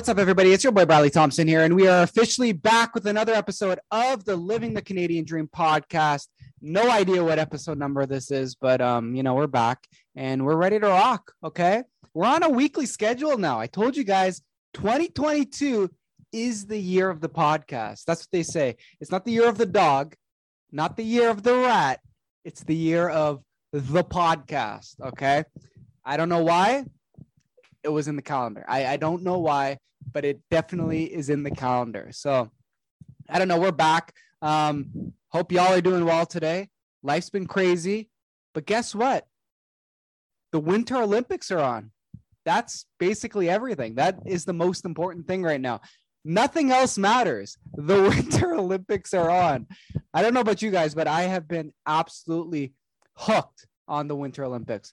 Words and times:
what's 0.00 0.08
up, 0.08 0.16
everybody? 0.16 0.50
It's 0.50 0.64
your 0.64 0.72
boy 0.72 0.86
Bradley 0.86 1.10
Thompson 1.10 1.46
here, 1.46 1.62
and 1.62 1.76
we 1.76 1.86
are 1.86 2.02
officially 2.02 2.52
back 2.52 2.94
with 2.94 3.06
another 3.06 3.34
episode 3.34 3.78
of 3.90 4.24
the 4.24 4.34
Living 4.34 4.72
the 4.72 4.80
Canadian 4.80 5.26
Dream 5.26 5.46
podcast. 5.46 6.28
No 6.62 6.90
idea 6.90 7.22
what 7.22 7.38
episode 7.38 7.76
number 7.76 8.06
this 8.06 8.30
is, 8.30 8.54
but 8.54 8.80
um, 8.80 9.14
you 9.14 9.22
know, 9.22 9.34
we're 9.34 9.46
back 9.46 9.86
and 10.16 10.46
we're 10.46 10.56
ready 10.56 10.80
to 10.80 10.86
rock. 10.86 11.32
Okay, 11.44 11.82
we're 12.14 12.24
on 12.24 12.42
a 12.42 12.48
weekly 12.48 12.86
schedule 12.86 13.36
now. 13.36 13.60
I 13.60 13.66
told 13.66 13.94
you 13.94 14.02
guys, 14.02 14.40
2022 14.72 15.90
is 16.32 16.64
the 16.66 16.78
year 16.78 17.10
of 17.10 17.20
the 17.20 17.28
podcast. 17.28 18.06
That's 18.06 18.22
what 18.22 18.32
they 18.32 18.42
say. 18.42 18.76
It's 19.02 19.10
not 19.10 19.26
the 19.26 19.32
year 19.32 19.50
of 19.50 19.58
the 19.58 19.66
dog, 19.66 20.14
not 20.72 20.96
the 20.96 21.04
year 21.04 21.28
of 21.28 21.42
the 21.42 21.56
rat. 21.56 22.00
It's 22.46 22.64
the 22.64 22.74
year 22.74 23.06
of 23.06 23.42
the 23.70 24.04
podcast. 24.04 24.98
Okay, 25.08 25.44
I 26.06 26.16
don't 26.16 26.30
know 26.30 26.42
why 26.42 26.86
it 27.82 27.88
was 27.88 28.08
in 28.08 28.16
the 28.16 28.22
calendar. 28.22 28.64
I, 28.68 28.86
I 28.86 28.96
don't 28.96 29.22
know 29.22 29.38
why, 29.38 29.78
but 30.12 30.24
it 30.24 30.40
definitely 30.50 31.04
is 31.04 31.30
in 31.30 31.42
the 31.42 31.50
calendar. 31.50 32.08
So 32.12 32.50
I 33.28 33.38
don't 33.38 33.48
know. 33.48 33.58
We're 33.60 33.72
back. 33.72 34.14
Um, 34.42 35.12
hope 35.28 35.52
y'all 35.52 35.72
are 35.72 35.80
doing 35.80 36.04
well 36.04 36.26
today. 36.26 36.68
Life's 37.02 37.30
been 37.30 37.46
crazy, 37.46 38.10
but 38.54 38.66
guess 38.66 38.94
what? 38.94 39.26
The 40.52 40.60
Winter 40.60 40.96
Olympics 40.96 41.50
are 41.50 41.60
on. 41.60 41.92
That's 42.44 42.86
basically 42.98 43.48
everything. 43.48 43.94
That 43.94 44.18
is 44.26 44.44
the 44.44 44.52
most 44.52 44.84
important 44.84 45.26
thing 45.26 45.42
right 45.42 45.60
now. 45.60 45.80
Nothing 46.24 46.70
else 46.70 46.98
matters. 46.98 47.56
The 47.74 48.02
Winter 48.16 48.54
Olympics 48.54 49.14
are 49.14 49.30
on. 49.30 49.66
I 50.12 50.22
don't 50.22 50.34
know 50.34 50.40
about 50.40 50.62
you 50.62 50.70
guys, 50.70 50.94
but 50.94 51.06
I 51.06 51.22
have 51.22 51.46
been 51.48 51.72
absolutely 51.86 52.74
hooked 53.14 53.66
on 53.86 54.08
the 54.08 54.16
Winter 54.16 54.44
Olympics. 54.44 54.92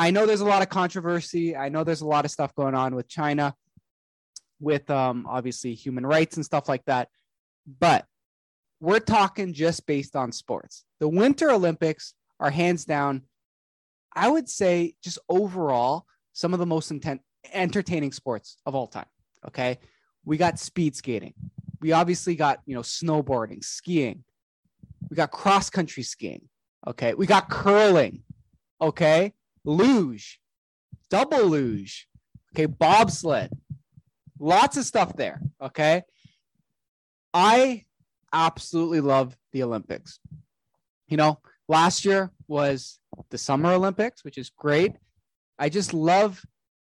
I 0.00 0.12
know 0.12 0.24
there's 0.24 0.40
a 0.40 0.46
lot 0.46 0.62
of 0.62 0.70
controversy. 0.70 1.54
I 1.54 1.68
know 1.68 1.84
there's 1.84 2.00
a 2.00 2.06
lot 2.06 2.24
of 2.24 2.30
stuff 2.30 2.54
going 2.54 2.74
on 2.74 2.94
with 2.94 3.06
China, 3.06 3.54
with 4.58 4.88
um, 4.88 5.26
obviously 5.28 5.74
human 5.74 6.06
rights 6.06 6.36
and 6.36 6.44
stuff 6.44 6.70
like 6.70 6.82
that. 6.86 7.10
But 7.78 8.06
we're 8.80 9.00
talking 9.00 9.52
just 9.52 9.84
based 9.84 10.16
on 10.16 10.32
sports. 10.32 10.86
The 11.00 11.08
Winter 11.08 11.50
Olympics 11.50 12.14
are 12.40 12.48
hands 12.48 12.86
down, 12.86 13.24
I 14.16 14.30
would 14.30 14.48
say, 14.48 14.94
just 15.04 15.18
overall, 15.28 16.06
some 16.32 16.54
of 16.54 16.60
the 16.60 16.66
most 16.66 16.90
intent, 16.90 17.20
entertaining 17.52 18.12
sports 18.12 18.56
of 18.64 18.74
all 18.74 18.86
time. 18.86 19.08
Okay. 19.48 19.80
We 20.24 20.38
got 20.38 20.58
speed 20.58 20.96
skating. 20.96 21.34
We 21.82 21.92
obviously 21.92 22.36
got, 22.36 22.60
you 22.64 22.74
know, 22.74 22.80
snowboarding, 22.80 23.62
skiing. 23.62 24.24
We 25.10 25.16
got 25.16 25.30
cross 25.30 25.68
country 25.68 26.04
skiing. 26.04 26.48
Okay. 26.86 27.12
We 27.12 27.26
got 27.26 27.50
curling. 27.50 28.22
Okay 28.80 29.34
luge, 29.64 30.40
double 31.10 31.46
luge, 31.46 32.08
okay, 32.54 32.66
bobsled, 32.66 33.50
lots 34.38 34.76
of 34.76 34.84
stuff 34.84 35.16
there. 35.16 35.40
Okay. 35.60 36.02
I 37.32 37.84
absolutely 38.32 39.00
love 39.00 39.36
the 39.52 39.62
Olympics. 39.62 40.18
You 41.08 41.16
know, 41.16 41.40
last 41.68 42.04
year 42.04 42.30
was 42.48 42.98
the 43.30 43.38
Summer 43.38 43.72
Olympics, 43.72 44.24
which 44.24 44.38
is 44.38 44.50
great. 44.50 44.92
I 45.58 45.68
just 45.68 45.92
love 45.94 46.42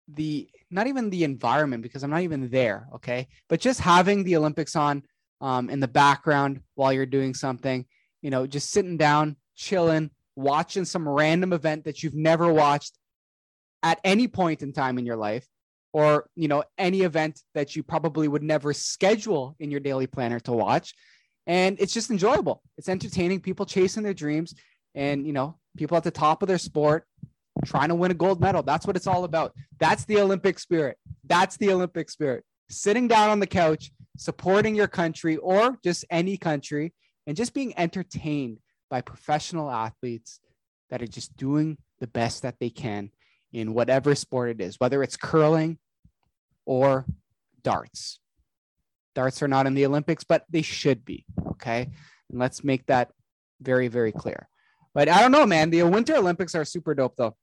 the 0.08 0.48
not 0.70 0.86
even 0.86 1.10
the 1.10 1.24
environment 1.24 1.82
because 1.82 2.04
I'm 2.04 2.10
not 2.10 2.22
even 2.22 2.48
there. 2.48 2.86
Okay. 2.94 3.28
But 3.48 3.60
just 3.60 3.80
having 3.80 4.22
the 4.22 4.36
Olympics 4.36 4.76
on 4.76 5.02
um, 5.40 5.68
in 5.68 5.80
the 5.80 5.88
background 5.88 6.60
while 6.74 6.92
you're 6.92 7.06
doing 7.06 7.34
something, 7.34 7.86
you 8.22 8.30
know, 8.30 8.46
just 8.46 8.70
sitting 8.70 8.96
down, 8.96 9.36
chilling, 9.56 10.10
watching 10.36 10.84
some 10.84 11.08
random 11.08 11.52
event 11.52 11.84
that 11.84 12.02
you've 12.02 12.14
never 12.14 12.52
watched 12.52 12.98
at 13.82 14.00
any 14.04 14.28
point 14.28 14.62
in 14.62 14.72
time 14.72 14.98
in 14.98 15.06
your 15.06 15.16
life 15.16 15.46
or 15.92 16.28
you 16.36 16.48
know 16.48 16.62
any 16.78 17.00
event 17.00 17.40
that 17.54 17.74
you 17.74 17.82
probably 17.82 18.28
would 18.28 18.42
never 18.42 18.72
schedule 18.72 19.56
in 19.58 19.70
your 19.70 19.80
daily 19.80 20.06
planner 20.06 20.40
to 20.40 20.52
watch. 20.52 20.94
And 21.46 21.80
it's 21.80 21.92
just 21.92 22.10
enjoyable. 22.10 22.62
It's 22.78 22.88
entertaining 22.88 23.40
people 23.40 23.66
chasing 23.66 24.02
their 24.02 24.14
dreams 24.14 24.54
and 24.94 25.26
you 25.26 25.32
know 25.32 25.58
people 25.76 25.96
at 25.96 26.04
the 26.04 26.10
top 26.10 26.42
of 26.42 26.48
their 26.48 26.58
sport 26.58 27.06
trying 27.64 27.88
to 27.88 27.94
win 27.94 28.10
a 28.10 28.14
gold 28.14 28.40
medal. 28.40 28.62
That's 28.62 28.86
what 28.86 28.96
it's 28.96 29.06
all 29.06 29.24
about. 29.24 29.52
That's 29.78 30.04
the 30.04 30.20
olympic 30.20 30.58
spirit. 30.58 30.96
That's 31.24 31.56
the 31.56 31.72
olympic 31.72 32.10
spirit. 32.10 32.44
Sitting 32.68 33.08
down 33.08 33.30
on 33.30 33.40
the 33.40 33.46
couch 33.46 33.90
supporting 34.20 34.74
your 34.74 34.86
country 34.86 35.36
or 35.38 35.78
just 35.82 36.04
any 36.10 36.36
country 36.36 36.92
and 37.26 37.36
just 37.36 37.54
being 37.54 37.72
entertained 37.78 38.58
by 38.90 39.00
professional 39.00 39.70
athletes 39.70 40.40
that 40.90 41.00
are 41.00 41.06
just 41.06 41.36
doing 41.36 41.78
the 42.00 42.08
best 42.08 42.42
that 42.42 42.58
they 42.58 42.68
can 42.68 43.10
in 43.52 43.72
whatever 43.72 44.14
sport 44.14 44.50
it 44.50 44.60
is, 44.60 44.78
whether 44.78 45.02
it's 45.02 45.16
curling 45.16 45.78
or 46.66 47.06
darts. 47.62 48.20
Darts 49.14 49.42
are 49.42 49.48
not 49.48 49.66
in 49.66 49.74
the 49.74 49.86
Olympics, 49.86 50.24
but 50.24 50.44
they 50.50 50.62
should 50.62 51.04
be. 51.04 51.24
Okay. 51.52 51.90
And 52.28 52.38
let's 52.38 52.62
make 52.62 52.86
that 52.86 53.10
very, 53.60 53.88
very 53.88 54.12
clear. 54.12 54.48
But 54.94 55.08
I 55.08 55.20
don't 55.20 55.32
know, 55.32 55.46
man. 55.46 55.70
The 55.70 55.82
Winter 55.84 56.16
Olympics 56.16 56.54
are 56.54 56.64
super 56.64 56.94
dope, 56.94 57.16
though, 57.16 57.36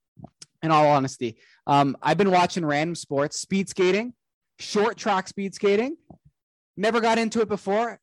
in 0.62 0.72
all 0.72 0.88
honesty. 0.88 1.38
Um, 1.66 1.96
I've 2.02 2.18
been 2.18 2.32
watching 2.32 2.66
random 2.66 2.96
sports, 2.96 3.40
speed 3.40 3.70
skating, 3.70 4.14
short 4.60 4.98
track 4.98 5.28
speed 5.28 5.54
skating. 5.56 5.98
Never 6.76 7.00
got 7.00 7.18
into 7.18 7.42
it 7.42 7.48
before 7.48 8.00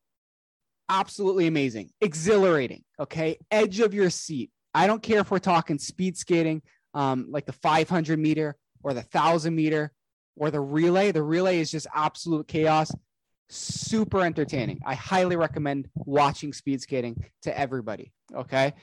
absolutely 0.88 1.46
amazing, 1.46 1.90
exhilarating. 2.00 2.82
Okay. 2.98 3.38
Edge 3.50 3.80
of 3.80 3.94
your 3.94 4.10
seat. 4.10 4.50
I 4.74 4.86
don't 4.86 5.02
care 5.02 5.20
if 5.20 5.30
we're 5.30 5.38
talking 5.38 5.78
speed 5.78 6.16
skating, 6.16 6.62
um, 6.94 7.26
like 7.30 7.46
the 7.46 7.52
500 7.52 8.18
meter 8.18 8.56
or 8.82 8.92
the 8.92 9.00
1000 9.00 9.54
meter 9.54 9.92
or 10.36 10.50
the 10.50 10.60
relay. 10.60 11.12
The 11.12 11.22
relay 11.22 11.60
is 11.60 11.70
just 11.70 11.86
absolute 11.94 12.48
chaos. 12.48 12.92
Super 13.48 14.22
entertaining. 14.22 14.80
I 14.84 14.94
highly 14.94 15.36
recommend 15.36 15.88
watching 15.94 16.52
speed 16.52 16.80
skating 16.82 17.24
to 17.42 17.56
everybody. 17.56 18.12
Okay. 18.34 18.74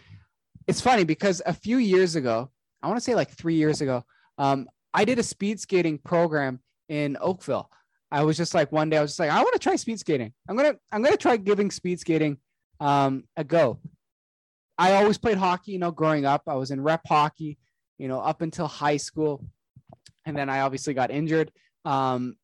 It's 0.68 0.82
funny 0.82 1.04
because 1.04 1.42
a 1.46 1.54
few 1.54 1.78
years 1.78 2.16
ago, 2.16 2.52
I 2.82 2.88
want 2.88 2.98
to 2.98 3.04
say 3.04 3.16
like 3.16 3.32
three 3.32 3.56
years 3.56 3.82
ago, 3.82 4.04
um, 4.38 4.68
I 4.94 5.06
did 5.06 5.20
a 5.20 5.24
speed 5.24 5.60
skating 5.60 5.98
program 5.98 6.60
in 6.90 7.18
Oakville. 7.20 7.70
I 8.12 8.24
was 8.24 8.36
just 8.36 8.54
like 8.54 8.72
one 8.72 8.90
day 8.90 8.98
I 8.98 9.02
was 9.02 9.12
just 9.12 9.20
like 9.20 9.30
I 9.30 9.42
want 9.42 9.54
to 9.54 9.60
try 9.60 9.76
speed 9.76 10.00
skating. 10.00 10.34
I'm 10.48 10.58
gonna 10.58 10.76
I'm 10.92 11.02
gonna 11.02 11.18
try 11.18 11.38
giving 11.38 11.72
speed 11.72 12.00
skating 12.00 12.38
um, 12.80 13.24
a 13.38 13.44
go. 13.44 13.80
I 14.78 14.94
always 14.96 15.18
played 15.18 15.38
hockey, 15.38 15.72
you 15.72 15.80
know, 15.80 15.92
growing 15.92 16.26
up. 16.26 16.44
I 16.48 16.56
was 16.56 16.72
in 16.72 16.82
rep 16.82 17.02
hockey, 17.08 17.58
you 17.98 18.08
know, 18.08 18.20
up 18.20 18.42
until 18.42 18.68
high 18.68 18.98
school, 18.98 19.46
and 20.26 20.36
then 20.36 20.50
I 20.50 20.62
obviously 20.62 20.94
got 20.94 21.12
injured. 21.12 21.52
Um, 21.86 22.36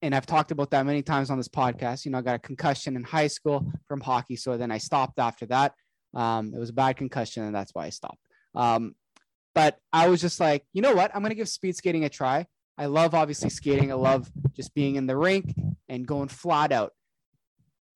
and 0.00 0.14
I've 0.14 0.26
talked 0.26 0.52
about 0.52 0.70
that 0.70 0.86
many 0.86 1.02
times 1.02 1.30
on 1.30 1.38
this 1.38 1.48
podcast. 1.48 2.04
You 2.04 2.12
know, 2.12 2.18
I 2.18 2.22
got 2.22 2.36
a 2.36 2.38
concussion 2.38 2.94
in 2.94 3.02
high 3.02 3.26
school 3.26 3.72
from 3.88 4.00
hockey, 4.00 4.36
so 4.36 4.56
then 4.56 4.70
I 4.70 4.78
stopped 4.78 5.18
after 5.18 5.46
that. 5.46 5.74
Um, 6.14 6.52
it 6.54 6.58
was 6.58 6.70
a 6.70 6.74
bad 6.74 6.96
concussion, 6.96 7.42
and 7.42 7.54
that's 7.54 7.74
why 7.74 7.86
I 7.86 7.90
stopped. 7.90 8.20
Um, 8.54 8.94
but 9.54 9.78
I 9.92 10.08
was 10.08 10.20
just 10.20 10.38
like, 10.38 10.64
you 10.72 10.82
know 10.82 10.94
what? 10.94 11.10
I'm 11.14 11.22
gonna 11.22 11.34
give 11.34 11.48
speed 11.48 11.74
skating 11.74 12.04
a 12.04 12.08
try. 12.08 12.46
I 12.78 12.86
love 12.86 13.14
obviously 13.14 13.50
skating. 13.50 13.90
I 13.90 13.96
love 13.96 14.30
just 14.54 14.72
being 14.72 14.94
in 14.94 15.06
the 15.06 15.16
rink 15.16 15.52
and 15.88 16.06
going 16.06 16.28
flat 16.28 16.70
out. 16.70 16.92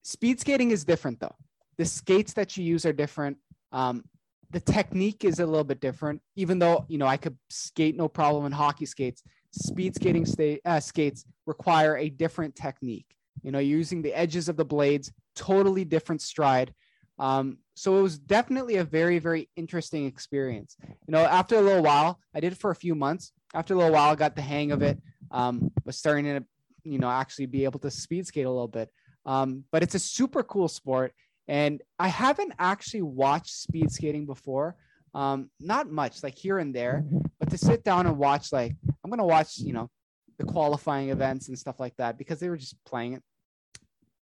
Speed 0.02 0.40
skating 0.40 0.72
is 0.72 0.84
different 0.84 1.20
though. 1.20 1.36
The 1.78 1.84
skates 1.84 2.32
that 2.32 2.56
you 2.56 2.64
use 2.64 2.84
are 2.84 2.92
different. 2.92 3.38
Um, 3.70 4.04
the 4.50 4.60
technique 4.60 5.24
is 5.24 5.38
a 5.38 5.46
little 5.46 5.64
bit 5.64 5.80
different. 5.80 6.20
Even 6.34 6.58
though 6.58 6.84
you 6.88 6.98
know 6.98 7.06
I 7.06 7.16
could 7.16 7.38
skate 7.48 7.96
no 7.96 8.08
problem 8.08 8.44
in 8.44 8.52
hockey 8.52 8.84
skates, 8.84 9.22
speed 9.52 9.94
skating 9.94 10.26
sta- 10.26 10.60
uh, 10.64 10.80
skates 10.80 11.24
require 11.46 11.96
a 11.96 12.10
different 12.10 12.56
technique. 12.56 13.06
You 13.42 13.52
know, 13.52 13.60
using 13.60 14.02
the 14.02 14.12
edges 14.12 14.48
of 14.48 14.56
the 14.56 14.64
blades, 14.64 15.12
totally 15.36 15.84
different 15.84 16.22
stride. 16.22 16.74
Um, 17.18 17.58
so 17.74 17.98
it 17.98 18.02
was 18.02 18.18
definitely 18.18 18.76
a 18.76 18.84
very, 18.84 19.18
very 19.18 19.48
interesting 19.56 20.06
experience. 20.06 20.76
You 20.82 21.12
know, 21.12 21.20
after 21.20 21.56
a 21.56 21.60
little 21.60 21.82
while, 21.82 22.18
I 22.34 22.40
did 22.40 22.52
it 22.52 22.58
for 22.58 22.70
a 22.70 22.76
few 22.76 22.94
months 22.94 23.32
after 23.54 23.74
a 23.74 23.76
little 23.76 23.92
while, 23.92 24.14
got 24.16 24.36
the 24.36 24.42
hang 24.42 24.72
of 24.72 24.82
it. 24.82 24.98
Um, 25.30 25.70
was 25.84 25.96
starting 25.96 26.24
to, 26.24 26.44
you 26.84 26.98
know, 26.98 27.10
actually 27.10 27.46
be 27.46 27.64
able 27.64 27.80
to 27.80 27.90
speed 27.90 28.26
skate 28.26 28.46
a 28.46 28.50
little 28.50 28.68
bit. 28.68 28.90
Um, 29.24 29.64
but 29.70 29.82
it's 29.82 29.94
a 29.94 29.98
super 29.98 30.42
cool 30.42 30.68
sport, 30.68 31.12
and 31.48 31.80
I 31.98 32.08
haven't 32.08 32.52
actually 32.58 33.02
watched 33.02 33.54
speed 33.54 33.90
skating 33.90 34.26
before. 34.26 34.76
Um, 35.14 35.50
not 35.60 35.90
much, 35.90 36.22
like 36.22 36.36
here 36.36 36.58
and 36.58 36.74
there, 36.74 37.04
but 37.38 37.50
to 37.50 37.58
sit 37.58 37.84
down 37.84 38.06
and 38.06 38.16
watch, 38.18 38.52
like 38.52 38.74
I'm 39.04 39.10
gonna 39.10 39.24
watch, 39.24 39.58
you 39.58 39.72
know, 39.72 39.90
the 40.38 40.44
qualifying 40.44 41.10
events 41.10 41.48
and 41.48 41.58
stuff 41.58 41.78
like 41.78 41.96
that 41.96 42.18
because 42.18 42.40
they 42.40 42.48
were 42.48 42.56
just 42.56 42.76
playing 42.84 43.14
it. 43.14 43.22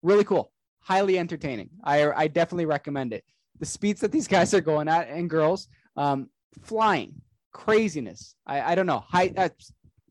Really 0.01 0.23
cool, 0.23 0.51
highly 0.81 1.17
entertaining. 1.17 1.69
I 1.83 2.11
I 2.11 2.27
definitely 2.27 2.65
recommend 2.65 3.13
it. 3.13 3.23
The 3.59 3.65
speeds 3.65 4.01
that 4.01 4.11
these 4.11 4.27
guys 4.27 4.53
are 4.53 4.61
going 4.61 4.87
at 4.87 5.09
and 5.09 5.29
girls, 5.29 5.67
um, 5.95 6.29
flying, 6.63 7.21
craziness. 7.51 8.35
I, 8.45 8.71
I 8.71 8.75
don't 8.75 8.85
know. 8.85 9.03
High, 9.07 9.33
uh, 9.35 9.49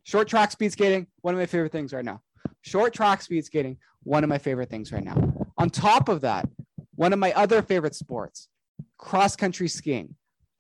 short 0.03 0.29
track 0.29 0.51
speed 0.51 0.73
skating, 0.73 1.07
one 1.21 1.35
of 1.35 1.39
my 1.39 1.47
favorite 1.47 1.73
things 1.73 1.93
right 1.93 2.05
now. 2.05 2.23
Short 2.63 2.93
track 2.93 3.23
speed 3.23 3.45
skating, 3.45 3.79
one 4.03 4.25
of 4.25 4.31
my 4.31 4.39
favorite 4.39 4.71
things 4.71 4.93
right 4.93 5.05
now. 5.05 5.33
On 5.57 5.71
top 5.71 6.09
of 6.09 6.23
that, 6.23 6.49
one 6.95 7.13
of 7.13 7.19
my 7.19 7.33
other 7.33 7.63
favorite 7.63 7.95
sports, 7.95 8.49
cross 8.97 9.37
country 9.37 9.69
skiing. 9.69 10.15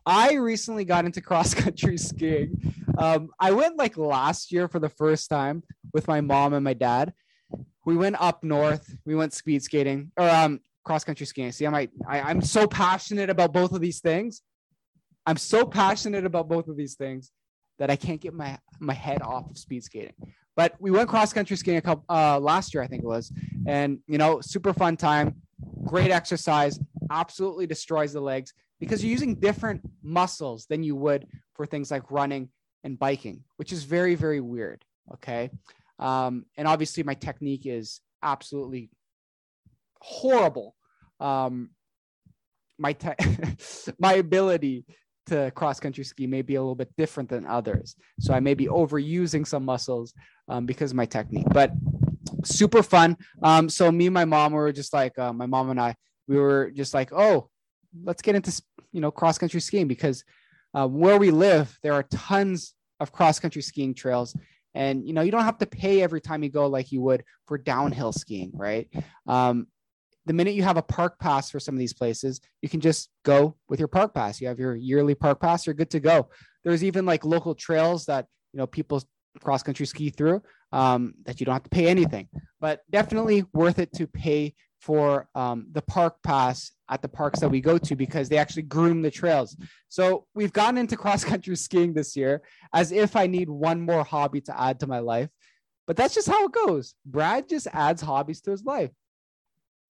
I 0.07 0.35
recently 0.35 0.85
got 0.85 1.05
into 1.05 1.21
cross 1.31 1.55
country 1.55 1.99
skiing. 1.99 2.75
Um, 2.97 3.31
I 3.39 3.53
went 3.53 3.77
like 3.77 3.97
last 3.97 4.53
year 4.53 4.69
for 4.69 4.79
the 4.79 4.89
first 4.89 5.29
time 5.29 5.63
with 5.93 6.09
my 6.09 6.21
mom 6.21 6.55
and 6.55 6.65
my 6.65 6.75
dad. 6.75 7.13
We 7.85 7.97
went 7.97 8.21
up 8.21 8.45
north. 8.45 8.95
We 9.05 9.15
went 9.15 9.33
speed 9.33 9.63
skating 9.63 10.13
or 10.17 10.29
um 10.29 10.61
cross 10.85 11.05
country 11.05 11.27
skiing. 11.27 11.53
See, 11.53 11.67
I'm 11.67 11.75
I, 11.75 11.89
I'm 12.09 12.41
so 12.41 12.67
passionate 12.67 13.31
about 13.31 13.53
both 13.53 13.73
of 13.73 13.81
these 13.81 14.01
things. 14.01 14.43
I'm 15.29 15.37
so 15.37 15.67
passionate 15.67 16.25
about 16.25 16.49
both 16.49 16.69
of 16.69 16.77
these 16.79 16.95
things 16.95 17.33
that 17.79 17.91
I 17.91 17.97
can't 17.97 18.19
get 18.19 18.33
my 18.33 18.59
my 18.81 18.95
head 18.95 19.21
off 19.21 19.51
of 19.51 19.59
speed 19.59 19.85
skating. 19.85 20.15
But 20.57 20.75
we 20.81 20.91
went 20.91 21.11
cross 21.11 21.35
country 21.35 21.55
skiing 21.55 21.77
a 21.77 21.83
couple 21.83 22.05
uh, 22.09 22.41
last 22.41 22.73
year, 22.73 22.83
I 22.83 22.87
think 22.87 23.03
it 23.03 23.07
was, 23.07 23.31
and 23.67 23.99
you 24.07 24.17
know, 24.17 24.41
super 24.41 24.73
fun 24.73 24.97
time, 24.97 25.37
great 25.85 26.11
exercise, 26.11 26.81
absolutely 27.11 27.67
destroys 27.67 28.15
the 28.15 28.23
legs 28.23 28.55
because 28.81 29.05
you're 29.05 29.13
using 29.13 29.35
different 29.35 29.83
muscles 30.03 30.65
than 30.65 30.83
you 30.83 30.97
would 30.97 31.27
for 31.55 31.67
things 31.67 31.91
like 31.91 32.11
running 32.11 32.49
and 32.83 32.99
biking, 32.99 33.45
which 33.57 33.71
is 33.71 33.85
very 33.85 34.15
very 34.15 34.41
weird. 34.41 34.83
Okay, 35.13 35.51
um, 35.99 36.47
and 36.57 36.67
obviously 36.67 37.03
my 37.03 37.15
technique 37.15 37.67
is 37.67 38.01
absolutely 38.23 38.89
horrible. 40.01 40.75
Um, 41.21 41.69
my 42.79 42.95
te- 42.95 43.23
my 43.99 44.15
ability 44.15 44.87
to 45.29 45.51
cross 45.53 45.81
country 45.81 46.05
ski 46.05 46.27
may 46.27 46.43
be 46.43 46.57
a 46.57 46.61
little 46.61 46.75
bit 46.75 46.91
different 46.97 47.29
than 47.29 47.47
others. 47.47 47.97
So 48.21 48.35
I 48.35 48.41
may 48.41 48.55
be 48.55 48.67
overusing 48.67 49.47
some 49.47 49.65
muscles 49.65 50.15
um, 50.49 50.67
because 50.67 50.91
of 50.91 50.97
my 50.97 51.07
technique, 51.07 51.47
but 51.53 51.73
super 52.45 52.83
fun. 52.83 53.17
Um, 53.43 53.69
so 53.69 53.91
me 53.91 54.07
and 54.07 54.15
my 54.15 54.25
mom 54.25 54.53
were 54.53 54.73
just 54.73 54.93
like, 54.93 55.19
uh, 55.19 55.33
my 55.33 55.47
mom 55.47 55.71
and 55.71 55.81
I, 55.81 55.95
we 56.27 56.37
were 56.37 56.71
just 56.71 56.95
like, 56.95 57.13
oh, 57.13 57.49
let's 58.05 58.23
get 58.23 58.35
into, 58.35 58.61
you 58.93 59.01
know, 59.01 59.11
cross 59.11 59.39
country 59.39 59.61
skiing 59.61 59.89
because 59.89 60.25
uh, 60.75 60.87
where 60.87 61.19
we 61.19 61.31
live, 61.31 61.79
there 61.83 61.95
are 61.95 62.03
tons 62.05 62.75
of 63.01 63.13
cross 63.13 63.39
country 63.39 63.63
skiing 63.63 63.95
trails. 63.95 64.37
And, 64.75 65.07
you 65.07 65.15
know, 65.15 65.23
you 65.23 65.31
don't 65.31 65.45
have 65.45 65.59
to 65.59 65.67
pay 65.67 66.03
every 66.03 66.21
time 66.21 66.43
you 66.43 66.51
go 66.51 66.67
like 66.67 66.93
you 66.93 67.01
would 67.01 67.25
for 67.47 67.59
downhill 67.59 68.13
skiing, 68.13 68.53
right? 68.55 68.89
Um, 69.27 69.67
the 70.29 70.35
minute 70.35 70.55
you 70.55 70.63
have 70.63 70.77
a 70.77 70.83
park 70.83 71.19
pass 71.19 71.51
for 71.51 71.59
some 71.59 71.75
of 71.75 71.79
these 71.79 71.95
places, 71.95 72.41
you 72.63 72.69
can 72.69 72.81
just 72.81 73.09
go 73.25 73.57
with 73.69 73.79
your 73.81 73.89
park 73.89 74.15
pass. 74.15 74.41
You 74.41 74.49
have 74.49 74.59
your 74.59 74.77
yearly 74.77 75.15
park 75.15 75.41
pass, 75.41 75.67
you're 75.67 75.75
good 75.75 75.91
to 75.91 76.01
go. 76.01 76.29
There's 76.65 76.85
even 76.85 77.07
like 77.07 77.25
local 77.25 77.55
trails 77.55 78.07
that 78.07 78.27
you 78.53 78.59
know 78.59 78.67
people 78.67 79.03
cross 79.41 79.63
country 79.63 79.87
ski 79.87 80.11
through 80.11 80.43
um, 80.73 81.15
that 81.25 81.41
you 81.41 81.47
don't 81.47 81.55
have 81.55 81.63
to 81.63 81.71
pay 81.71 81.89
anything, 81.89 82.29
but 82.61 82.83
definitely 82.91 83.45
worth 83.53 83.79
it 83.79 83.93
to 83.95 84.07
pay 84.07 84.55
for 84.81 85.29
um, 85.35 85.67
the 85.73 85.83
park 85.83 86.17
pass 86.23 86.73
at 86.89 87.03
the 87.03 87.09
parks 87.09 87.41
that 87.41 87.49
we 87.49 87.61
go 87.61 87.79
to 87.79 87.97
because 87.97 88.29
they 88.29 88.37
actually 88.37 88.63
groom 88.63 89.03
the 89.03 89.11
trails. 89.11 89.57
So 89.89 90.27
we've 90.35 90.53
gotten 90.53 90.79
into 90.79 90.97
cross 91.05 91.25
country 91.25 91.57
skiing 91.57 91.95
this 91.95 92.17
year 92.17 92.43
as 92.73 92.93
if 92.93 93.17
I 93.17 93.27
need 93.27 93.49
one 93.49 93.81
more 93.81 94.05
hobby 94.05 94.41
to 94.43 94.61
add 94.61 94.81
to 94.81 94.87
my 94.87 95.01
life. 95.01 95.31
But 95.87 95.97
that's 95.97 96.15
just 96.15 96.29
how 96.29 96.45
it 96.45 96.53
goes. 96.53 96.95
Brad 97.07 97.49
just 97.49 97.67
adds 97.73 98.03
hobbies 98.03 98.43
to 98.43 98.51
his 98.51 98.63
life. 98.63 98.91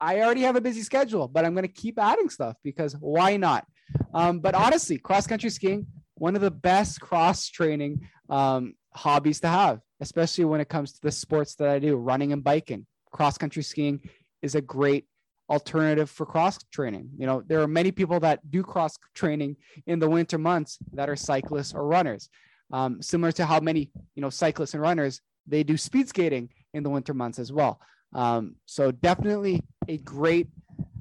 I 0.01 0.21
already 0.21 0.43
have 0.43 0.57
a 0.57 0.61
busy 0.61 0.83
schedule, 0.83 1.29
but 1.29 1.45
I'm 1.45 1.55
going 1.55 1.67
to 1.67 1.73
keep 1.73 1.99
adding 1.99 2.29
stuff 2.29 2.57
because 2.63 2.95
why 3.01 3.37
not? 3.37 3.67
Um, 4.15 4.41
but 4.41 4.55
honestly, 4.55 4.99
cross 4.99 5.27
country 5.27 5.51
skiing, 5.51 5.87
one 6.15 6.37
of 6.37 6.43
the 6.43 6.51
best 6.51 7.01
cross 7.01 7.49
training 7.49 8.09
um, 8.29 8.75
hobbies 8.95 9.41
to 9.41 9.49
have, 9.49 9.81
especially 10.01 10.45
when 10.45 10.61
it 10.61 10.69
comes 10.69 10.93
to 10.93 11.01
the 11.03 11.11
sports 11.11 11.55
that 11.57 11.69
I 11.69 11.79
do, 11.79 11.97
running 11.97 12.33
and 12.33 12.45
biking. 12.45 12.87
Cross 13.11 13.39
country 13.39 13.63
skiing 13.63 14.01
is 14.43 14.55
a 14.55 14.61
great 14.61 15.07
alternative 15.51 16.11
for 16.11 16.27
cross 16.27 16.59
training. 16.73 17.09
You 17.17 17.27
know, 17.27 17.43
there 17.47 17.61
are 17.63 17.69
many 17.69 17.91
people 17.91 18.21
that 18.21 18.51
do 18.51 18.63
cross 18.63 18.97
training 19.15 19.57
in 19.87 19.99
the 19.99 20.09
winter 20.09 20.39
months 20.39 20.79
that 20.93 21.09
are 21.09 21.17
cyclists 21.17 21.75
or 21.75 21.87
runners. 21.87 22.29
Um, 22.71 23.01
similar 23.01 23.33
to 23.33 23.47
how 23.47 23.61
many, 23.61 23.91
you 24.15 24.21
know, 24.21 24.31
cyclists 24.31 24.75
and 24.75 24.83
runners, 24.83 25.23
they 25.47 25.63
do 25.63 25.79
speed 25.79 26.09
skating 26.09 26.51
in 26.75 26.83
the 26.83 26.91
winter 26.91 27.15
months 27.15 27.39
as 27.39 27.51
well. 27.51 27.81
Um, 28.15 28.57
so 28.67 28.91
definitely 28.91 29.63
a 29.87 29.99
great 29.99 30.49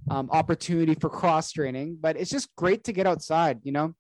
um, 0.09 0.29
opportunity 0.31 0.95
for 0.95 1.09
cross 1.09 1.51
training, 1.51 1.97
but 1.99 2.17
it's 2.17 2.29
just 2.31 2.53
great 2.55 2.83
to 2.85 2.93
get 2.93 3.07
outside, 3.07 3.59
you 3.63 3.71
know, 3.71 3.93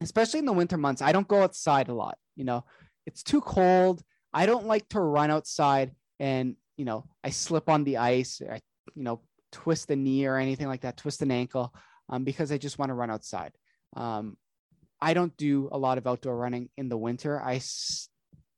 especially 0.00 0.40
in 0.40 0.46
the 0.46 0.52
winter 0.52 0.76
months. 0.76 1.02
I 1.02 1.12
don't 1.12 1.28
go 1.28 1.42
outside 1.42 1.88
a 1.88 1.94
lot, 1.94 2.18
you 2.36 2.44
know, 2.44 2.64
it's 3.06 3.22
too 3.22 3.40
cold. 3.40 4.02
I 4.32 4.46
don't 4.46 4.66
like 4.66 4.88
to 4.90 5.00
run 5.00 5.30
outside 5.30 5.92
and, 6.18 6.56
you 6.76 6.84
know, 6.84 7.06
I 7.22 7.30
slip 7.30 7.68
on 7.68 7.84
the 7.84 7.98
ice, 7.98 8.40
I, 8.48 8.60
you 8.94 9.04
know, 9.04 9.20
twist 9.52 9.90
a 9.90 9.96
knee 9.96 10.26
or 10.26 10.36
anything 10.36 10.66
like 10.66 10.82
that, 10.82 10.96
twist 10.96 11.22
an 11.22 11.30
ankle 11.30 11.72
um, 12.08 12.24
because 12.24 12.50
I 12.50 12.58
just 12.58 12.78
want 12.78 12.90
to 12.90 12.94
run 12.94 13.10
outside. 13.10 13.52
Um, 13.96 14.36
I 15.00 15.14
don't 15.14 15.36
do 15.36 15.68
a 15.70 15.78
lot 15.78 15.98
of 15.98 16.06
outdoor 16.06 16.36
running 16.36 16.70
in 16.76 16.88
the 16.88 16.96
winter. 16.96 17.40
I 17.40 17.56
s- 17.56 18.08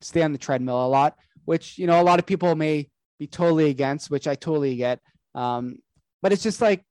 stay 0.01 0.23
on 0.23 0.33
the 0.33 0.39
treadmill 0.39 0.87
a 0.87 0.89
lot, 0.89 1.17
which, 1.45 1.77
you 1.79 1.87
know, 1.87 2.01
a 2.01 2.05
lot 2.05 2.19
of 2.19 2.27
people 2.27 2.55
may 2.55 2.89
be 3.19 3.27
totally 3.27 3.71
against, 3.71 4.11
which 4.11 4.27
I 4.27 4.35
totally 4.35 4.77
get. 4.77 5.01
Um, 5.35 5.79
but 6.23 6.33
it's 6.33 6.43
just 6.43 6.61
like 6.61 6.85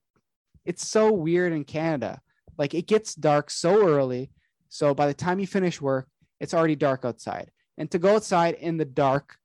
it's 0.65 0.87
so 0.87 1.11
weird 1.11 1.53
in 1.53 1.63
Canada. 1.63 2.21
Like 2.57 2.73
it 2.73 2.87
gets 2.87 3.15
dark 3.15 3.49
so 3.49 3.87
early. 3.87 4.31
So 4.69 4.93
by 4.93 5.07
the 5.07 5.13
time 5.13 5.39
you 5.39 5.47
finish 5.47 5.81
work, 5.81 6.07
it's 6.39 6.53
already 6.53 6.75
dark 6.75 7.05
outside. 7.05 7.51
And 7.77 7.89
to 7.91 7.99
go 7.99 8.15
outside 8.15 8.55
in 8.55 8.77
the 8.77 8.85
dark, 8.85 9.35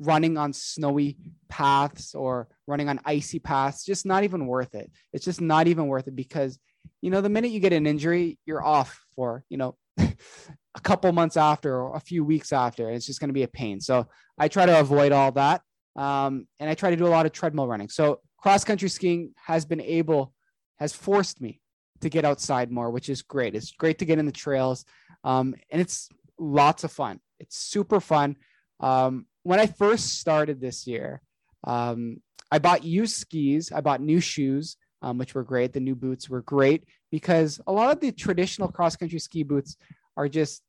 running 0.00 0.38
on 0.38 0.52
snowy 0.52 1.16
paths 1.48 2.14
or 2.14 2.48
running 2.66 2.88
on 2.88 3.00
icy 3.04 3.38
paths, 3.38 3.84
just 3.84 4.06
not 4.06 4.24
even 4.24 4.46
worth 4.46 4.74
it. 4.74 4.90
It's 5.12 5.24
just 5.24 5.40
not 5.40 5.66
even 5.66 5.86
worth 5.86 6.08
it 6.08 6.16
because, 6.16 6.58
you 7.02 7.10
know, 7.10 7.20
the 7.20 7.28
minute 7.28 7.50
you 7.50 7.60
get 7.60 7.72
an 7.72 7.86
injury, 7.86 8.38
you're 8.46 8.64
off 8.64 9.04
for, 9.14 9.44
you 9.48 9.58
know, 9.58 9.76
a 9.98 10.80
couple 10.82 11.12
months 11.12 11.36
after 11.36 11.76
or 11.76 11.96
a 11.96 12.00
few 12.00 12.24
weeks 12.24 12.52
after. 12.52 12.90
It's 12.90 13.06
just 13.06 13.20
going 13.20 13.28
to 13.28 13.34
be 13.34 13.42
a 13.42 13.48
pain. 13.48 13.80
So 13.80 14.08
I 14.38 14.48
try 14.48 14.66
to 14.66 14.80
avoid 14.80 15.12
all 15.12 15.32
that. 15.32 15.62
Um, 15.96 16.46
and 16.58 16.70
I 16.70 16.74
try 16.74 16.90
to 16.90 16.96
do 16.96 17.06
a 17.06 17.08
lot 17.08 17.26
of 17.26 17.32
treadmill 17.32 17.66
running. 17.66 17.88
So 17.88 18.20
cross 18.38 18.64
country 18.64 18.88
skiing 18.88 19.32
has 19.36 19.64
been 19.64 19.80
able, 19.80 20.32
has 20.78 20.92
forced 20.92 21.40
me 21.40 21.60
to 22.00 22.08
get 22.08 22.24
outside 22.24 22.70
more, 22.70 22.90
which 22.90 23.08
is 23.08 23.22
great. 23.22 23.54
It's 23.54 23.72
great 23.72 23.98
to 23.98 24.04
get 24.04 24.18
in 24.18 24.26
the 24.26 24.32
trails. 24.32 24.84
Um, 25.24 25.54
and 25.70 25.80
it's 25.80 26.08
lots 26.38 26.84
of 26.84 26.92
fun. 26.92 27.20
It's 27.38 27.56
super 27.56 28.00
fun. 28.00 28.36
Um, 28.80 29.26
when 29.42 29.60
I 29.60 29.66
first 29.66 30.18
started 30.18 30.60
this 30.60 30.86
year, 30.86 31.20
um, 31.64 32.22
I 32.50 32.58
bought 32.58 32.84
used 32.84 33.16
skis, 33.16 33.70
I 33.72 33.80
bought 33.80 34.00
new 34.00 34.20
shoes, 34.20 34.76
um, 35.02 35.18
which 35.18 35.34
were 35.34 35.44
great. 35.44 35.72
The 35.72 35.80
new 35.80 35.94
boots 35.94 36.28
were 36.28 36.42
great 36.42 36.84
because 37.10 37.60
a 37.66 37.72
lot 37.72 37.90
of 37.90 38.00
the 38.00 38.12
traditional 38.12 38.68
cross 38.68 38.96
country 38.96 39.18
ski 39.18 39.42
boots 39.42 39.76
are 40.16 40.28
just 40.28 40.62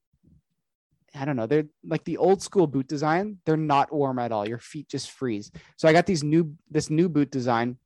I 1.14 1.26
don't 1.26 1.36
know, 1.36 1.46
they're 1.46 1.66
like 1.84 2.04
the 2.06 2.18
old 2.18 2.42
school 2.42 2.68
boot 2.68 2.88
design. 2.88 3.38
They're 3.46 3.58
not 3.58 3.94
warm 3.94 4.20
at 4.20 4.32
all. 4.32 4.48
Your 4.48 4.60
feet 4.60 4.88
just 4.88 5.12
freeze. 5.12 5.52
So 5.78 5.88
I 5.88 5.94
got 5.94 6.06
these 6.06 6.24
new 6.24 6.56
this 6.70 6.90
new 6.90 7.10
boot 7.10 7.32
design, 7.32 7.78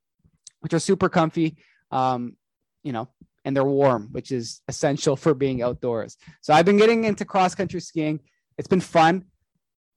which 0.59 0.73
are 0.73 0.79
super 0.79 1.09
comfy. 1.09 1.57
Um, 1.91 2.35
you 2.83 2.93
know, 2.93 3.09
and 3.43 3.55
they're 3.55 3.63
warm, 3.63 4.09
which 4.11 4.31
is 4.31 4.61
essential 4.67 5.15
for 5.23 5.33
being 5.33 5.61
outdoors. 5.61 6.17
So 6.41 6.53
I've 6.53 6.65
been 6.65 6.77
getting 6.77 7.05
into 7.05 7.25
cross 7.25 7.55
country 7.55 7.79
skiing. 7.79 8.19
It's 8.57 8.67
been 8.67 8.81
fun. 8.81 9.25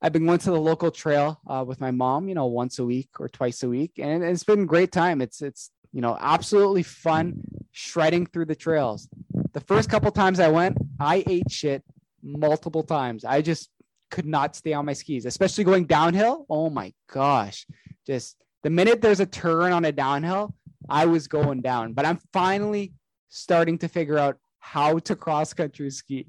I've 0.00 0.12
been 0.12 0.26
going 0.26 0.38
to 0.38 0.50
the 0.50 0.60
local 0.60 0.90
trail 0.90 1.40
uh, 1.46 1.64
with 1.66 1.80
my 1.80 1.90
mom, 1.90 2.28
you 2.28 2.34
know, 2.34 2.46
once 2.46 2.78
a 2.78 2.84
week 2.84 3.08
or 3.18 3.28
twice 3.28 3.62
a 3.64 3.68
week, 3.68 3.92
and 3.98 4.22
it's 4.22 4.44
been 4.44 4.64
great 4.64 4.92
time. 4.92 5.20
It's 5.20 5.42
it's 5.42 5.70
you 5.92 6.00
know 6.00 6.16
absolutely 6.18 6.82
fun 6.82 7.40
shredding 7.72 8.26
through 8.26 8.46
the 8.46 8.54
trails. 8.54 9.08
The 9.52 9.60
first 9.60 9.90
couple 9.90 10.10
times 10.12 10.40
I 10.40 10.48
went, 10.48 10.78
I 11.00 11.24
ate 11.26 11.50
shit 11.50 11.82
multiple 12.22 12.82
times. 12.82 13.24
I 13.24 13.42
just 13.42 13.70
could 14.10 14.26
not 14.26 14.56
stay 14.56 14.72
on 14.72 14.86
my 14.86 14.92
skis, 14.92 15.26
especially 15.26 15.64
going 15.64 15.86
downhill. 15.86 16.46
Oh 16.48 16.70
my 16.70 16.92
gosh. 17.12 17.66
Just 18.06 18.36
the 18.62 18.70
minute 18.70 19.00
there's 19.00 19.20
a 19.20 19.26
turn 19.26 19.72
on 19.72 19.84
a 19.84 19.92
downhill, 19.92 20.54
I 20.88 21.06
was 21.06 21.28
going 21.28 21.60
down. 21.60 21.92
But 21.92 22.06
I'm 22.06 22.18
finally 22.32 22.92
starting 23.28 23.78
to 23.78 23.88
figure 23.88 24.18
out 24.18 24.38
how 24.58 24.98
to 25.00 25.16
cross 25.16 25.52
country 25.52 25.90
ski. 25.90 26.26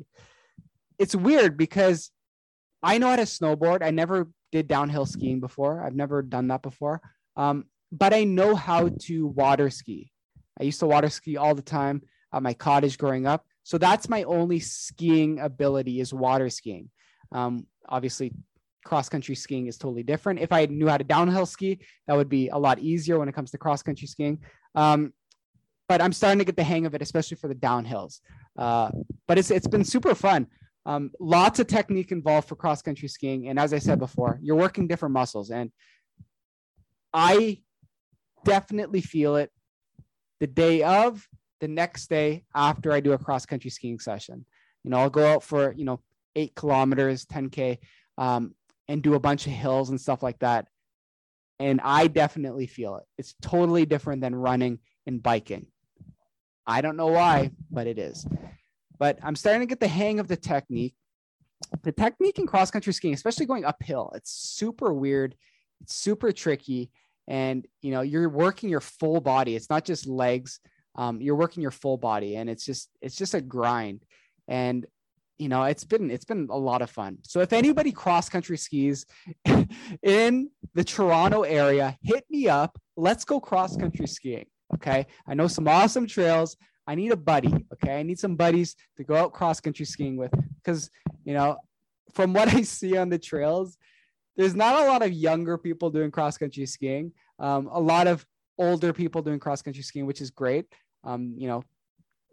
It's 0.97 1.15
weird 1.15 1.57
because 1.57 2.11
I 2.83 2.97
know 2.97 3.09
how 3.09 3.15
to 3.15 3.23
snowboard. 3.23 3.83
I 3.83 3.91
never 3.91 4.29
did 4.51 4.67
downhill 4.67 5.05
skiing 5.05 5.39
before. 5.39 5.83
I've 5.83 5.95
never 5.95 6.21
done 6.21 6.47
that 6.47 6.61
before. 6.61 7.01
Um, 7.35 7.65
but 7.91 8.13
I 8.13 8.23
know 8.23 8.55
how 8.55 8.89
to 9.01 9.27
water 9.27 9.69
ski. 9.69 10.11
I 10.59 10.63
used 10.63 10.79
to 10.81 10.87
water 10.87 11.09
ski 11.09 11.37
all 11.37 11.55
the 11.55 11.61
time 11.61 12.01
at 12.33 12.43
my 12.43 12.53
cottage 12.53 12.97
growing 12.97 13.25
up. 13.25 13.45
So 13.69 13.77
that's 13.77 14.09
my 14.09 14.23
only 14.23 14.59
skiing 14.59 15.37
ability 15.37 15.99
is 15.99 16.11
water 16.11 16.49
skiing. 16.49 16.89
Um, 17.31 17.67
obviously, 17.87 18.33
cross 18.83 19.09
country 19.09 19.35
skiing 19.35 19.67
is 19.67 19.77
totally 19.77 20.01
different. 20.01 20.39
If 20.39 20.51
I 20.51 20.65
knew 20.65 20.87
how 20.87 20.97
to 20.97 21.03
downhill 21.03 21.45
ski, 21.45 21.77
that 22.07 22.17
would 22.17 22.29
be 22.29 22.47
a 22.49 22.57
lot 22.57 22.79
easier 22.79 23.19
when 23.19 23.29
it 23.29 23.35
comes 23.35 23.51
to 23.51 23.59
cross 23.59 23.83
country 23.83 24.07
skiing. 24.07 24.39
Um, 24.73 25.13
but 25.87 26.01
I'm 26.01 26.13
starting 26.13 26.39
to 26.39 26.45
get 26.45 26.55
the 26.55 26.63
hang 26.63 26.87
of 26.87 26.95
it, 26.95 27.03
especially 27.03 27.37
for 27.37 27.47
the 27.47 27.53
downhills. 27.53 28.21
Uh, 28.57 28.89
but 29.27 29.37
it's 29.37 29.51
it's 29.51 29.67
been 29.67 29.85
super 29.85 30.15
fun. 30.15 30.47
Um, 30.87 31.11
lots 31.19 31.59
of 31.59 31.67
technique 31.67 32.11
involved 32.11 32.47
for 32.47 32.55
cross 32.55 32.81
country 32.81 33.07
skiing, 33.07 33.49
and 33.49 33.59
as 33.59 33.71
I 33.71 33.77
said 33.77 33.99
before, 33.99 34.39
you're 34.41 34.55
working 34.55 34.87
different 34.87 35.13
muscles, 35.13 35.51
and 35.51 35.71
I 37.13 37.59
definitely 38.45 39.01
feel 39.01 39.35
it 39.35 39.51
the 40.39 40.47
day 40.47 40.81
of 40.81 41.23
the 41.59 41.67
next 41.67 42.09
day 42.09 42.43
after 42.55 42.91
I 42.91 42.99
do 42.99 43.13
a 43.13 43.17
cross 43.17 43.45
country 43.45 43.69
skiing 43.69 43.99
session. 43.99 44.45
You 44.83 44.91
know, 44.91 44.97
I'll 44.97 45.09
go 45.09 45.25
out 45.25 45.43
for, 45.43 45.73
you 45.73 45.85
know, 45.85 46.01
eight 46.35 46.55
kilometers, 46.55 47.25
10K. 47.25 47.79
Um, 48.17 48.55
and 48.89 49.03
do 49.03 49.13
a 49.13 49.19
bunch 49.19 49.45
of 49.45 49.53
hills 49.53 49.91
and 49.91 50.01
stuff 50.01 50.21
like 50.21 50.39
that. 50.39 50.65
And 51.59 51.79
I 51.81 52.07
definitely 52.07 52.65
feel 52.65 52.95
it. 52.95 53.03
It's 53.17 53.35
totally 53.41 53.85
different 53.85 54.21
than 54.21 54.35
running 54.35 54.79
and 55.05 55.21
biking. 55.21 55.67
I 56.65 56.81
don't 56.81 56.97
know 56.97 57.07
why, 57.07 57.51
but 57.69 57.87
it 57.87 57.99
is. 57.99 58.25
But 58.97 59.19
I'm 59.21 59.35
starting 59.35 59.61
to 59.61 59.67
get 59.67 59.79
the 59.79 59.87
hang 59.87 60.19
of 60.19 60.27
the 60.27 60.35
technique. 60.35 60.95
The 61.83 61.91
technique 61.91 62.39
in 62.39 62.47
cross 62.47 62.71
country 62.71 62.91
skiing, 62.93 63.13
especially 63.13 63.45
going 63.45 63.63
uphill, 63.63 64.11
it's 64.15 64.31
super 64.31 64.91
weird. 64.91 65.35
It's 65.81 65.95
super 65.95 66.31
tricky. 66.31 66.91
And 67.27 67.67
you 67.81 67.91
know, 67.91 68.01
you're 68.01 68.29
working 68.29 68.69
your 68.69 68.81
full 68.81 69.21
body. 69.21 69.55
It's 69.55 69.69
not 69.69 69.85
just 69.85 70.07
legs. 70.07 70.59
Um, 70.95 71.21
you're 71.21 71.35
working 71.35 71.61
your 71.61 71.71
full 71.71 71.97
body, 71.97 72.35
and 72.35 72.49
it's 72.49 72.65
just 72.65 72.89
it's 73.01 73.15
just 73.15 73.33
a 73.33 73.41
grind. 73.41 74.03
And 74.47 74.85
you 75.37 75.47
know 75.47 75.63
it's 75.63 75.83
been 75.83 76.11
it's 76.11 76.25
been 76.25 76.47
a 76.49 76.57
lot 76.57 76.81
of 76.81 76.89
fun. 76.89 77.19
So 77.23 77.41
if 77.41 77.53
anybody 77.53 77.91
cross 77.91 78.29
country 78.29 78.57
skis 78.57 79.05
in 80.03 80.49
the 80.73 80.83
toronto 80.83 81.43
area 81.43 81.97
hit 82.01 82.25
me 82.29 82.47
up. 82.47 82.79
Let's 82.97 83.23
go 83.23 83.39
cross 83.39 83.77
country 83.77 84.07
skiing 84.07 84.45
okay? 84.75 85.07
I 85.27 85.33
know 85.33 85.47
some 85.47 85.67
awesome 85.67 86.05
trails. 86.05 86.57
I 86.85 86.95
need 86.95 87.11
a 87.11 87.17
buddy 87.17 87.53
okay? 87.73 87.99
I 87.99 88.03
need 88.03 88.19
some 88.19 88.35
buddies 88.35 88.75
to 88.97 89.03
go 89.03 89.15
out 89.15 89.33
cross 89.33 89.59
country 89.59 89.85
skiing 89.85 90.17
with 90.17 90.31
because 90.61 90.89
you 91.23 91.33
know 91.33 91.57
from 92.13 92.33
what 92.33 92.47
i 92.53 92.61
see 92.61 92.97
on 92.97 93.09
the 93.09 93.19
trails 93.19 93.77
there's 94.39 94.55
not 94.55 94.81
a 94.81 94.87
lot 94.87 95.01
of 95.01 95.11
younger 95.11 95.57
people 95.57 95.89
doing 95.89 96.11
cross 96.11 96.37
country 96.37 96.65
skiing. 96.65 97.11
Um, 97.39 97.67
a 97.73 97.79
lot 97.79 98.07
of 98.07 98.25
older 98.59 98.93
people 98.93 99.21
doing 99.21 99.39
cross 99.39 99.61
country 99.63 99.81
skiing 99.81 100.05
which 100.05 100.21
is 100.21 100.29
great 100.29 100.65
um, 101.03 101.33
you 101.37 101.47
know 101.47 101.63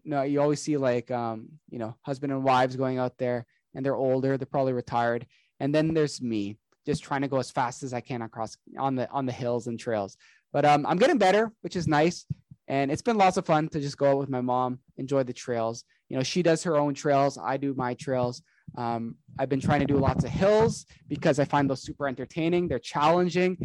no, 0.07 0.23
you 0.23 0.41
always 0.41 0.63
see 0.63 0.77
like 0.77 1.11
um, 1.11 1.49
you 1.69 1.79
know, 1.79 1.95
husband 2.03 2.33
and 2.33 2.45
wives 2.45 2.77
going 2.77 2.99
out 2.99 3.19
there 3.19 3.45
and 3.75 3.85
they're 3.85 3.97
older, 3.97 4.39
they're 4.39 4.47
probably 4.47 4.73
retired. 4.73 5.27
And 5.61 5.75
then 5.75 5.93
there's 5.93 6.23
me 6.23 6.57
just 6.87 7.03
trying 7.03 7.23
to 7.23 7.29
go 7.29 7.39
as 7.39 7.51
fast 7.51 7.83
as 7.83 7.93
I 7.93 8.01
can 8.01 8.23
across 8.23 8.57
on 8.79 8.95
the 8.95 9.11
on 9.11 9.27
the 9.27 9.33
hills 9.33 9.67
and 9.67 9.79
trails. 9.79 10.17
But 10.53 10.65
um, 10.65 10.87
I'm 10.87 10.97
getting 10.97 11.19
better, 11.19 11.53
which 11.63 11.77
is 11.77 11.89
nice. 11.89 12.25
And 12.69 12.91
it's 12.91 13.03
been 13.03 13.19
lots 13.19 13.37
of 13.37 13.47
fun 13.47 13.69
to 13.71 13.81
just 13.81 13.99
go 13.99 14.13
out 14.13 14.19
with 14.19 14.29
my 14.29 14.41
mom, 14.41 14.79
enjoy 14.97 15.25
the 15.25 15.33
trails. 15.33 15.85
You 16.09 16.17
know, 16.17 16.23
she 16.23 16.43
does 16.43 16.63
her 16.63 16.77
own 16.77 16.95
trails, 16.95 17.39
I 17.43 17.57
do 17.57 17.75
my 17.75 17.95
trails. 17.95 18.43
Um, 18.77 19.17
I've 19.39 19.49
been 19.49 19.61
trying 19.61 19.81
to 19.81 19.87
do 19.87 19.97
lots 19.97 20.25
of 20.25 20.31
hills 20.31 20.87
because 21.09 21.39
I 21.39 21.45
find 21.45 21.71
those 21.71 21.83
super 21.83 22.09
entertaining. 22.09 22.67
They're 22.67 22.81
challenging. 22.81 23.57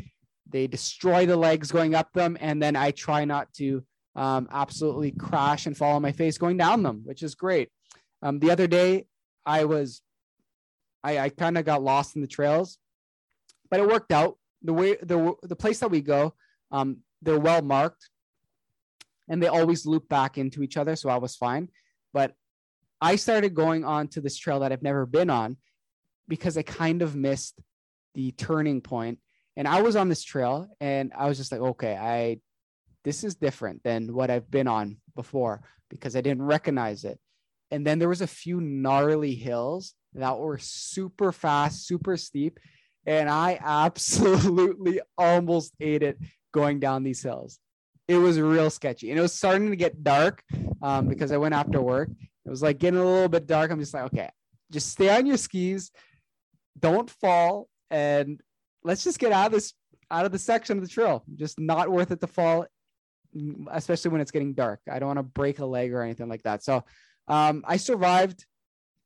They 0.51 0.67
destroy 0.67 1.25
the 1.25 1.37
legs 1.37 1.71
going 1.71 1.95
up 1.95 2.11
them, 2.13 2.37
and 2.39 2.61
then 2.61 2.75
I 2.75 2.91
try 2.91 3.25
not 3.25 3.53
to 3.55 3.83
um, 4.15 4.47
absolutely 4.51 5.11
crash 5.11 5.65
and 5.65 5.77
fall 5.77 5.95
on 5.95 6.01
my 6.01 6.11
face 6.11 6.37
going 6.37 6.57
down 6.57 6.83
them, 6.83 7.01
which 7.05 7.23
is 7.23 7.35
great. 7.35 7.69
Um, 8.21 8.39
the 8.39 8.51
other 8.51 8.67
day, 8.67 9.05
I 9.45 9.65
was, 9.65 10.01
I, 11.03 11.19
I 11.19 11.29
kind 11.29 11.57
of 11.57 11.65
got 11.65 11.81
lost 11.81 12.15
in 12.15 12.21
the 12.21 12.27
trails, 12.27 12.77
but 13.69 13.79
it 13.79 13.87
worked 13.87 14.11
out. 14.11 14.37
The 14.63 14.73
way 14.73 14.95
the 15.01 15.33
the 15.41 15.55
place 15.55 15.79
that 15.79 15.89
we 15.89 16.01
go, 16.01 16.35
um, 16.71 16.97
they're 17.23 17.39
well 17.39 17.63
marked, 17.63 18.09
and 19.27 19.41
they 19.41 19.47
always 19.47 19.87
loop 19.87 20.07
back 20.07 20.37
into 20.37 20.61
each 20.61 20.77
other, 20.77 20.95
so 20.95 21.09
I 21.09 21.17
was 21.17 21.35
fine. 21.35 21.69
But 22.13 22.35
I 23.01 23.15
started 23.15 23.55
going 23.55 23.83
on 23.83 24.09
to 24.09 24.21
this 24.21 24.37
trail 24.37 24.59
that 24.59 24.71
I've 24.71 24.83
never 24.83 25.07
been 25.07 25.31
on 25.31 25.57
because 26.27 26.57
I 26.57 26.61
kind 26.61 27.01
of 27.01 27.15
missed 27.15 27.59
the 28.13 28.31
turning 28.33 28.81
point. 28.81 29.17
And 29.57 29.67
I 29.67 29.81
was 29.81 29.95
on 29.95 30.09
this 30.09 30.23
trail, 30.23 30.69
and 30.79 31.11
I 31.17 31.27
was 31.27 31.37
just 31.37 31.51
like, 31.51 31.61
okay, 31.61 31.95
I 31.95 32.39
this 33.03 33.23
is 33.23 33.35
different 33.35 33.83
than 33.83 34.13
what 34.13 34.29
I've 34.29 34.49
been 34.49 34.67
on 34.67 34.97
before 35.15 35.61
because 35.89 36.15
I 36.15 36.21
didn't 36.21 36.43
recognize 36.43 37.03
it. 37.03 37.19
And 37.71 37.85
then 37.85 37.99
there 37.99 38.09
was 38.09 38.21
a 38.21 38.27
few 38.27 38.61
gnarly 38.61 39.33
hills 39.33 39.95
that 40.13 40.37
were 40.37 40.57
super 40.57 41.31
fast, 41.31 41.87
super 41.87 42.17
steep, 42.17 42.59
and 43.05 43.29
I 43.29 43.59
absolutely 43.63 45.01
almost 45.17 45.73
ate 45.79 46.03
it 46.03 46.17
going 46.53 46.79
down 46.79 47.03
these 47.03 47.23
hills. 47.23 47.59
It 48.07 48.17
was 48.17 48.39
real 48.39 48.69
sketchy, 48.69 49.09
and 49.09 49.17
it 49.17 49.21
was 49.21 49.33
starting 49.33 49.69
to 49.69 49.75
get 49.75 50.03
dark 50.03 50.43
um, 50.81 51.07
because 51.07 51.31
I 51.31 51.37
went 51.37 51.55
after 51.55 51.81
work. 51.81 52.09
It 52.45 52.49
was 52.49 52.61
like 52.61 52.77
getting 52.77 52.99
a 52.99 53.05
little 53.05 53.29
bit 53.29 53.47
dark. 53.47 53.71
I'm 53.71 53.79
just 53.79 53.93
like, 53.93 54.03
okay, 54.05 54.29
just 54.69 54.89
stay 54.89 55.15
on 55.15 55.25
your 55.25 55.37
skis, 55.37 55.91
don't 56.77 57.09
fall, 57.09 57.69
and 57.89 58.41
let's 58.83 59.03
just 59.03 59.19
get 59.19 59.31
out 59.31 59.47
of 59.47 59.51
this 59.53 59.73
out 60.09 60.25
of 60.25 60.31
the 60.31 60.39
section 60.39 60.77
of 60.77 60.83
the 60.83 60.89
trail. 60.89 61.23
Just 61.35 61.59
not 61.59 61.89
worth 61.89 62.11
it 62.11 62.19
to 62.21 62.27
fall 62.27 62.65
especially 63.71 64.11
when 64.11 64.21
it's 64.21 64.31
getting 64.31 64.53
dark. 64.53 64.81
I 64.89 64.99
don't 64.99 65.07
want 65.07 65.19
to 65.19 65.23
break 65.23 65.59
a 65.59 65.65
leg 65.65 65.93
or 65.93 66.01
anything 66.01 66.27
like 66.27 66.43
that. 66.43 66.63
So 66.63 66.83
um, 67.27 67.63
I 67.67 67.77
survived, 67.77 68.45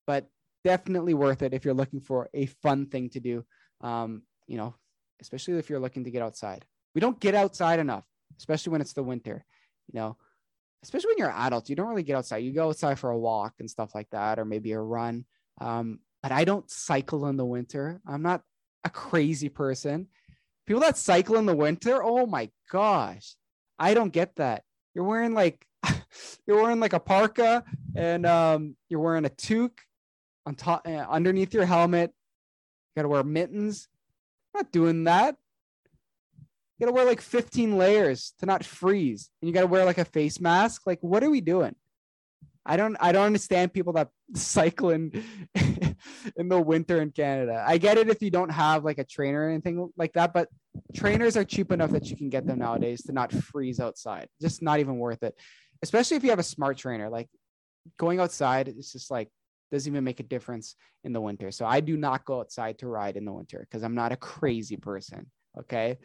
but 0.08 0.28
definitely 0.64 1.14
worth 1.14 1.42
it 1.42 1.54
if 1.54 1.66
you're 1.66 1.74
looking 1.74 2.02
for 2.02 2.30
a 2.34 2.48
fun 2.48 2.88
thing 2.88 3.10
to 3.12 3.20
do. 3.20 3.46
Um, 3.82 4.24
you 4.48 4.58
know, 4.58 4.76
especially 5.22 5.58
if 5.58 5.70
you're 5.70 5.80
looking 5.80 6.06
to 6.06 6.12
get 6.12 6.22
outside. 6.22 6.66
We 6.94 7.02
don't 7.02 7.20
get 7.20 7.36
outside 7.36 7.80
enough, 7.80 8.06
especially 8.38 8.72
when 8.72 8.82
it's 8.82 8.94
the 8.94 9.04
winter. 9.04 9.46
You 9.92 10.00
know, 10.00 10.18
especially 10.84 11.10
when 11.10 11.18
you're 11.20 11.32
adults, 11.32 11.70
you 11.70 11.76
don't 11.76 11.90
really 11.90 12.04
get 12.04 12.18
outside. 12.18 12.38
You 12.38 12.54
go 12.54 12.70
outside 12.70 12.98
for 12.98 13.12
a 13.12 13.18
walk 13.18 13.54
and 13.60 13.70
stuff 13.70 13.94
like 13.94 14.10
that, 14.12 14.40
or 14.40 14.46
maybe 14.46 14.72
a 14.72 14.80
run. 14.80 15.26
Um, 15.62 16.00
but 16.24 16.32
I 16.32 16.46
don't 16.46 16.70
cycle 16.70 17.28
in 17.28 17.38
the 17.38 17.46
winter. 17.46 18.02
I'm 18.08 18.24
not 18.24 18.42
a 18.86 18.90
crazy 18.90 19.50
person. 19.50 20.08
People 20.66 20.82
that 20.82 20.98
cycle 20.98 21.36
in 21.36 21.46
the 21.46 21.56
winter, 21.56 22.02
oh 22.04 22.26
my 22.26 22.50
gosh, 22.72 23.36
I 23.78 23.94
don't 23.94 24.14
get 24.14 24.36
that. 24.38 24.64
You're 24.94 25.04
wearing 25.04 25.34
like 25.34 25.66
you're 26.48 26.62
wearing 26.62 26.80
like 26.80 26.94
a 26.94 27.00
parka 27.00 27.64
and 27.96 28.26
um, 28.26 28.76
you're 28.88 29.02
wearing 29.02 29.26
a 29.26 29.30
toque 29.30 29.82
on 30.46 30.56
top 30.56 30.88
uh, 30.88 31.06
underneath 31.10 31.54
your 31.54 31.66
helmet. 31.66 32.12
You 32.96 33.02
gotta 33.02 33.10
wear 33.10 33.24
mittens. 33.24 33.90
I'm 34.54 34.60
not 34.60 34.72
doing 34.72 35.04
that. 35.06 35.36
You 36.78 36.86
gotta 36.86 36.96
wear 36.96 37.06
like 37.06 37.22
15 37.22 37.78
layers 37.78 38.34
to 38.40 38.46
not 38.46 38.64
freeze, 38.64 39.30
and 39.42 39.48
you 39.48 39.54
gotta 39.54 39.68
wear 39.68 39.86
like 39.86 39.98
a 39.98 40.06
face 40.06 40.40
mask. 40.40 40.84
Like, 40.86 41.00
what 41.02 41.24
are 41.24 41.30
we 41.30 41.42
doing? 41.42 41.76
I 42.66 42.78
don't 42.78 42.98
I 43.00 43.12
don't 43.12 43.26
understand 43.26 43.74
people 43.74 43.94
that 43.94 44.10
cycle 44.34 44.90
in 44.90 45.12
in 46.36 46.50
the 46.50 46.60
winter 46.60 47.02
in 47.02 47.12
Canada. 47.12 47.64
I 47.66 47.78
get 47.78 47.98
it 47.98 48.10
if 48.10 48.22
you 48.22 48.32
don't 48.32 48.50
have 48.50 48.84
like 48.84 48.98
a 48.98 49.04
trainer 49.04 49.46
or 49.46 49.50
anything 49.50 49.90
like 49.98 50.14
that, 50.14 50.34
but 50.34 50.50
trainers 50.96 51.38
are 51.38 51.44
cheap 51.44 51.72
enough 51.72 51.92
that 51.92 52.10
you 52.10 52.18
can 52.18 52.30
get 52.30 52.48
them 52.48 52.60
nowadays 52.60 53.04
to 53.04 53.12
not 53.12 53.32
freeze 53.32 53.80
outside. 53.80 54.28
Just 54.42 54.64
not 54.64 54.80
even 54.80 54.98
worth 54.98 55.22
it. 55.22 55.36
Especially 55.84 56.18
if 56.18 56.24
you 56.24 56.32
have 56.32 56.40
a 56.40 56.44
smart 56.44 56.78
trainer. 56.78 57.10
Like 57.10 57.30
going 57.98 58.20
outside, 58.20 58.68
it's 58.68 58.92
just 58.92 59.12
like 59.12 59.30
doesn't 59.72 59.92
even 59.92 60.04
make 60.04 60.20
a 60.20 60.24
difference 60.24 60.76
in 61.04 61.14
the 61.14 61.22
winter. 61.22 61.52
So 61.52 61.66
I 61.66 61.82
do 61.82 61.98
not 61.98 62.26
go 62.26 62.40
outside 62.40 62.80
to 62.80 62.88
ride 62.88 63.16
in 63.16 63.26
the 63.26 63.34
winter 63.34 63.60
because 63.60 63.84
I'm 63.84 63.96
not 63.96 64.12
a 64.12 64.18
crazy 64.18 64.78
person. 64.78 65.30
Okay. 65.60 65.98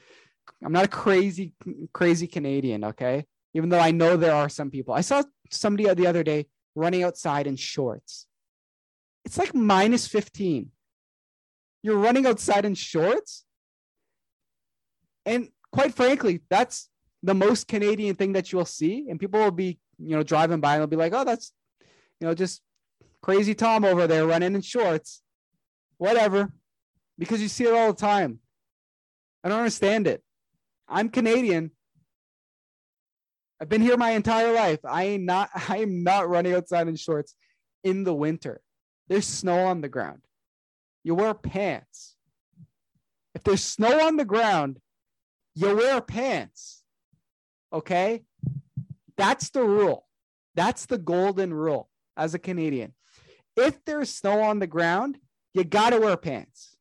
I'm 0.65 0.73
not 0.73 0.85
a 0.85 0.89
crazy, 0.89 1.55
crazy 1.93 2.27
Canadian. 2.27 2.85
Okay 2.85 3.25
even 3.55 3.69
though 3.69 3.79
I 3.79 3.91
know 3.91 4.17
there 4.17 4.35
are 4.35 4.49
some 4.49 4.71
people. 4.71 4.95
I 4.95 5.01
saw 5.01 5.23
somebody 5.51 5.93
the 5.95 6.07
other 6.07 6.23
day 6.23 6.47
running 6.75 7.03
outside 7.03 7.47
in 7.47 7.57
shorts. 7.57 8.27
It's 9.25 9.39
like 9.39 9.55
minus 9.55 10.07
15. 10.07 10.71
You're 11.83 11.99
running 11.99 12.27
outside 12.27 12.65
in 12.65 12.75
shorts? 12.75 13.45
And 15.27 15.49
quite 15.73 15.95
frankly, 15.95 16.41
that's 16.49 16.89
the 17.23 17.35
most 17.35 17.69
Canadian 17.69 18.17
thing 18.17 18.33
that 18.33 18.53
you'll 18.53 18.65
see. 18.65 19.07
And 19.09 19.21
people 19.21 19.41
will 19.41 19.51
be, 19.51 19.79
you 19.99 20.17
know, 20.17 20.23
driving 20.23 20.61
by 20.61 20.75
and 20.75 20.81
they'll 20.81 20.87
be 20.87 20.97
like, 20.97 21.13
oh, 21.15 21.25
that's, 21.25 21.53
you 22.21 22.27
know, 22.27 22.35
just 22.35 22.63
crazy 23.23 23.55
Tom 23.55 23.85
over 23.85 24.07
there 24.07 24.27
running 24.27 24.55
in 24.55 24.63
shorts. 24.63 25.23
Whatever. 25.99 26.53
Because 27.19 27.43
you 27.43 27.49
see 27.49 27.65
it 27.65 27.75
all 27.75 27.93
the 27.93 28.01
time. 28.01 28.39
I 29.45 29.49
don't 29.49 29.59
understand 29.59 30.07
it. 30.07 30.23
I'm 30.89 31.09
Canadian. 31.09 31.71
I've 33.61 33.69
been 33.69 33.83
here 33.83 33.97
my 33.97 34.11
entire 34.11 34.53
life. 34.53 34.81
I 34.85 35.05
am 35.05 35.27
not 35.27 35.51
I 35.69 35.79
am 35.79 36.03
not 36.03 36.29
running 36.29 36.55
outside 36.55 36.89
in 36.89 36.97
shorts 36.97 37.35
in 37.85 38.05
the 38.05 38.15
winter. 38.15 38.61
There's 39.09 39.27
snow 39.27 39.67
on 39.67 39.81
the 39.81 39.89
ground. 39.89 40.23
You 41.03 41.15
wear 41.15 41.35
pants. 41.35 42.17
If 43.35 43.43
there's 43.43 43.63
snow 43.63 44.07
on 44.07 44.17
the 44.17 44.25
ground, 44.25 44.79
you 45.55 45.75
wear 45.75 46.01
pants. 46.01 46.83
Okay? 47.73 48.23
That's 49.17 49.51
the 49.51 49.63
rule. 49.63 50.07
That's 50.55 50.87
the 50.87 50.99
golden 50.99 51.55
rule 51.55 51.89
as 52.17 52.35
a 52.35 52.39
Canadian. 52.39 52.95
If 53.57 53.85
there's 53.85 54.11
snow 54.11 54.43
on 54.43 54.59
the 54.59 54.67
ground, 54.67 55.19
you 55.55 55.65
got 55.65 55.91
to 55.91 55.99
wear 55.99 56.17
pants. 56.17 56.77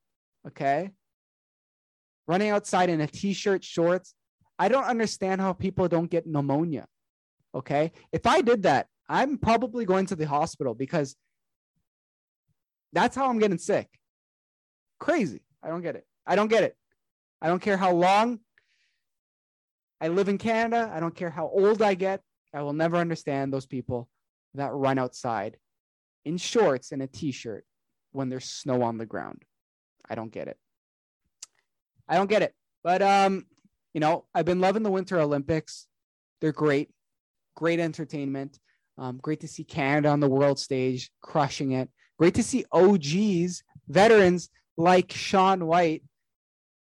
Okay? 0.48 0.91
Running 2.27 2.50
outside 2.50 2.89
in 2.89 3.01
a 3.01 3.07
t 3.07 3.33
shirt, 3.33 3.63
shorts, 3.63 4.13
I 4.60 4.68
don't 4.68 4.84
understand 4.84 5.39
how 5.39 5.54
people 5.54 5.88
don't 5.88 6.12
get 6.12 6.28
pneumonia. 6.28 6.86
Okay. 7.56 7.94
If 8.12 8.28
I 8.28 8.42
did 8.42 8.63
that, 8.63 8.88
I'm 9.08 9.38
probably 9.38 9.86
going 9.86 10.06
to 10.08 10.16
the 10.16 10.28
hospital 10.28 10.75
because 10.75 11.16
that's 12.94 13.16
how 13.16 13.30
I'm 13.30 13.39
getting 13.39 13.58
sick. 13.58 13.88
Crazy. 15.00 15.42
I 15.63 15.70
don't 15.70 15.82
get 15.82 15.96
it. 15.96 16.06
I 16.28 16.36
don't 16.36 16.50
get 16.50 16.63
it. 16.63 16.75
I 17.42 17.48
don't 17.48 17.62
care 17.62 17.78
how 17.78 17.94
long 17.94 18.39
I 20.01 20.10
live 20.10 20.30
in 20.30 20.38
Canada. 20.38 20.92
I 20.94 21.00
don't 21.00 21.16
care 21.16 21.30
how 21.30 21.48
old 21.48 21.82
I 21.82 21.94
get. 21.94 22.22
I 22.54 22.62
will 22.62 22.74
never 22.74 22.98
understand 22.98 23.54
those 23.54 23.66
people 23.66 24.10
that 24.56 24.74
run 24.74 24.98
outside 24.98 25.58
in 26.25 26.38
shorts 26.38 26.92
and 26.92 27.01
a 27.01 27.08
t 27.08 27.32
shirt 27.32 27.66
when 28.12 28.30
there's 28.30 28.46
snow 28.46 28.82
on 28.82 28.98
the 28.98 29.06
ground. 29.06 29.44
I 30.10 30.16
don't 30.16 30.32
get 30.32 30.48
it. 30.48 30.58
I 32.08 32.16
don't 32.16 32.30
get 32.30 32.42
it. 32.42 32.54
But 32.84 33.01
um, 33.01 33.46
you 33.93 34.00
know, 34.00 34.25
I've 34.34 34.46
been 34.46 34.60
loving 34.60 34.84
the 34.84 34.91
Winter 34.91 35.19
Olympics. 35.19 35.88
They're 36.41 36.51
great, 36.51 36.89
great 37.55 37.79
entertainment. 37.79 38.60
Um, 38.98 39.17
great 39.22 39.41
to 39.41 39.48
see 39.48 39.63
Canada 39.63 40.10
on 40.10 40.19
the 40.19 40.29
world 40.29 40.60
stage, 40.60 41.12
crushing 41.22 41.72
it. 41.72 41.89
Great 42.17 42.36
to 42.36 42.43
see 42.43 42.65
OGs, 42.72 43.63
veterans 43.88 44.50
like 44.77 45.12
Shaun 45.12 45.65
White 45.65 46.03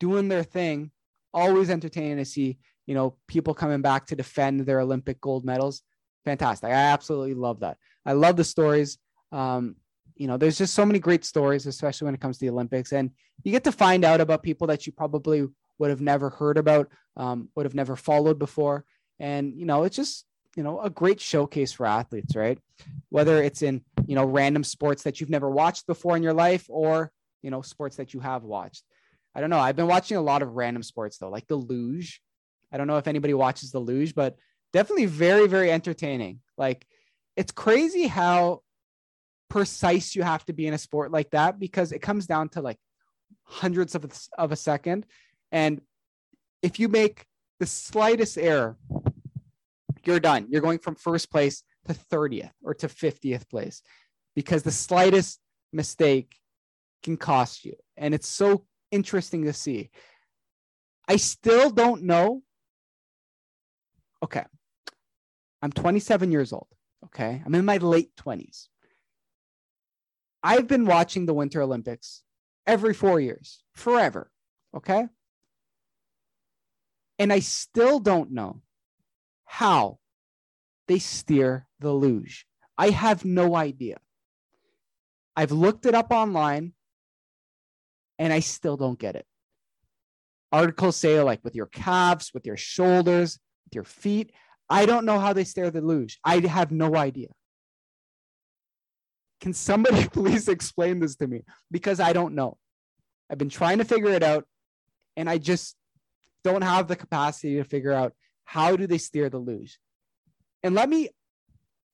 doing 0.01 0.29
their 0.29 0.45
thing. 0.45 0.93
Always 1.33 1.71
entertaining 1.71 2.19
to 2.19 2.25
see, 2.25 2.59
you 2.87 2.95
know, 2.95 3.17
people 3.27 3.55
coming 3.55 3.83
back 3.83 4.07
to 4.07 4.17
defend 4.17 4.61
their 4.61 4.81
Olympic 4.81 5.21
gold 5.21 5.45
medals. 5.45 5.83
Fantastic. 6.25 6.71
I 6.71 6.73
absolutely 6.73 7.35
love 7.35 7.61
that. 7.61 7.77
I 8.07 8.13
love 8.13 8.37
the 8.37 8.45
stories. 8.45 8.99
Um, 9.33 9.77
you 10.15 10.29
know, 10.29 10.37
there's 10.37 10.59
just 10.59 10.75
so 10.75 10.87
many 10.87 11.01
great 11.01 11.25
stories, 11.25 11.67
especially 11.67 12.07
when 12.07 12.15
it 12.15 12.21
comes 12.21 12.39
to 12.39 12.45
the 12.45 12.53
Olympics. 12.53 12.93
And 12.93 13.11
you 13.43 13.51
get 13.51 13.65
to 13.65 13.73
find 13.73 14.05
out 14.05 14.21
about 14.21 14.45
people 14.45 14.69
that 14.69 14.87
you 14.87 14.93
probably 14.93 15.49
would 15.79 15.91
have 15.91 16.01
never 16.01 16.31
heard 16.31 16.59
about, 16.59 16.89
um, 17.17 17.49
would 17.55 17.67
have 17.67 17.75
never 17.75 17.97
followed 17.97 18.39
before. 18.39 18.85
And, 19.19 19.55
you 19.57 19.67
know, 19.67 19.85
it's 19.85 19.97
just 19.97 20.25
you 20.57 20.63
know 20.63 20.81
a 20.81 20.91
great 20.91 21.21
showcase 21.21 21.73
for 21.73 21.87
athletes 21.87 22.37
right? 22.37 22.59
Whether 23.09 23.43
it's 23.43 23.63
in 23.63 23.83
you 24.07 24.15
know 24.15 24.25
random 24.25 24.65
sports 24.65 25.03
that 25.03 25.21
you've 25.21 25.31
never 25.31 25.51
watched 25.51 25.87
before 25.87 26.17
in 26.17 26.23
your 26.23 26.33
life 26.33 26.67
or 26.69 27.11
you 27.43 27.51
know 27.51 27.63
sports 27.63 27.97
that 27.97 28.15
you 28.15 28.21
have 28.21 28.45
watched. 28.45 28.85
I 29.35 29.41
don't 29.41 29.51
know. 29.51 29.59
I've 29.59 29.77
been 29.77 29.89
watching 29.89 30.17
a 30.17 30.23
lot 30.23 30.43
of 30.43 30.53
random 30.53 30.83
sports 30.83 31.19
though 31.19 31.31
like 31.31 31.47
the 31.49 31.57
luge. 31.57 32.21
I 32.73 32.77
don't 32.77 32.87
know 32.87 32.99
if 32.99 33.09
anybody 33.09 33.35
watches 33.35 33.71
the 33.71 33.79
luge 33.79 34.15
but 34.15 34.37
definitely 34.73 35.07
very 35.07 35.49
very 35.49 35.71
entertaining. 35.71 36.41
Like 36.57 36.87
it's 37.37 37.53
crazy 37.53 38.07
how 38.07 38.63
precise 39.49 40.17
you 40.17 40.23
have 40.23 40.45
to 40.47 40.53
be 40.53 40.67
in 40.67 40.75
a 40.75 40.79
sport 40.79 41.13
like 41.13 41.31
that 41.31 41.59
because 41.59 41.93
it 41.93 42.01
comes 42.01 42.27
down 42.27 42.49
to 42.51 42.61
like 42.61 42.79
hundreds 43.45 43.95
of 43.95 44.05
a, 44.05 44.09
of 44.41 44.53
a 44.53 44.57
second 44.57 45.07
and 45.55 45.81
if 46.63 46.79
you 46.79 46.89
make 46.89 47.25
the 47.61 47.67
slightest 47.67 48.37
error 48.37 48.77
you're 50.07 50.21
done. 50.21 50.47
You're 50.51 50.61
going 50.61 50.79
from 50.79 50.95
first 50.95 51.31
place 51.31 51.63
to 51.87 51.95
30th 51.95 52.53
or 52.63 52.75
to 52.75 52.89
50th 52.89 53.49
place 53.49 53.83
because 54.35 54.63
the 54.63 54.71
slightest 54.71 55.41
mistake 55.73 56.37
can 57.03 57.17
cost 57.17 57.65
you. 57.65 57.75
And 57.97 58.15
it's 58.15 58.29
so 58.29 58.67
interesting 58.91 59.45
to 59.45 59.53
see. 59.53 59.91
I 61.07 61.17
still 61.17 61.71
don't 61.71 62.05
know. 62.05 62.43
Okay. 64.23 64.45
I'm 65.63 65.73
27 65.73 66.33
years 66.33 66.53
old. 66.53 66.69
Okay. 67.07 67.43
I'm 67.45 67.55
in 67.55 67.65
my 67.65 67.77
late 67.79 68.11
20s. 68.17 68.69
I've 70.43 70.69
been 70.69 70.87
watching 70.87 71.27
the 71.27 71.35
Winter 71.35 71.63
Olympics 71.63 72.23
every 72.67 72.93
four 72.95 73.21
years, 73.21 73.63
forever. 73.75 74.31
Okay. 74.77 75.09
And 77.19 77.33
I 77.33 77.39
still 77.39 78.01
don't 78.01 78.33
know 78.33 78.61
how 79.45 79.99
they 80.89 80.99
steer 80.99 81.67
the 81.81 81.93
luge. 81.93 82.47
I 82.77 82.91
have 82.91 83.25
no 83.25 83.55
idea. 83.55 83.99
I've 85.37 85.53
looked 85.53 85.87
it 85.87 85.95
up 85.95 86.13
online 86.13 86.73
and 88.19 88.33
I 88.33 88.41
still 88.41 88.77
don't 88.77 88.99
get 88.99 89.17
it. 89.17 89.27
Articles 90.53 90.97
say, 90.97 91.21
like, 91.21 91.43
with 91.43 91.57
your 91.57 91.67
calves, 91.67 92.31
with 92.33 92.47
your 92.47 92.57
shoulders, 92.57 93.39
with 93.65 93.75
your 93.75 93.85
feet. 93.85 94.33
I 94.71 94.87
don't 94.87 95.05
know 95.05 95.19
how 95.19 95.33
they 95.33 95.45
steer 95.45 95.71
the 95.71 95.81
luge. 95.81 96.19
I 96.25 96.39
have 96.39 96.71
no 96.71 96.95
idea. 96.97 97.29
Can 99.41 99.53
somebody 99.53 100.09
please 100.13 100.49
explain 100.49 101.01
this 101.01 101.17
to 101.17 101.27
me? 101.27 101.43
Because 101.71 102.01
I 102.01 102.13
don't 102.13 102.35
know. 102.35 102.57
I've 103.29 103.39
been 103.39 103.49
trying 103.49 103.79
to 103.79 103.85
figure 103.85 104.11
it 104.11 104.23
out 104.23 104.47
and 105.17 105.29
I 105.29 105.39
just 105.39 105.77
don't 106.45 106.63
have 106.63 106.87
the 106.87 106.97
capacity 106.97 107.57
to 107.57 107.65
figure 107.65 107.93
out 107.93 108.13
how 108.45 108.77
do 108.77 108.87
they 108.87 108.99
steer 108.99 109.29
the 109.29 109.39
luge? 109.39 109.79
And 110.63 110.75
let 110.75 110.89
me 110.89 111.09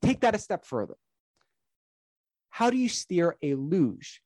take 0.02 0.20
that 0.20 0.34
a 0.34 0.38
step 0.38 0.66
further. 0.66 0.94
How 2.50 2.68
do 2.68 2.76
you 2.76 2.88
steer 2.88 3.36
a 3.42 3.54
luge? 3.54 4.20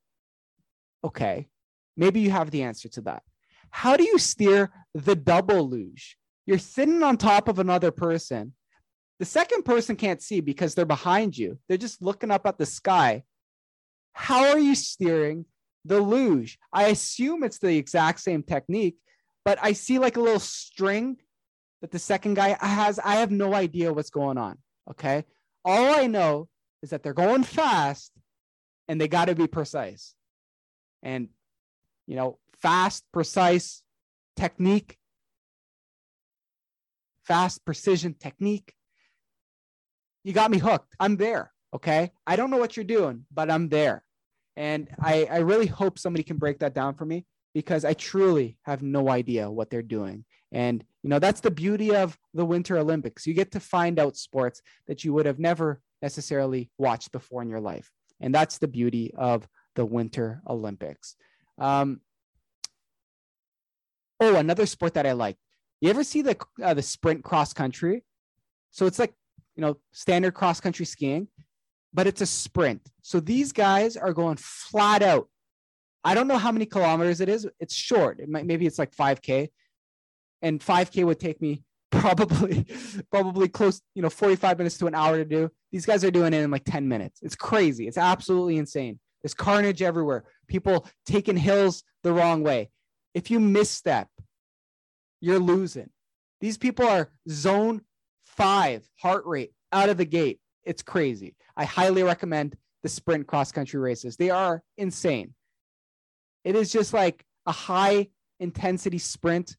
Okay, 1.04 1.48
maybe 1.96 2.20
you 2.20 2.30
have 2.30 2.50
the 2.50 2.62
answer 2.62 2.88
to 2.88 3.02
that. 3.02 3.22
How 3.70 3.96
do 3.96 4.04
you 4.04 4.18
steer 4.18 4.72
the 4.94 5.14
double 5.14 5.68
luge? 5.68 6.16
You're 6.46 6.58
sitting 6.58 7.02
on 7.02 7.16
top 7.16 7.48
of 7.48 7.58
another 7.58 7.90
person. 7.90 8.54
The 9.18 9.24
second 9.24 9.64
person 9.64 9.96
can't 9.96 10.22
see 10.22 10.40
because 10.40 10.74
they're 10.74 10.84
behind 10.84 11.36
you. 11.36 11.58
They're 11.68 11.76
just 11.78 12.02
looking 12.02 12.30
up 12.30 12.46
at 12.46 12.58
the 12.58 12.66
sky. 12.66 13.24
How 14.12 14.50
are 14.50 14.58
you 14.58 14.74
steering 14.74 15.44
the 15.84 16.00
luge? 16.00 16.58
I 16.72 16.84
assume 16.86 17.42
it's 17.42 17.58
the 17.58 17.76
exact 17.76 18.20
same 18.20 18.42
technique, 18.42 18.96
but 19.44 19.58
I 19.62 19.72
see 19.72 19.98
like 19.98 20.16
a 20.16 20.20
little 20.20 20.40
string 20.40 21.18
that 21.80 21.90
the 21.90 21.98
second 21.98 22.34
guy 22.34 22.56
has, 22.60 22.98
I 22.98 23.16
have 23.16 23.30
no 23.30 23.54
idea 23.54 23.92
what's 23.92 24.10
going 24.10 24.38
on. 24.38 24.58
Okay. 24.90 25.24
All 25.64 25.94
I 25.94 26.06
know 26.06 26.48
is 26.82 26.90
that 26.90 27.02
they're 27.02 27.12
going 27.12 27.44
fast 27.44 28.12
and 28.88 29.00
they 29.00 29.08
got 29.08 29.26
to 29.26 29.34
be 29.34 29.46
precise. 29.46 30.14
And, 31.02 31.28
you 32.06 32.16
know, 32.16 32.38
fast, 32.62 33.04
precise 33.12 33.82
technique, 34.36 34.96
fast, 37.24 37.64
precision 37.64 38.14
technique. 38.14 38.72
You 40.22 40.32
got 40.32 40.50
me 40.50 40.58
hooked. 40.58 40.94
I'm 40.98 41.16
there. 41.16 41.52
Okay. 41.74 42.12
I 42.26 42.36
don't 42.36 42.50
know 42.50 42.56
what 42.56 42.76
you're 42.76 42.84
doing, 42.84 43.26
but 43.32 43.50
I'm 43.50 43.68
there. 43.68 44.02
And 44.56 44.88
I, 45.00 45.28
I 45.30 45.38
really 45.38 45.66
hope 45.66 45.98
somebody 45.98 46.22
can 46.22 46.38
break 46.38 46.60
that 46.60 46.74
down 46.74 46.94
for 46.94 47.04
me 47.04 47.26
because 47.54 47.84
I 47.84 47.94
truly 47.94 48.58
have 48.62 48.82
no 48.82 49.08
idea 49.08 49.50
what 49.50 49.70
they're 49.70 49.82
doing. 49.82 50.24
And, 50.52 50.84
you 51.02 51.10
know, 51.10 51.18
that's 51.18 51.40
the 51.40 51.50
beauty 51.50 51.94
of 51.94 52.18
the 52.34 52.44
Winter 52.44 52.76
Olympics. 52.76 53.26
You 53.26 53.34
get 53.34 53.52
to 53.52 53.60
find 53.60 53.98
out 53.98 54.16
sports 54.16 54.60
that 54.86 55.04
you 55.04 55.12
would 55.12 55.26
have 55.26 55.38
never 55.38 55.80
necessarily 56.02 56.70
watched 56.78 57.12
before 57.12 57.42
in 57.42 57.48
your 57.48 57.60
life. 57.60 57.90
And 58.20 58.34
that's 58.34 58.58
the 58.58 58.68
beauty 58.68 59.12
of 59.16 59.48
the 59.74 59.84
Winter 59.84 60.42
Olympics. 60.48 61.16
Um, 61.58 62.00
oh, 64.20 64.36
another 64.36 64.66
sport 64.66 64.94
that 64.94 65.06
I 65.06 65.12
like. 65.12 65.36
You 65.80 65.90
ever 65.90 66.04
see 66.04 66.22
the 66.22 66.36
uh, 66.62 66.74
the 66.74 66.82
sprint 66.82 67.24
cross 67.24 67.52
country? 67.52 68.04
So 68.70 68.86
it's 68.86 68.98
like 68.98 69.12
you 69.56 69.60
know 69.60 69.76
standard 69.92 70.34
cross 70.34 70.60
country 70.60 70.86
skiing, 70.86 71.28
but 71.92 72.06
it's 72.06 72.20
a 72.20 72.26
sprint. 72.26 72.80
So 73.02 73.20
these 73.20 73.52
guys 73.52 73.96
are 73.96 74.12
going 74.12 74.36
flat 74.36 75.02
out. 75.02 75.28
I 76.04 76.14
don't 76.14 76.28
know 76.28 76.38
how 76.38 76.52
many 76.52 76.66
kilometers 76.66 77.20
it 77.20 77.28
is. 77.28 77.48
It's 77.58 77.74
short. 77.74 78.20
It 78.20 78.28
might 78.28 78.46
maybe 78.46 78.66
it's 78.66 78.78
like 78.78 78.94
5k, 78.94 79.48
and 80.42 80.60
5K 80.60 81.04
would 81.04 81.18
take 81.18 81.40
me 81.40 81.62
probably 81.90 82.66
probably 83.10 83.48
close, 83.48 83.80
you 83.94 84.02
know, 84.02 84.10
45 84.10 84.58
minutes 84.58 84.78
to 84.78 84.86
an 84.86 84.94
hour 84.94 85.16
to 85.16 85.24
do. 85.24 85.50
These 85.72 85.86
guys 85.86 86.04
are 86.04 86.10
doing 86.10 86.34
it 86.34 86.42
in 86.42 86.50
like 86.50 86.64
10 86.64 86.86
minutes. 86.86 87.20
It's 87.22 87.36
crazy. 87.36 87.88
It's 87.88 87.98
absolutely 87.98 88.58
insane. 88.58 89.00
There's 89.22 89.34
carnage 89.34 89.80
everywhere. 89.80 90.24
People 90.48 90.86
taking 91.06 91.36
hills 91.36 91.82
the 92.02 92.12
wrong 92.12 92.42
way. 92.42 92.70
If 93.14 93.30
you 93.30 93.40
misstep, 93.40 94.08
you're 95.20 95.38
losing. 95.38 95.88
These 96.40 96.58
people 96.58 96.86
are 96.86 97.10
zone 97.30 97.80
five 98.26 98.86
heart 99.00 99.24
rate 99.24 99.52
out 99.72 99.88
of 99.88 99.96
the 99.96 100.04
gate. 100.04 100.40
It's 100.64 100.82
crazy. 100.82 101.36
I 101.56 101.64
highly 101.64 102.02
recommend 102.02 102.56
the 102.82 102.88
sprint 102.88 103.26
cross 103.26 103.50
country 103.50 103.80
races. 103.80 104.16
They 104.16 104.30
are 104.30 104.62
insane. 104.76 105.34
It 106.44 106.56
is 106.56 106.70
just 106.70 106.92
like 106.92 107.24
a 107.46 107.52
high 107.52 108.08
intensity 108.38 108.98
sprint 108.98 109.56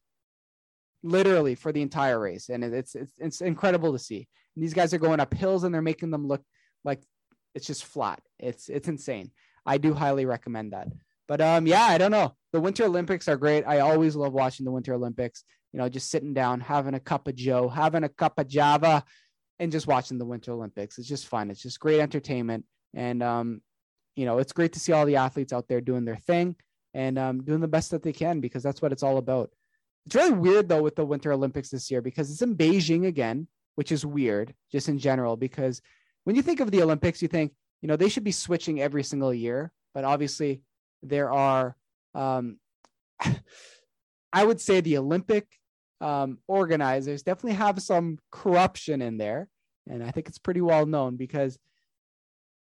literally 1.02 1.54
for 1.54 1.72
the 1.72 1.82
entire 1.82 2.18
race, 2.18 2.48
and 2.48 2.64
it's 2.64 2.94
it's 2.94 3.12
it's 3.18 3.40
incredible 3.40 3.92
to 3.92 3.98
see. 3.98 4.28
And 4.54 4.62
these 4.62 4.74
guys 4.74 4.94
are 4.94 4.98
going 4.98 5.20
up 5.20 5.34
hills 5.34 5.64
and 5.64 5.74
they're 5.74 5.82
making 5.82 6.10
them 6.10 6.26
look 6.26 6.42
like 6.84 7.02
it's 7.54 7.66
just 7.66 7.84
flat. 7.84 8.20
It's 8.38 8.68
it's 8.68 8.88
insane. 8.88 9.30
I 9.64 9.78
do 9.78 9.94
highly 9.94 10.26
recommend 10.26 10.72
that. 10.72 10.88
But 11.28 11.40
um, 11.40 11.66
yeah, 11.66 11.84
I 11.84 11.98
don't 11.98 12.12
know. 12.12 12.34
The 12.52 12.60
Winter 12.60 12.84
Olympics 12.84 13.28
are 13.28 13.36
great. 13.36 13.64
I 13.66 13.80
always 13.80 14.14
love 14.14 14.32
watching 14.32 14.64
the 14.64 14.70
Winter 14.70 14.94
Olympics. 14.94 15.44
You 15.72 15.78
know, 15.80 15.88
just 15.88 16.10
sitting 16.10 16.32
down, 16.32 16.60
having 16.60 16.94
a 16.94 17.00
cup 17.00 17.28
of 17.28 17.34
Joe, 17.34 17.68
having 17.68 18.04
a 18.04 18.08
cup 18.08 18.38
of 18.38 18.48
Java, 18.48 19.04
and 19.58 19.72
just 19.72 19.86
watching 19.86 20.18
the 20.18 20.24
Winter 20.24 20.52
Olympics. 20.52 20.98
It's 20.98 21.08
just 21.08 21.26
fun. 21.26 21.50
It's 21.50 21.62
just 21.62 21.80
great 21.80 22.00
entertainment, 22.00 22.64
and 22.94 23.22
um, 23.22 23.60
you 24.14 24.24
know, 24.24 24.38
it's 24.38 24.52
great 24.52 24.72
to 24.74 24.80
see 24.80 24.92
all 24.92 25.04
the 25.04 25.16
athletes 25.16 25.52
out 25.52 25.68
there 25.68 25.80
doing 25.80 26.04
their 26.04 26.16
thing 26.16 26.56
and 26.96 27.18
um, 27.18 27.42
doing 27.42 27.60
the 27.60 27.68
best 27.68 27.90
that 27.90 28.02
they 28.02 28.12
can 28.12 28.40
because 28.40 28.62
that's 28.62 28.80
what 28.80 28.90
it's 28.90 29.02
all 29.02 29.18
about. 29.18 29.50
It's 30.06 30.14
really 30.14 30.32
weird 30.32 30.66
though 30.66 30.82
with 30.82 30.96
the 30.96 31.04
Winter 31.04 31.30
Olympics 31.30 31.68
this 31.68 31.90
year 31.90 32.00
because 32.00 32.30
it's 32.30 32.40
in 32.40 32.56
Beijing 32.56 33.06
again, 33.06 33.48
which 33.74 33.92
is 33.92 34.06
weird 34.06 34.54
just 34.72 34.88
in 34.88 34.98
general. 34.98 35.36
Because 35.36 35.82
when 36.24 36.36
you 36.36 36.42
think 36.42 36.60
of 36.60 36.70
the 36.70 36.82
Olympics, 36.82 37.20
you 37.20 37.28
think, 37.28 37.52
you 37.82 37.86
know, 37.86 37.96
they 37.96 38.08
should 38.08 38.24
be 38.24 38.32
switching 38.32 38.80
every 38.80 39.02
single 39.02 39.34
year. 39.34 39.72
But 39.92 40.04
obviously, 40.04 40.62
there 41.02 41.30
are, 41.30 41.76
um, 42.14 42.56
I 44.32 44.44
would 44.44 44.60
say, 44.60 44.80
the 44.80 44.96
Olympic 44.96 45.46
um, 46.00 46.38
organizers 46.48 47.22
definitely 47.22 47.58
have 47.58 47.82
some 47.82 48.18
corruption 48.32 49.02
in 49.02 49.18
there. 49.18 49.48
And 49.86 50.02
I 50.02 50.12
think 50.12 50.28
it's 50.28 50.38
pretty 50.38 50.62
well 50.62 50.86
known 50.86 51.16
because 51.16 51.58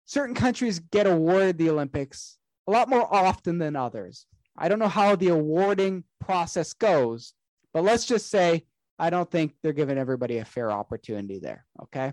certain 0.04 0.36
countries 0.36 0.78
get 0.78 1.08
awarded 1.08 1.58
the 1.58 1.70
Olympics 1.70 2.38
a 2.66 2.70
lot 2.70 2.88
more 2.88 3.12
often 3.12 3.58
than 3.58 3.76
others. 3.76 4.26
I 4.56 4.68
don't 4.68 4.78
know 4.78 4.88
how 4.88 5.16
the 5.16 5.28
awarding 5.28 6.04
process 6.20 6.72
goes, 6.72 7.34
but 7.72 7.84
let's 7.84 8.06
just 8.06 8.30
say 8.30 8.64
I 8.98 9.10
don't 9.10 9.30
think 9.30 9.54
they're 9.62 9.72
giving 9.72 9.98
everybody 9.98 10.38
a 10.38 10.44
fair 10.44 10.70
opportunity 10.70 11.38
there. 11.38 11.64
Okay. 11.84 12.12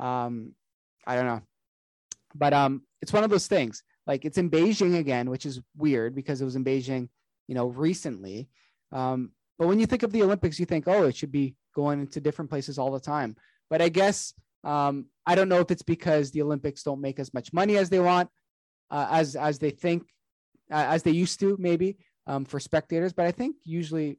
Um, 0.00 0.52
I 1.06 1.14
don't 1.14 1.26
know. 1.26 1.42
But 2.34 2.52
um, 2.52 2.82
it's 3.00 3.12
one 3.12 3.24
of 3.24 3.30
those 3.30 3.46
things. 3.46 3.82
Like 4.06 4.24
it's 4.24 4.38
in 4.38 4.50
Beijing 4.50 4.98
again, 4.98 5.30
which 5.30 5.46
is 5.46 5.60
weird 5.76 6.14
because 6.14 6.40
it 6.40 6.44
was 6.44 6.56
in 6.56 6.64
Beijing, 6.64 7.08
you 7.46 7.54
know, 7.54 7.66
recently. 7.68 8.48
Um, 8.92 9.30
but 9.58 9.68
when 9.68 9.80
you 9.80 9.86
think 9.86 10.02
of 10.02 10.12
the 10.12 10.22
Olympics, 10.22 10.58
you 10.58 10.66
think, 10.66 10.86
oh, 10.86 11.04
it 11.04 11.16
should 11.16 11.32
be 11.32 11.54
going 11.74 12.00
into 12.00 12.20
different 12.20 12.50
places 12.50 12.78
all 12.78 12.90
the 12.90 13.00
time. 13.00 13.36
But 13.70 13.82
I 13.82 13.88
guess 13.88 14.34
um, 14.64 15.06
I 15.26 15.34
don't 15.34 15.48
know 15.48 15.60
if 15.60 15.70
it's 15.70 15.82
because 15.82 16.30
the 16.30 16.42
Olympics 16.42 16.82
don't 16.82 17.00
make 17.00 17.18
as 17.18 17.32
much 17.34 17.52
money 17.52 17.76
as 17.76 17.90
they 17.90 18.00
want, 18.00 18.28
uh, 18.90 19.08
as 19.10 19.36
as 19.36 19.58
they 19.58 19.70
think, 19.70 20.04
uh, 20.70 20.86
as 20.88 21.02
they 21.02 21.10
used 21.10 21.40
to, 21.40 21.56
maybe 21.58 21.96
um, 22.26 22.44
for 22.44 22.60
spectators. 22.60 23.12
But 23.12 23.26
I 23.26 23.32
think 23.32 23.56
usually 23.64 24.18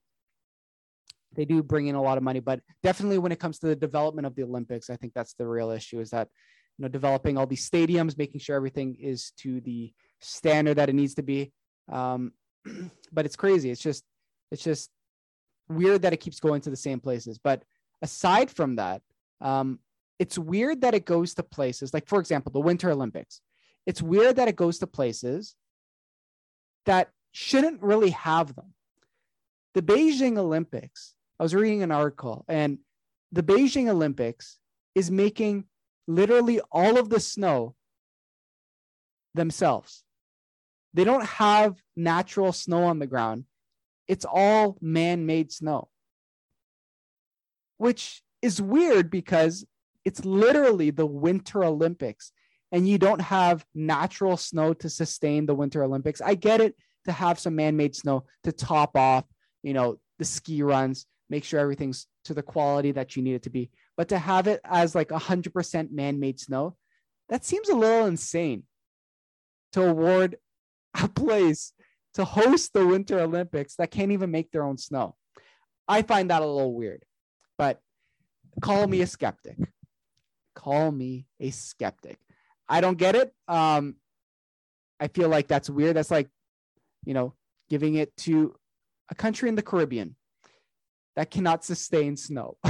they 1.36 1.46
do 1.46 1.62
bring 1.62 1.88
in 1.88 1.96
a 1.96 2.02
lot 2.02 2.18
of 2.18 2.24
money. 2.24 2.40
But 2.40 2.62
definitely 2.84 3.20
when 3.20 3.32
it 3.32 3.40
comes 3.40 3.60
to 3.60 3.68
the 3.68 3.76
development 3.76 4.26
of 4.26 4.36
the 4.36 4.44
Olympics, 4.44 4.90
I 4.90 4.96
think 4.96 5.14
that's 5.14 5.34
the 5.34 5.48
real 5.48 5.72
issue. 5.72 6.00
Is 6.00 6.10
that 6.12 6.28
you 6.78 6.84
know 6.84 6.90
developing 6.90 7.38
all 7.38 7.46
these 7.46 7.70
stadiums, 7.70 8.18
making 8.18 8.42
sure 8.42 8.56
everything 8.56 8.96
is 9.00 9.32
to 9.38 9.62
the 9.62 9.94
standard 10.20 10.76
that 10.76 10.90
it 10.90 10.96
needs 10.96 11.16
to 11.16 11.24
be. 11.24 11.52
Um, 11.92 12.34
but 13.12 13.26
it's 13.26 13.36
crazy. 13.36 13.70
It's 13.70 13.82
just 13.82 14.04
it's 14.52 14.64
just 14.64 14.90
weird 15.70 16.02
that 16.02 16.14
it 16.14 16.18
keeps 16.18 16.40
going 16.40 16.62
to 16.62 16.70
the 16.70 16.76
same 16.76 17.00
places. 17.00 17.38
But 17.38 17.64
aside 18.02 18.50
from 18.50 18.78
that, 18.78 19.02
um, 19.42 19.80
it's 20.18 20.38
weird 20.38 20.82
that 20.82 20.94
it 20.94 21.06
goes 21.06 21.34
to 21.36 21.44
places 21.44 21.94
like, 21.94 22.08
for 22.08 22.20
example, 22.20 22.52
the 22.52 22.60
Winter 22.60 22.90
Olympics. 22.90 23.42
It's 23.90 24.04
weird 24.04 24.36
that 24.36 24.48
it 24.48 24.56
goes 24.56 24.78
to 24.80 24.86
places 24.86 25.56
that 26.86 27.10
shouldn't 27.32 27.82
really 27.82 28.12
have 28.12 28.54
them. 28.54 28.76
The 29.74 29.82
Beijing 29.82 30.38
Olympics, 30.38 31.16
I 31.40 31.44
was 31.44 31.56
reading 31.56 31.82
an 31.82 31.92
article, 31.92 32.46
and 32.48 32.78
the 33.32 33.42
Beijing 33.42 33.90
Olympics 33.90 34.60
is 34.94 35.10
making 35.10 35.64
literally 36.08 36.62
all 36.72 37.00
of 37.00 37.10
the 37.10 37.20
snow 37.20 37.74
themselves. 39.34 40.04
They 40.94 41.04
don't 41.04 41.26
have 41.26 41.82
natural 41.96 42.54
snow 42.54 42.84
on 42.84 43.00
the 43.00 43.08
ground. 43.08 43.46
It's 44.08 44.24
all 44.24 44.78
man 44.82 45.26
made 45.26 45.52
snow, 45.52 45.90
which 47.78 48.22
is 48.44 48.62
weird 48.62 49.10
because 49.10 49.66
it's 50.06 50.24
literally 50.24 50.92
the 50.92 51.08
Winter 51.08 51.64
Olympics 51.64 52.32
and 52.72 52.88
you 52.88 52.98
don't 52.98 53.22
have 53.22 53.66
natural 53.74 54.38
snow 54.38 54.74
to 54.74 54.90
sustain 54.90 55.46
the 55.46 55.56
Winter 55.56 55.84
Olympics. 55.84 56.22
I 56.22 56.36
get 56.36 56.62
it 56.62 56.76
to 57.06 57.12
have 57.12 57.40
some 57.40 57.56
man 57.56 57.76
made 57.78 57.96
snow 57.96 58.26
to 58.44 58.52
top 58.52 58.96
off, 58.96 59.26
you 59.64 59.74
know, 59.74 60.00
the 60.20 60.26
ski 60.26 60.62
runs, 60.62 61.06
make 61.30 61.44
sure 61.44 61.60
everything's 61.60 62.08
to 62.26 62.34
the 62.34 62.44
quality 62.44 62.92
that 62.92 63.16
you 63.16 63.24
need 63.24 63.36
it 63.36 63.44
to 63.44 63.50
be. 63.50 63.72
But 63.98 64.10
to 64.10 64.20
have 64.20 64.48
it 64.48 64.62
as 64.64 64.96
like 64.96 65.10
100% 65.10 65.92
man 65.92 66.20
made 66.20 66.40
snow, 66.40 66.76
that 67.30 67.46
seems 67.46 67.70
a 67.70 67.76
little 67.76 68.06
insane 68.06 68.64
to 69.74 69.84
award 69.84 70.38
a 71.02 71.08
place 71.08 71.74
to 72.16 72.26
host 72.26 72.74
the 72.74 72.86
Winter 72.86 73.20
Olympics 73.20 73.76
that 73.76 73.92
can't 73.92 74.12
even 74.12 74.32
make 74.32 74.52
their 74.52 74.64
own 74.64 74.78
snow. 74.78 75.16
I 75.88 76.02
find 76.02 76.30
that 76.30 76.42
a 76.42 76.46
little 76.46 76.74
weird, 76.74 77.04
but 77.58 77.80
call 78.62 78.88
me 78.88 79.02
a 79.02 79.08
skeptic. 79.08 79.58
Call 80.56 80.92
me 80.92 81.26
a 81.40 81.52
skeptic. 81.52 82.20
I 82.70 82.82
don't 82.82 82.98
get 82.98 83.16
it. 83.16 83.34
Um, 83.48 83.96
I 85.00 85.08
feel 85.08 85.30
like 85.30 85.48
that's 85.48 85.70
weird. 85.70 85.96
That's 85.96 86.12
like, 86.12 86.30
you 87.06 87.14
know, 87.14 87.34
giving 87.70 87.96
it 87.96 88.16
to 88.18 88.56
a 89.10 89.16
country 89.16 89.50
in 89.50 89.56
the 89.56 89.62
Caribbean 89.62 90.16
that 91.16 91.32
cannot 91.32 91.66
sustain 91.66 92.16
snow. 92.16 92.58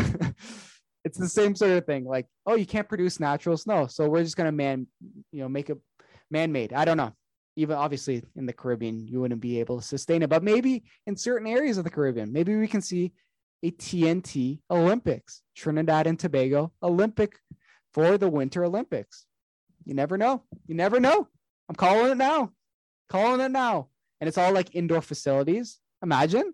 it's 1.04 1.18
the 1.18 1.28
same 1.28 1.56
sort 1.56 1.72
of 1.72 1.86
thing. 1.86 2.06
Like, 2.06 2.28
oh, 2.46 2.56
you 2.56 2.66
can't 2.66 2.88
produce 2.88 3.20
natural 3.20 3.58
snow, 3.58 3.88
so 3.88 4.08
we're 4.08 4.24
just 4.24 4.38
gonna 4.38 4.52
man, 4.52 4.88
you 5.32 5.42
know, 5.42 5.50
make 5.50 5.70
it 5.70 5.78
man-made. 6.32 6.74
I 6.74 6.86
don't 6.86 6.98
know 6.98 7.14
even 7.60 7.76
obviously 7.76 8.24
in 8.38 8.46
the 8.46 8.54
Caribbean, 8.54 9.06
you 9.06 9.20
wouldn't 9.20 9.42
be 9.42 9.60
able 9.60 9.82
to 9.82 9.86
sustain 9.86 10.22
it. 10.22 10.30
But 10.30 10.44
maybe 10.44 10.84
in 11.08 11.18
certain 11.18 11.46
areas 11.46 11.78
of 11.78 11.84
the 11.84 11.90
Caribbean, 11.90 12.32
maybe 12.32 12.56
we 12.56 12.70
can 12.70 12.82
see 12.82 13.12
a 13.64 13.72
TNT 13.72 14.60
Olympics, 14.72 15.42
Trinidad 15.58 16.08
and 16.08 16.18
Tobago 16.18 16.72
Olympic 16.82 17.38
for 17.94 18.18
the 18.18 18.30
Winter 18.30 18.64
Olympics. 18.64 19.26
You 19.90 19.96
never 19.96 20.20
know. 20.20 20.44
You 20.68 20.76
never 20.76 21.00
know. 21.00 21.28
I'm 21.68 21.74
calling 21.74 22.12
it 22.12 22.18
now. 22.18 22.52
Calling 23.10 23.42
it 23.42 23.50
now. 23.50 23.88
And 24.22 24.28
it's 24.28 24.38
all 24.38 24.54
like 24.54 24.76
indoor 24.76 25.02
facilities. 25.02 25.80
Imagine. 26.04 26.54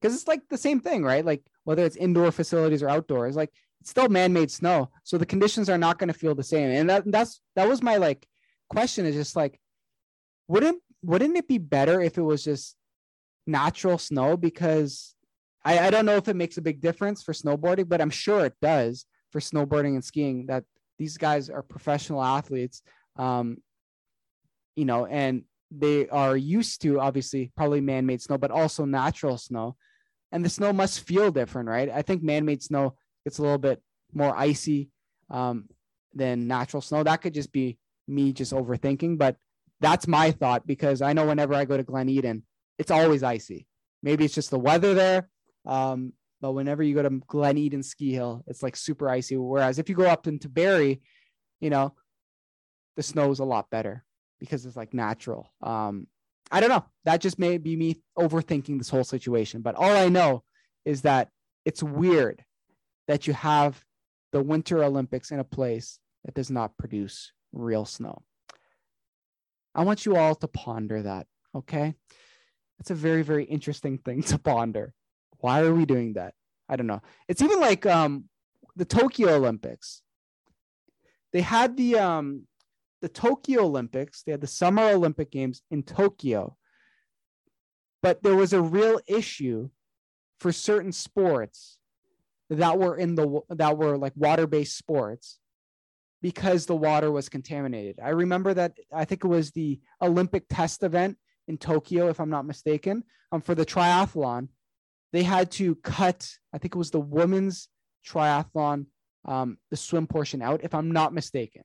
Because 0.00 0.14
it's 0.14 0.28
like 0.28 0.48
the 0.48 0.56
same 0.56 0.78
thing, 0.78 1.02
right? 1.02 1.24
Like 1.24 1.42
whether 1.64 1.84
it's 1.84 1.96
indoor 1.96 2.30
facilities 2.30 2.84
or 2.84 2.88
outdoors, 2.88 3.34
like 3.34 3.50
it's 3.80 3.90
still 3.90 4.08
man-made 4.08 4.52
snow. 4.52 4.90
So 5.02 5.18
the 5.18 5.26
conditions 5.26 5.68
are 5.68 5.76
not 5.76 5.98
going 5.98 6.06
to 6.06 6.14
feel 6.14 6.36
the 6.36 6.44
same. 6.44 6.70
And 6.70 6.88
that 6.88 7.02
that's 7.10 7.40
that 7.56 7.68
was 7.68 7.82
my 7.82 7.96
like 7.96 8.28
question 8.70 9.04
is 9.04 9.16
just 9.16 9.34
like, 9.34 9.58
wouldn't 10.46 10.80
wouldn't 11.02 11.36
it 11.36 11.48
be 11.48 11.58
better 11.58 12.00
if 12.00 12.16
it 12.16 12.22
was 12.22 12.44
just 12.44 12.76
natural 13.44 13.98
snow? 13.98 14.36
Because 14.36 15.16
I, 15.64 15.80
I 15.80 15.90
don't 15.90 16.06
know 16.06 16.16
if 16.16 16.28
it 16.28 16.36
makes 16.36 16.58
a 16.58 16.62
big 16.62 16.80
difference 16.80 17.24
for 17.24 17.32
snowboarding, 17.32 17.88
but 17.88 18.00
I'm 18.00 18.10
sure 18.10 18.46
it 18.46 18.54
does 18.62 19.04
for 19.32 19.40
snowboarding 19.40 19.94
and 19.94 20.04
skiing. 20.04 20.46
That 20.46 20.62
these 20.98 21.16
guys 21.16 21.50
are 21.50 21.62
professional 21.62 22.22
athletes, 22.22 22.82
um, 23.16 23.58
you 24.76 24.84
know, 24.84 25.06
and 25.06 25.44
they 25.70 26.08
are 26.08 26.36
used 26.36 26.82
to 26.82 27.00
obviously 27.00 27.50
probably 27.56 27.80
man-made 27.80 28.20
snow, 28.20 28.38
but 28.38 28.50
also 28.50 28.84
natural 28.84 29.38
snow, 29.38 29.76
and 30.30 30.44
the 30.44 30.50
snow 30.50 30.72
must 30.72 31.06
feel 31.06 31.30
different, 31.30 31.68
right? 31.68 31.90
I 31.90 32.02
think 32.02 32.22
man-made 32.22 32.62
snow 32.62 32.96
gets 33.24 33.38
a 33.38 33.42
little 33.42 33.58
bit 33.58 33.82
more 34.12 34.36
icy 34.36 34.90
um, 35.30 35.68
than 36.14 36.46
natural 36.46 36.80
snow. 36.80 37.02
That 37.02 37.22
could 37.22 37.34
just 37.34 37.52
be 37.52 37.78
me 38.08 38.32
just 38.32 38.52
overthinking, 38.52 39.18
but 39.18 39.36
that's 39.80 40.06
my 40.06 40.30
thought 40.30 40.66
because 40.66 41.02
I 41.02 41.12
know 41.12 41.26
whenever 41.26 41.54
I 41.54 41.64
go 41.64 41.76
to 41.76 41.82
Glen 41.82 42.08
Eden, 42.08 42.44
it's 42.78 42.90
always 42.90 43.22
icy. 43.22 43.66
Maybe 44.02 44.24
it's 44.24 44.34
just 44.34 44.50
the 44.50 44.58
weather 44.58 44.94
there. 44.94 45.28
Um, 45.66 46.12
but 46.42 46.52
whenever 46.52 46.82
you 46.82 46.94
go 46.94 47.02
to 47.02 47.22
Glen 47.28 47.56
Eden 47.56 47.84
Ski 47.84 48.12
Hill, 48.12 48.42
it's 48.48 48.64
like 48.64 48.74
super 48.74 49.08
icy. 49.08 49.36
Whereas 49.36 49.78
if 49.78 49.88
you 49.88 49.94
go 49.94 50.06
up 50.06 50.26
into 50.26 50.48
Barrie, 50.48 51.00
you 51.60 51.70
know, 51.70 51.94
the 52.96 53.02
snow 53.02 53.30
is 53.30 53.38
a 53.38 53.44
lot 53.44 53.70
better 53.70 54.04
because 54.40 54.66
it's 54.66 54.76
like 54.76 54.92
natural. 54.92 55.52
Um, 55.62 56.08
I 56.50 56.58
don't 56.58 56.68
know. 56.68 56.84
That 57.04 57.20
just 57.20 57.38
may 57.38 57.58
be 57.58 57.76
me 57.76 58.02
overthinking 58.18 58.76
this 58.76 58.90
whole 58.90 59.04
situation. 59.04 59.62
But 59.62 59.76
all 59.76 59.96
I 59.96 60.08
know 60.08 60.42
is 60.84 61.02
that 61.02 61.28
it's 61.64 61.82
weird 61.82 62.44
that 63.06 63.28
you 63.28 63.34
have 63.34 63.82
the 64.32 64.42
Winter 64.42 64.82
Olympics 64.82 65.30
in 65.30 65.38
a 65.38 65.44
place 65.44 66.00
that 66.24 66.34
does 66.34 66.50
not 66.50 66.76
produce 66.76 67.32
real 67.52 67.84
snow. 67.84 68.24
I 69.76 69.84
want 69.84 70.04
you 70.04 70.16
all 70.16 70.34
to 70.34 70.48
ponder 70.48 71.02
that, 71.02 71.28
okay? 71.54 71.94
It's 72.80 72.90
a 72.90 72.96
very, 72.96 73.22
very 73.22 73.44
interesting 73.44 73.96
thing 73.96 74.22
to 74.24 74.38
ponder. 74.38 74.92
Why 75.42 75.60
are 75.62 75.74
we 75.74 75.84
doing 75.84 76.14
that? 76.14 76.34
I 76.68 76.76
don't 76.76 76.86
know. 76.86 77.02
It's 77.28 77.42
even 77.42 77.60
like 77.60 77.84
um, 77.84 78.24
the 78.76 78.84
Tokyo 78.84 79.34
Olympics. 79.34 80.00
They 81.32 81.40
had 81.40 81.76
the 81.76 81.98
um, 81.98 82.46
the 83.00 83.08
Tokyo 83.08 83.64
Olympics. 83.64 84.22
They 84.22 84.32
had 84.32 84.40
the 84.40 84.46
Summer 84.46 84.84
Olympic 84.84 85.30
Games 85.32 85.62
in 85.70 85.82
Tokyo, 85.82 86.56
but 88.02 88.22
there 88.22 88.36
was 88.36 88.52
a 88.52 88.62
real 88.62 89.00
issue 89.06 89.68
for 90.38 90.52
certain 90.52 90.92
sports 90.92 91.78
that 92.48 92.78
were 92.78 92.96
in 92.96 93.16
the 93.16 93.40
that 93.50 93.76
were 93.76 93.98
like 93.98 94.12
water-based 94.14 94.78
sports 94.78 95.40
because 96.20 96.66
the 96.66 96.76
water 96.76 97.10
was 97.10 97.28
contaminated. 97.28 97.98
I 98.00 98.10
remember 98.10 98.54
that 98.54 98.74
I 98.94 99.04
think 99.04 99.24
it 99.24 99.28
was 99.28 99.50
the 99.50 99.80
Olympic 100.00 100.44
test 100.48 100.84
event 100.84 101.18
in 101.48 101.58
Tokyo, 101.58 102.08
if 102.10 102.20
I'm 102.20 102.30
not 102.30 102.46
mistaken, 102.46 103.02
um, 103.32 103.40
for 103.40 103.56
the 103.56 103.66
triathlon. 103.66 104.48
They 105.12 105.22
had 105.22 105.50
to 105.52 105.74
cut, 105.76 106.28
I 106.52 106.58
think 106.58 106.74
it 106.74 106.78
was 106.78 106.90
the 106.90 107.00
women's 107.00 107.68
triathlon, 108.06 108.86
um, 109.24 109.58
the 109.70 109.76
swim 109.76 110.06
portion 110.06 110.42
out, 110.42 110.64
if 110.64 110.74
I'm 110.74 110.90
not 110.90 111.12
mistaken. 111.12 111.62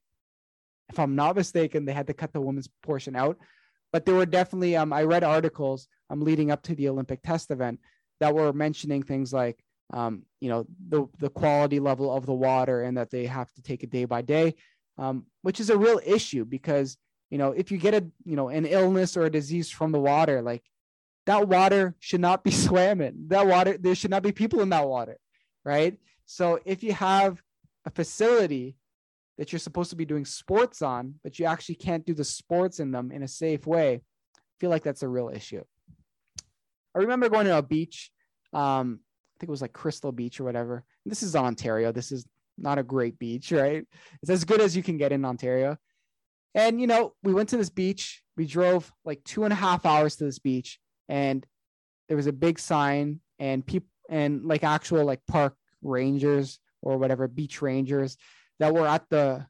If 0.90 1.00
I'm 1.00 1.16
not 1.16 1.36
mistaken, 1.36 1.86
they 1.86 1.94
had 1.94 2.08
to 2.08 2.14
cut 2.14 2.34
the 2.34 2.42
women's 2.42 2.70
portion 2.84 3.16
out. 3.16 3.38
But 3.92 4.06
there 4.06 4.16
were 4.16 4.26
definitely, 4.26 4.76
um, 4.76 4.94
I 4.94 5.04
read 5.04 5.24
articles 5.24 5.88
um, 6.10 6.22
leading 6.22 6.52
up 6.52 6.62
to 6.64 6.76
the 6.76 6.90
Olympic 6.90 7.22
test 7.24 7.52
event 7.52 7.80
that 8.20 8.34
were 8.34 8.54
mentioning 8.54 9.04
things 9.04 9.34
like 9.34 9.64
um, 9.92 10.24
you 10.42 10.50
know 10.50 10.66
the 10.90 11.08
the 11.20 11.30
quality 11.30 11.80
level 11.80 12.14
of 12.14 12.26
the 12.26 12.34
water 12.34 12.84
and 12.84 12.98
that 12.98 13.10
they 13.10 13.26
have 13.26 13.52
to 13.54 13.62
take 13.62 13.84
it 13.84 13.90
day 13.90 14.06
by 14.06 14.22
day 14.22 14.56
um, 14.98 15.26
which 15.42 15.60
is 15.60 15.70
a 15.70 15.78
real 15.78 16.00
issue 16.06 16.44
because 16.44 16.98
you 17.30 17.38
know 17.38 17.52
if 17.52 17.72
you 17.72 17.78
get 17.78 17.94
a 17.94 18.06
you 18.26 18.36
know 18.36 18.50
an 18.50 18.66
illness 18.66 19.16
or 19.16 19.24
a 19.24 19.30
disease 19.30 19.70
from 19.70 19.92
the 19.92 20.00
water 20.00 20.42
like 20.42 20.64
that 21.28 21.48
water 21.48 21.96
should 22.00 22.22
not 22.22 22.44
be 22.44 22.52
swimming 22.66 23.14
that 23.28 23.46
water 23.46 23.78
there 23.78 23.96
should 23.96 24.12
not 24.12 24.24
be 24.24 24.32
people 24.32 24.62
in 24.62 24.70
that 24.70 24.88
water 24.88 25.18
right 25.64 25.98
so 26.26 26.60
if 26.66 26.84
you 26.84 26.94
have 26.94 27.42
a 27.86 27.92
facility 27.92 28.76
that 29.38 29.52
you're 29.52 29.60
supposed 29.60 29.92
to 29.92 29.96
be 29.96 30.06
doing 30.06 30.26
sports 30.26 30.82
on 30.82 31.14
but 31.24 31.38
you 31.38 31.46
actually 31.46 31.76
can't 31.76 32.06
do 32.06 32.16
the 32.16 32.24
sports 32.24 32.80
in 32.80 32.92
them 32.92 33.12
in 33.12 33.22
a 33.22 33.28
safe 33.28 33.68
way 33.68 34.02
I 34.58 34.60
feel 34.60 34.72
like 34.72 34.84
that's 34.84 35.04
a 35.04 35.08
real 35.08 35.30
issue. 35.30 35.64
I 36.96 37.00
remember 37.00 37.30
going 37.30 37.46
to 37.46 37.58
a 37.58 37.62
beach. 37.62 38.12
Um, 38.54 39.02
I 39.02 39.40
think 39.40 39.50
it 39.50 39.52
was 39.52 39.62
like 39.62 39.74
Crystal 39.74 40.12
Beach 40.12 40.40
or 40.40 40.46
whatever. 40.46 40.84
This 41.06 41.22
is 41.22 41.36
Ontario. 41.36 41.92
This 41.92 42.12
is 42.12 42.26
not 42.58 42.80
a 42.80 42.84
great 42.84 43.20
beach, 43.20 43.52
right? 43.52 43.86
It's 44.24 44.32
as 44.32 44.46
good 44.46 44.60
as 44.62 44.76
you 44.76 44.82
can 44.82 44.98
get 44.98 45.12
in 45.12 45.26
Ontario. 45.26 45.78
And, 46.56 46.82
you 46.82 46.88
know, 46.88 47.14
we 47.22 47.36
went 47.36 47.50
to 47.50 47.58
this 47.58 47.70
beach. 47.70 48.24
We 48.36 48.48
drove 48.48 48.92
like 49.06 49.24
two 49.24 49.44
and 49.44 49.54
a 49.54 49.56
half 49.56 49.86
hours 49.86 50.16
to 50.16 50.24
this 50.24 50.40
beach, 50.40 50.80
and 51.08 51.46
there 52.08 52.18
was 52.18 52.28
a 52.28 52.34
big 52.34 52.60
sign, 52.60 53.20
and 53.40 53.66
people, 53.66 53.90
and 54.10 54.46
like 54.46 54.64
actual 54.64 55.06
like 55.06 55.26
park 55.28 55.56
rangers 55.82 56.60
or 56.82 56.98
whatever, 56.98 57.28
beach 57.28 57.62
rangers 57.62 58.18
that 58.60 58.74
were 58.74 58.88
at 58.88 59.06
the 59.10 59.46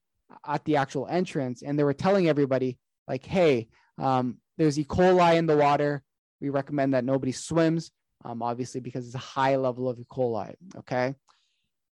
at 0.45 0.63
the 0.65 0.77
actual 0.77 1.07
entrance, 1.07 1.61
and 1.61 1.77
they 1.77 1.83
were 1.83 1.93
telling 1.93 2.27
everybody 2.27 2.77
like, 3.07 3.25
"Hey, 3.25 3.69
um, 3.97 4.37
there's 4.57 4.79
E. 4.79 4.83
coli 4.83 5.35
in 5.35 5.45
the 5.45 5.57
water. 5.57 6.03
We 6.41 6.49
recommend 6.49 6.93
that 6.93 7.05
nobody 7.05 7.31
swims, 7.31 7.91
um, 8.25 8.41
obviously 8.41 8.81
because 8.81 9.05
it's 9.05 9.15
a 9.15 9.19
high 9.19 9.55
level 9.55 9.89
of 9.89 9.99
E. 9.99 10.05
coli." 10.09 10.55
Okay, 10.77 11.15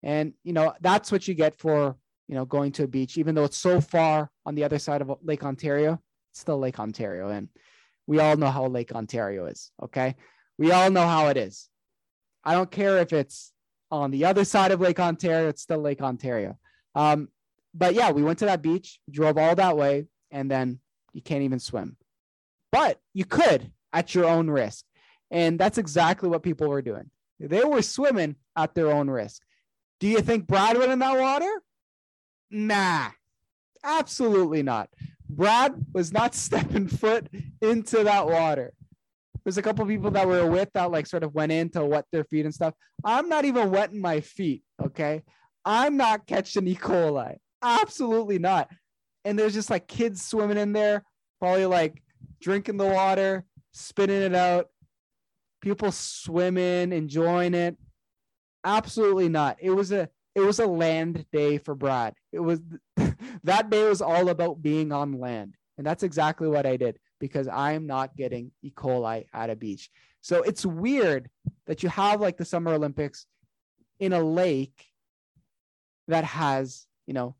and 0.01 0.33
you 0.43 0.53
know 0.53 0.73
that's 0.81 1.11
what 1.11 1.27
you 1.27 1.33
get 1.33 1.55
for 1.55 1.95
you 2.27 2.35
know 2.35 2.45
going 2.45 2.71
to 2.73 2.83
a 2.83 2.87
beach, 2.87 3.17
even 3.17 3.35
though 3.35 3.45
it's 3.45 3.57
so 3.57 3.81
far 3.81 4.31
on 4.45 4.55
the 4.55 4.63
other 4.63 4.79
side 4.79 5.01
of 5.01 5.11
Lake 5.21 5.43
Ontario. 5.43 5.99
It's 6.31 6.39
still 6.39 6.57
Lake 6.57 6.79
Ontario, 6.79 7.29
and 7.29 7.49
we 8.07 8.19
all 8.19 8.35
know 8.37 8.49
how 8.49 8.67
Lake 8.67 8.93
Ontario 8.93 9.45
is. 9.45 9.71
Okay, 9.81 10.15
we 10.57 10.71
all 10.71 10.89
know 10.91 11.07
how 11.07 11.27
it 11.27 11.37
is. 11.37 11.69
I 12.43 12.53
don't 12.53 12.71
care 12.71 12.97
if 12.97 13.13
it's 13.13 13.51
on 13.91 14.11
the 14.11 14.25
other 14.25 14.45
side 14.45 14.71
of 14.71 14.81
Lake 14.81 14.99
Ontario; 14.99 15.49
it's 15.49 15.61
still 15.61 15.79
Lake 15.79 16.01
Ontario. 16.01 16.57
Um, 16.95 17.29
but 17.73 17.93
yeah, 17.93 18.11
we 18.11 18.23
went 18.23 18.39
to 18.39 18.45
that 18.45 18.61
beach, 18.61 18.99
drove 19.09 19.37
all 19.37 19.55
that 19.55 19.77
way, 19.77 20.07
and 20.31 20.49
then 20.49 20.79
you 21.13 21.21
can't 21.21 21.43
even 21.43 21.59
swim. 21.59 21.97
But 22.71 22.99
you 23.13 23.25
could 23.25 23.71
at 23.93 24.13
your 24.15 24.25
own 24.25 24.49
risk. 24.49 24.85
And 25.31 25.59
that's 25.59 25.77
exactly 25.77 26.29
what 26.29 26.43
people 26.43 26.67
were 26.67 26.81
doing. 26.81 27.09
They 27.39 27.63
were 27.63 27.81
swimming 27.81 28.35
at 28.55 28.75
their 28.75 28.91
own 28.91 29.09
risk. 29.09 29.41
Do 29.99 30.07
you 30.07 30.21
think 30.21 30.47
Brad 30.47 30.77
went 30.77 30.91
in 30.91 30.99
that 30.99 31.19
water? 31.19 31.49
Nah, 32.51 33.09
absolutely 33.83 34.63
not. 34.63 34.89
Brad 35.35 35.73
was 35.93 36.11
not 36.11 36.35
stepping 36.45 36.87
foot 36.87 37.27
into 37.61 38.03
that 38.03 38.27
water. 38.27 38.73
There's 39.43 39.57
a 39.57 39.61
couple 39.61 39.85
people 39.85 40.11
that 40.11 40.27
were 40.27 40.49
with 40.49 40.69
that 40.73 40.91
like 40.91 41.05
sort 41.05 41.23
of 41.23 41.33
went 41.33 41.51
in 41.51 41.69
to 41.71 41.85
wet 41.85 42.05
their 42.11 42.23
feet 42.23 42.45
and 42.45 42.53
stuff. 42.53 42.73
I'm 43.03 43.27
not 43.27 43.43
even 43.43 43.71
wetting 43.71 43.99
my 43.99 44.21
feet. 44.21 44.63
Okay. 44.81 45.23
I'm 45.65 45.97
not 45.97 46.27
catching 46.27 46.67
E. 46.67 46.75
coli. 46.75 47.37
Absolutely 47.61 48.39
not. 48.39 48.69
And 49.25 49.37
there's 49.37 49.53
just 49.53 49.69
like 49.69 49.87
kids 49.87 50.21
swimming 50.21 50.57
in 50.57 50.73
there, 50.73 51.03
probably 51.39 51.65
like 51.65 52.01
drinking 52.41 52.77
the 52.77 52.85
water, 52.85 53.45
spitting 53.71 54.21
it 54.21 54.35
out. 54.35 54.67
People 55.61 55.91
swimming, 55.91 56.91
enjoying 56.91 57.53
it. 57.53 57.77
Absolutely 58.65 59.29
not. 59.29 59.57
It 59.61 59.71
was 59.71 59.91
a 59.91 60.09
it 60.35 60.41
was 60.41 60.59
a 60.59 60.67
land 60.67 61.25
day 61.31 61.57
for 61.57 61.75
Brad. 61.75 62.15
It 62.31 62.39
was 62.39 62.59
that 63.43 63.69
day 63.69 63.87
was 63.87 64.01
all 64.01 64.29
about 64.29 64.61
being 64.61 64.91
on 64.91 65.19
land. 65.19 65.55
And 65.77 65.85
that's 65.85 66.03
exactly 66.03 66.47
what 66.47 66.65
I 66.65 66.77
did 66.77 66.99
because 67.19 67.47
I'm 67.47 67.87
not 67.87 68.15
getting 68.15 68.51
E. 68.61 68.71
coli 68.71 69.25
at 69.33 69.49
a 69.49 69.55
beach. 69.55 69.89
So 70.21 70.41
it's 70.43 70.65
weird 70.65 71.29
that 71.67 71.83
you 71.83 71.89
have 71.89 72.21
like 72.21 72.37
the 72.37 72.45
Summer 72.45 72.73
Olympics 72.73 73.25
in 73.99 74.13
a 74.13 74.21
lake 74.21 74.85
that 76.07 76.23
has, 76.23 76.85
you 77.07 77.13
know, 77.13 77.35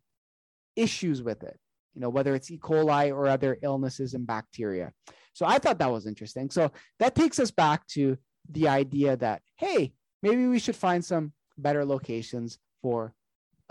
issues 0.75 1.21
with 1.21 1.43
it, 1.43 1.59
you 1.93 2.01
know, 2.01 2.09
whether 2.09 2.33
it's 2.33 2.49
E. 2.49 2.57
coli 2.57 3.11
or 3.11 3.27
other 3.27 3.57
illnesses 3.61 4.13
and 4.13 4.25
bacteria. 4.25 4.91
So 5.33 5.45
I 5.45 5.59
thought 5.59 5.79
that 5.79 5.91
was 5.91 6.07
interesting. 6.07 6.49
So 6.49 6.71
that 6.99 7.15
takes 7.15 7.39
us 7.39 7.51
back 7.51 7.85
to 7.89 8.17
the 8.49 8.67
idea 8.67 9.15
that, 9.17 9.41
hey, 9.57 9.93
maybe 10.21 10.47
we 10.47 10.59
should 10.59 10.75
find 10.75 11.03
some 11.03 11.33
better 11.57 11.85
locations 11.85 12.59
for 12.83 13.15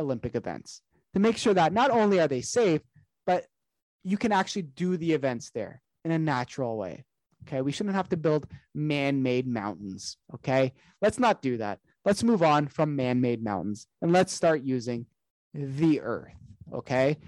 Olympic 0.01 0.35
events 0.35 0.83
to 1.14 1.20
make 1.20 1.37
sure 1.37 1.55
that 1.55 1.72
not 1.72 1.92
only 1.92 2.18
are 2.18 2.27
they 2.27 2.40
safe, 2.40 2.81
but 3.27 3.46
you 4.03 4.16
can 4.16 4.33
actually 4.33 4.62
do 4.62 4.96
the 4.96 5.12
events 5.12 5.51
there 5.51 5.81
in 6.05 6.11
a 6.11 6.18
natural 6.18 6.77
way. 6.77 7.05
Okay. 7.46 7.61
We 7.61 7.72
shouldn't 7.72 7.94
have 7.94 8.09
to 8.09 8.16
build 8.16 8.46
man 8.75 9.22
made 9.22 9.46
mountains. 9.46 10.16
Okay. 10.35 10.72
Let's 11.01 11.18
not 11.18 11.42
do 11.42 11.59
that. 11.59 11.79
Let's 12.05 12.25
move 12.25 12.42
on 12.42 12.66
from 12.66 12.96
man 12.96 13.20
made 13.20 13.44
mountains 13.44 13.87
and 14.01 14.12
let's 14.12 14.33
start 14.33 14.62
using 14.62 15.07
the 15.55 16.01
earth. 16.01 16.35
Okay. 16.72 17.18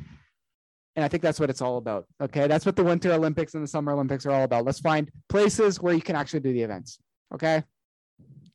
And 0.97 1.05
I 1.05 1.09
think 1.09 1.23
that's 1.23 1.41
what 1.41 1.51
it's 1.51 1.61
all 1.61 1.77
about. 1.77 2.07
Okay. 2.21 2.47
That's 2.47 2.65
what 2.65 2.77
the 2.77 2.85
Winter 2.85 3.13
Olympics 3.13 3.55
and 3.55 3.63
the 3.63 3.69
Summer 3.69 3.93
Olympics 3.93 4.27
are 4.27 4.31
all 4.31 4.45
about. 4.45 4.65
Let's 4.65 4.81
find 4.81 5.11
places 5.29 5.81
where 5.81 5.95
you 5.95 6.03
can 6.03 6.17
actually 6.17 6.41
do 6.41 6.53
the 6.53 6.63
events. 6.63 6.99
Okay. 7.33 7.63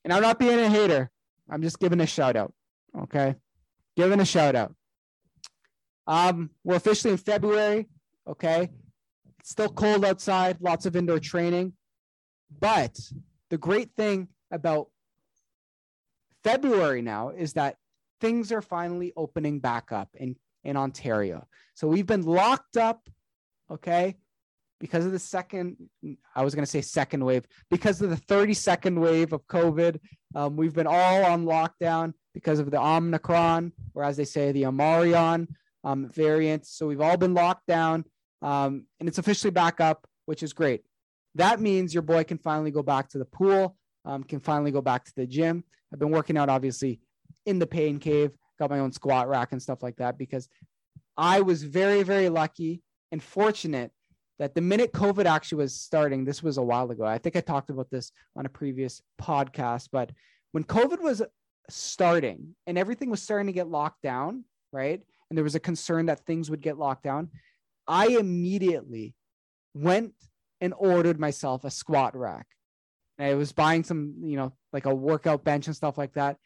And 0.03 0.13
I'm 0.13 0.21
not 0.21 0.39
being 0.39 0.59
a 0.59 0.69
hater. 0.69 1.11
I'm 1.49 1.61
just 1.61 1.79
giving 1.79 1.99
a 1.99 2.07
shout 2.07 2.35
out. 2.35 2.53
Okay. 2.97 3.35
Giving 3.95 4.19
a 4.19 4.25
shout 4.25 4.55
out. 4.55 4.73
Um, 6.07 6.49
we're 6.63 6.75
officially 6.75 7.11
in 7.11 7.17
February. 7.17 7.87
Okay. 8.27 8.69
It's 9.39 9.51
still 9.51 9.69
cold 9.69 10.03
outside, 10.03 10.57
lots 10.59 10.85
of 10.85 10.95
indoor 10.95 11.19
training. 11.19 11.73
But 12.59 12.97
the 13.49 13.57
great 13.57 13.91
thing 13.95 14.27
about 14.51 14.87
February 16.43 17.01
now 17.01 17.29
is 17.29 17.53
that 17.53 17.77
things 18.21 18.51
are 18.51 18.61
finally 18.61 19.13
opening 19.15 19.59
back 19.59 19.91
up 19.91 20.09
in, 20.15 20.35
in 20.63 20.77
Ontario. 20.77 21.47
So 21.75 21.87
we've 21.87 22.05
been 22.05 22.23
locked 22.23 22.77
up, 22.77 23.07
okay, 23.71 24.17
because 24.79 25.05
of 25.05 25.11
the 25.11 25.19
second, 25.19 25.77
I 26.35 26.43
was 26.43 26.55
going 26.55 26.63
to 26.63 26.69
say 26.69 26.81
second 26.81 27.23
wave, 27.23 27.45
because 27.69 28.01
of 28.01 28.09
the 28.09 28.15
32nd 28.15 28.99
wave 28.99 29.33
of 29.33 29.45
COVID. 29.47 29.99
Um, 30.35 30.55
we've 30.55 30.73
been 30.73 30.87
all 30.87 31.25
on 31.25 31.45
lockdown 31.45 32.13
because 32.33 32.59
of 32.59 32.71
the 32.71 32.79
Omicron, 32.79 33.71
or 33.93 34.03
as 34.03 34.17
they 34.17 34.25
say, 34.25 34.51
the 34.51 34.63
Omarion 34.63 35.47
um, 35.83 36.09
variant. 36.09 36.65
So 36.65 36.87
we've 36.87 37.01
all 37.01 37.17
been 37.17 37.33
locked 37.33 37.67
down, 37.67 38.05
um, 38.41 38.85
and 38.99 39.09
it's 39.09 39.17
officially 39.17 39.51
back 39.51 39.79
up, 39.79 40.07
which 40.25 40.43
is 40.43 40.53
great. 40.53 40.83
That 41.35 41.59
means 41.59 41.93
your 41.93 42.03
boy 42.03 42.23
can 42.23 42.37
finally 42.37 42.71
go 42.71 42.83
back 42.83 43.09
to 43.09 43.17
the 43.17 43.25
pool, 43.25 43.75
um, 44.05 44.23
can 44.23 44.39
finally 44.39 44.71
go 44.71 44.81
back 44.81 45.05
to 45.05 45.15
the 45.15 45.27
gym. 45.27 45.63
I've 45.93 45.99
been 45.99 46.11
working 46.11 46.37
out, 46.37 46.49
obviously, 46.49 47.01
in 47.45 47.59
the 47.59 47.67
pain 47.67 47.99
cave, 47.99 48.31
got 48.57 48.69
my 48.69 48.79
own 48.79 48.91
squat 48.91 49.27
rack 49.27 49.51
and 49.51 49.61
stuff 49.61 49.81
like 49.81 49.95
that 49.97 50.17
because 50.17 50.47
I 51.17 51.41
was 51.41 51.63
very, 51.63 52.03
very 52.03 52.29
lucky 52.29 52.81
and 53.11 53.21
fortunate 53.21 53.91
that 54.37 54.55
the 54.55 54.61
minute 54.61 54.93
COVID 54.93 55.25
actually 55.25 55.57
was 55.57 55.75
starting, 55.75 56.23
this 56.23 56.41
was 56.41 56.57
a 56.57 56.63
while 56.63 56.89
ago. 56.91 57.03
I 57.03 57.17
think 57.17 57.35
I 57.35 57.41
talked 57.41 57.69
about 57.69 57.89
this 57.89 58.11
on 58.37 58.45
a 58.45 58.49
previous 58.49 59.01
podcast, 59.21 59.89
but 59.91 60.11
when 60.53 60.63
COVID 60.63 61.01
was 61.01 61.21
starting 61.69 62.55
and 62.67 62.77
everything 62.77 63.09
was 63.09 63.21
starting 63.21 63.47
to 63.47 63.53
get 63.53 63.67
locked 63.67 64.01
down, 64.01 64.43
right? 64.71 65.01
And 65.29 65.37
there 65.37 65.43
was 65.43 65.55
a 65.55 65.59
concern 65.59 66.07
that 66.07 66.25
things 66.25 66.49
would 66.49 66.61
get 66.61 66.77
locked 66.77 67.03
down, 67.03 67.29
I 67.87 68.07
immediately 68.07 69.15
went 69.73 70.13
and 70.61 70.73
ordered 70.77 71.19
myself 71.19 71.65
a 71.65 71.71
squat 71.71 72.15
rack. 72.15 72.47
I 73.17 73.33
was 73.33 73.51
buying 73.51 73.83
some, 73.83 74.15
you 74.21 74.37
know, 74.37 74.53
like 74.71 74.85
a 74.85 74.95
workout 74.95 75.43
bench 75.43 75.67
and 75.67 75.75
stuff 75.75 75.97
like 75.97 76.13
that. 76.13 76.37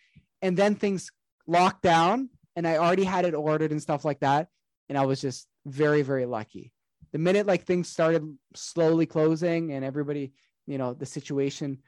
And 0.41 0.57
then 0.57 0.75
things 0.75 1.11
locked 1.47 1.83
down 1.83 2.29
and 2.55 2.67
I 2.67 2.77
already 2.77 3.03
had 3.03 3.25
it 3.25 3.35
ordered 3.35 3.71
and 3.71 3.81
stuff 3.81 4.03
like 4.03 4.19
that. 4.21 4.47
And 4.89 4.97
I 4.97 5.05
was 5.05 5.21
just 5.21 5.47
very, 5.65 6.01
very 6.01 6.25
lucky. 6.25 6.71
The 7.11 7.19
minute 7.19 7.45
like 7.45 7.65
things 7.65 7.89
started 7.89 8.37
slowly 8.55 9.05
closing 9.05 9.71
and 9.71 9.85
everybody, 9.85 10.33
you 10.65 10.77
know, 10.77 10.93
the 10.93 11.05
situation 11.05 11.79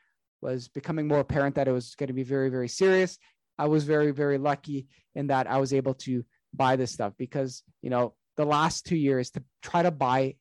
was 0.46 0.68
becoming 0.68 1.08
more 1.08 1.20
apparent 1.20 1.56
that 1.56 1.68
it 1.68 1.72
was 1.72 1.96
going 1.96 2.08
to 2.08 2.14
be 2.14 2.24
very, 2.24 2.50
very 2.50 2.68
serious. 2.68 3.18
I 3.58 3.68
was 3.68 3.84
very, 3.84 4.12
very 4.12 4.38
lucky 4.38 4.88
in 5.16 5.28
that 5.28 5.50
I 5.50 5.58
was 5.58 5.74
able 5.74 5.94
to 6.06 6.24
buy 6.54 6.76
this 6.76 6.92
stuff 6.92 7.14
because, 7.18 7.64
you 7.82 7.90
know, 7.90 8.14
the 8.38 8.46
last 8.46 8.86
two 8.86 8.98
years 8.98 9.32
to 9.32 9.44
try 9.62 9.82
to 9.82 9.92
buy 9.92 10.36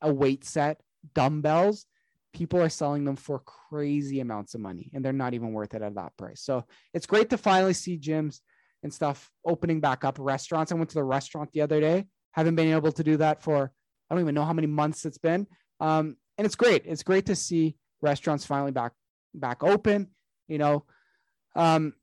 a 0.00 0.12
weight 0.12 0.44
set, 0.44 0.80
dumbbells, 1.14 1.86
people 2.32 2.60
are 2.60 2.68
selling 2.68 3.04
them 3.04 3.16
for 3.16 3.38
crazy 3.70 4.20
amounts 4.20 4.54
of 4.54 4.60
money 4.60 4.90
and 4.92 5.04
they're 5.04 5.12
not 5.12 5.34
even 5.34 5.52
worth 5.52 5.74
it 5.74 5.82
at 5.82 5.94
that 5.94 6.16
price. 6.16 6.40
So 6.42 6.64
it's 6.92 7.06
great 7.06 7.30
to 7.30 7.38
finally 7.38 7.74
see 7.74 7.98
gyms 7.98 8.40
and 8.82 8.92
stuff 8.92 9.30
opening 9.46 9.80
back 9.80 10.04
up. 10.04 10.16
Restaurants. 10.18 10.72
I 10.72 10.74
went 10.74 10.90
to 10.90 10.94
the 10.96 11.04
restaurant 11.04 11.52
the 11.52 11.60
other 11.60 11.80
day. 11.80 12.06
Haven't 12.32 12.56
been 12.56 12.72
able 12.72 12.92
to 12.92 13.04
do 13.04 13.16
that 13.18 13.42
for 13.42 13.70
I 14.10 14.14
don't 14.14 14.22
even 14.22 14.34
know 14.34 14.44
how 14.44 14.52
many 14.52 14.66
months 14.66 15.04
it's 15.04 15.18
been. 15.18 15.46
Um, 15.80 16.16
and 16.36 16.44
it's 16.44 16.56
great. 16.56 16.82
It's 16.84 17.02
great 17.02 17.26
to 17.26 17.36
see 17.36 17.76
restaurants 18.02 18.44
finally 18.44 18.72
back 18.72 18.92
back 19.34 19.62
open. 19.62 20.08
You 20.48 20.58
know, 20.58 20.84
um, 21.56 21.94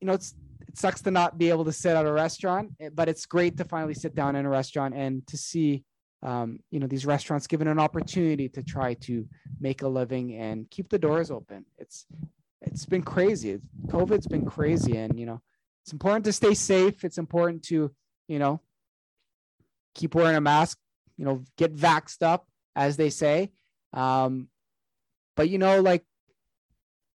you 0.00 0.06
know, 0.06 0.14
it's 0.14 0.34
it 0.68 0.78
sucks 0.78 1.02
to 1.02 1.10
not 1.10 1.38
be 1.38 1.48
able 1.50 1.64
to 1.64 1.72
sit 1.72 1.96
at 1.96 2.06
a 2.06 2.12
restaurant, 2.12 2.72
but 2.94 3.08
it's 3.08 3.26
great 3.26 3.56
to 3.58 3.64
finally 3.64 3.94
sit 3.94 4.14
down 4.14 4.36
in 4.36 4.46
a 4.46 4.48
restaurant 4.48 4.94
and 4.94 5.26
to 5.28 5.36
see 5.36 5.84
um, 6.22 6.58
you 6.70 6.80
know 6.80 6.86
these 6.86 7.06
restaurants 7.06 7.46
given 7.46 7.68
an 7.68 7.78
opportunity 7.78 8.48
to 8.48 8.62
try 8.62 8.94
to 8.94 9.26
make 9.60 9.82
a 9.82 9.88
living 9.88 10.34
and 10.34 10.68
keep 10.70 10.88
the 10.88 10.98
doors 10.98 11.30
open. 11.30 11.64
It's 11.78 12.06
it's 12.62 12.86
been 12.86 13.02
crazy. 13.02 13.60
Covid's 13.90 14.26
been 14.26 14.44
crazy 14.44 14.96
and 14.96 15.18
you 15.18 15.26
know 15.26 15.40
it's 15.84 15.92
important 15.92 16.24
to 16.24 16.32
stay 16.32 16.54
safe. 16.54 17.04
It's 17.04 17.18
important 17.18 17.62
to 17.64 17.92
you 18.28 18.38
know 18.38 18.60
keep 19.94 20.14
wearing 20.14 20.36
a 20.36 20.40
mask 20.40 20.78
you 21.16 21.24
know 21.24 21.42
get 21.56 21.74
vaxxed 21.74 22.22
up 22.22 22.46
as 22.74 22.96
they 22.96 23.10
say. 23.10 23.50
Um, 23.92 24.48
but 25.36 25.48
you 25.48 25.58
know, 25.58 25.80
like 25.80 26.04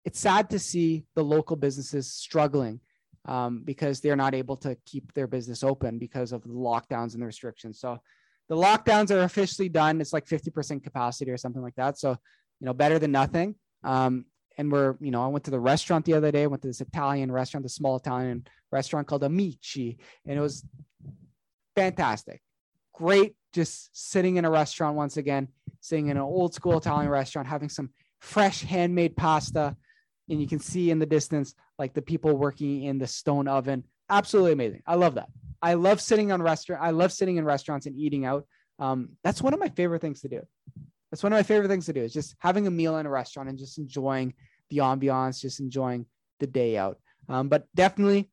it's 0.09 0.21
sad 0.21 0.49
to 0.49 0.59
see 0.59 1.05
the 1.17 1.23
local 1.23 1.55
businesses 1.55 2.11
struggling 2.11 2.81
um, 3.27 3.61
because 3.63 4.01
they're 4.01 4.17
not 4.17 4.35
able 4.35 4.57
to 4.57 4.75
keep 4.87 5.13
their 5.13 5.27
business 5.27 5.63
open 5.63 5.99
because 5.99 6.33
of 6.33 6.43
the 6.45 6.49
lockdowns 6.49 7.13
and 7.13 7.21
the 7.21 7.27
restrictions. 7.27 7.79
So 7.79 7.99
the 8.49 8.57
lockdowns 8.57 9.11
are 9.11 9.25
officially 9.25 9.69
done. 9.69 10.01
It's 10.01 10.15
like 10.15 10.25
50% 10.25 10.83
capacity 10.83 11.31
or 11.31 11.37
something 11.37 11.61
like 11.61 11.75
that. 11.75 11.99
So, 11.99 12.13
you 12.59 12.65
know, 12.65 12.73
better 12.73 12.99
than 12.99 13.13
nothing. 13.13 13.57
Um, 13.85 14.25
and 14.57 14.73
we're, 14.73 14.97
you 14.99 15.11
know, 15.11 15.23
I 15.23 15.27
went 15.27 15.45
to 15.45 15.51
the 15.51 15.61
restaurant 15.61 16.07
the 16.07 16.15
other 16.15 16.33
day, 16.33 16.45
I 16.45 16.47
went 16.47 16.63
to 16.63 16.69
this 16.69 16.81
Italian 16.81 17.31
restaurant, 17.31 17.65
the 17.65 17.69
small 17.69 17.97
Italian 17.97 18.47
restaurant 18.73 19.09
called 19.09 19.25
Amici, 19.25 19.99
and 20.27 20.39
it 20.39 20.41
was 20.41 20.65
fantastic. 21.77 22.41
Great 22.95 23.35
just 23.53 23.91
sitting 23.93 24.37
in 24.37 24.47
a 24.47 24.51
restaurant 24.51 24.97
once 24.97 25.19
again, 25.19 25.49
sitting 25.83 26.09
in 26.09 26.17
an 26.17 26.23
old 26.23 26.55
school 26.55 26.79
Italian 26.79 27.11
restaurant, 27.11 27.47
having 27.47 27.69
some 27.69 27.91
fresh 28.21 28.63
handmade 28.63 29.17
pasta. 29.17 29.77
And 30.29 30.41
you 30.41 30.47
can 30.47 30.59
see 30.59 30.91
in 30.91 30.99
the 30.99 31.07
distance, 31.07 31.55
like 31.79 31.95
the 31.95 32.03
people 32.03 32.37
working 32.37 32.85
in 32.85 32.99
the 32.99 33.07
stone 33.07 33.49
oven. 33.49 33.85
Absolutely 34.11 34.53
amazing. 34.53 34.83
I 34.87 34.95
love 34.95 35.15
that. 35.15 35.29
I 35.63 35.75
love 35.75 36.01
sitting 36.01 36.33
on 36.33 36.43
restaurant. 36.43 36.83
I 36.83 36.91
love 36.91 37.13
sitting 37.13 37.37
in 37.37 37.45
restaurants 37.45 37.87
and 37.87 37.97
eating 37.97 38.25
out. 38.25 38.47
Um, 38.79 39.11
that's 39.25 39.43
one 39.43 39.55
of 39.55 39.61
my 39.61 39.69
favorite 39.69 40.01
things 40.01 40.21
to 40.21 40.29
do. 40.29 40.43
That's 41.11 41.23
one 41.23 41.33
of 41.33 41.39
my 41.39 41.43
favorite 41.43 41.69
things 41.69 41.87
to 41.87 41.93
do 41.93 42.03
is 42.03 42.13
just 42.13 42.37
having 42.39 42.67
a 42.67 42.71
meal 42.71 42.99
in 42.99 43.07
a 43.07 43.11
restaurant 43.11 43.49
and 43.49 43.59
just 43.59 43.79
enjoying 43.79 44.35
the 44.71 44.79
ambiance, 44.79 45.41
just 45.41 45.61
enjoying 45.61 46.07
the 46.39 46.47
day 46.47 46.77
out. 46.77 46.99
Um, 47.29 47.49
but 47.49 47.67
definitely, 47.75 48.31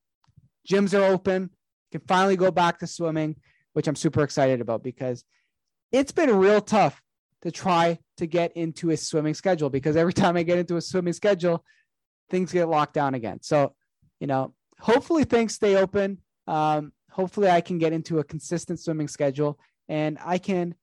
gyms 0.70 0.98
are 0.98 1.04
open. 1.04 1.50
Can 1.92 2.02
finally 2.02 2.36
go 2.36 2.52
back 2.52 2.80
to 2.80 2.88
swimming, 2.88 3.38
which 3.74 3.88
I'm 3.88 3.96
super 3.96 4.24
excited 4.24 4.62
about 4.62 4.84
because 4.84 5.24
it's 5.92 6.12
been 6.12 6.36
real 6.36 6.62
tough 6.62 7.02
to 7.44 7.52
try 7.52 8.00
to 8.18 8.26
get 8.26 8.56
into 8.58 8.90
a 8.90 8.98
swimming 8.98 9.34
schedule 9.34 9.70
because 9.70 9.96
every 9.96 10.14
time 10.22 10.36
I 10.36 10.44
get 10.44 10.58
into 10.58 10.78
a 10.78 10.82
swimming 10.82 11.14
schedule, 11.14 11.64
things 12.30 12.52
get 12.52 12.70
locked 12.70 12.94
down 12.94 13.14
again. 13.14 13.40
So, 13.42 13.74
you 14.20 14.28
know, 14.28 14.54
hopefully 14.80 15.24
things 15.24 15.54
stay 15.54 15.76
open. 15.76 16.20
Um, 16.48 16.92
hopefully 17.12 17.50
I 17.50 17.62
can 17.62 17.78
get 17.78 17.94
into 17.94 18.20
a 18.20 18.24
consistent 18.24 18.80
swimming 18.80 19.08
schedule 19.08 19.60
and 19.88 20.18
I 20.24 20.38
can 20.38 20.76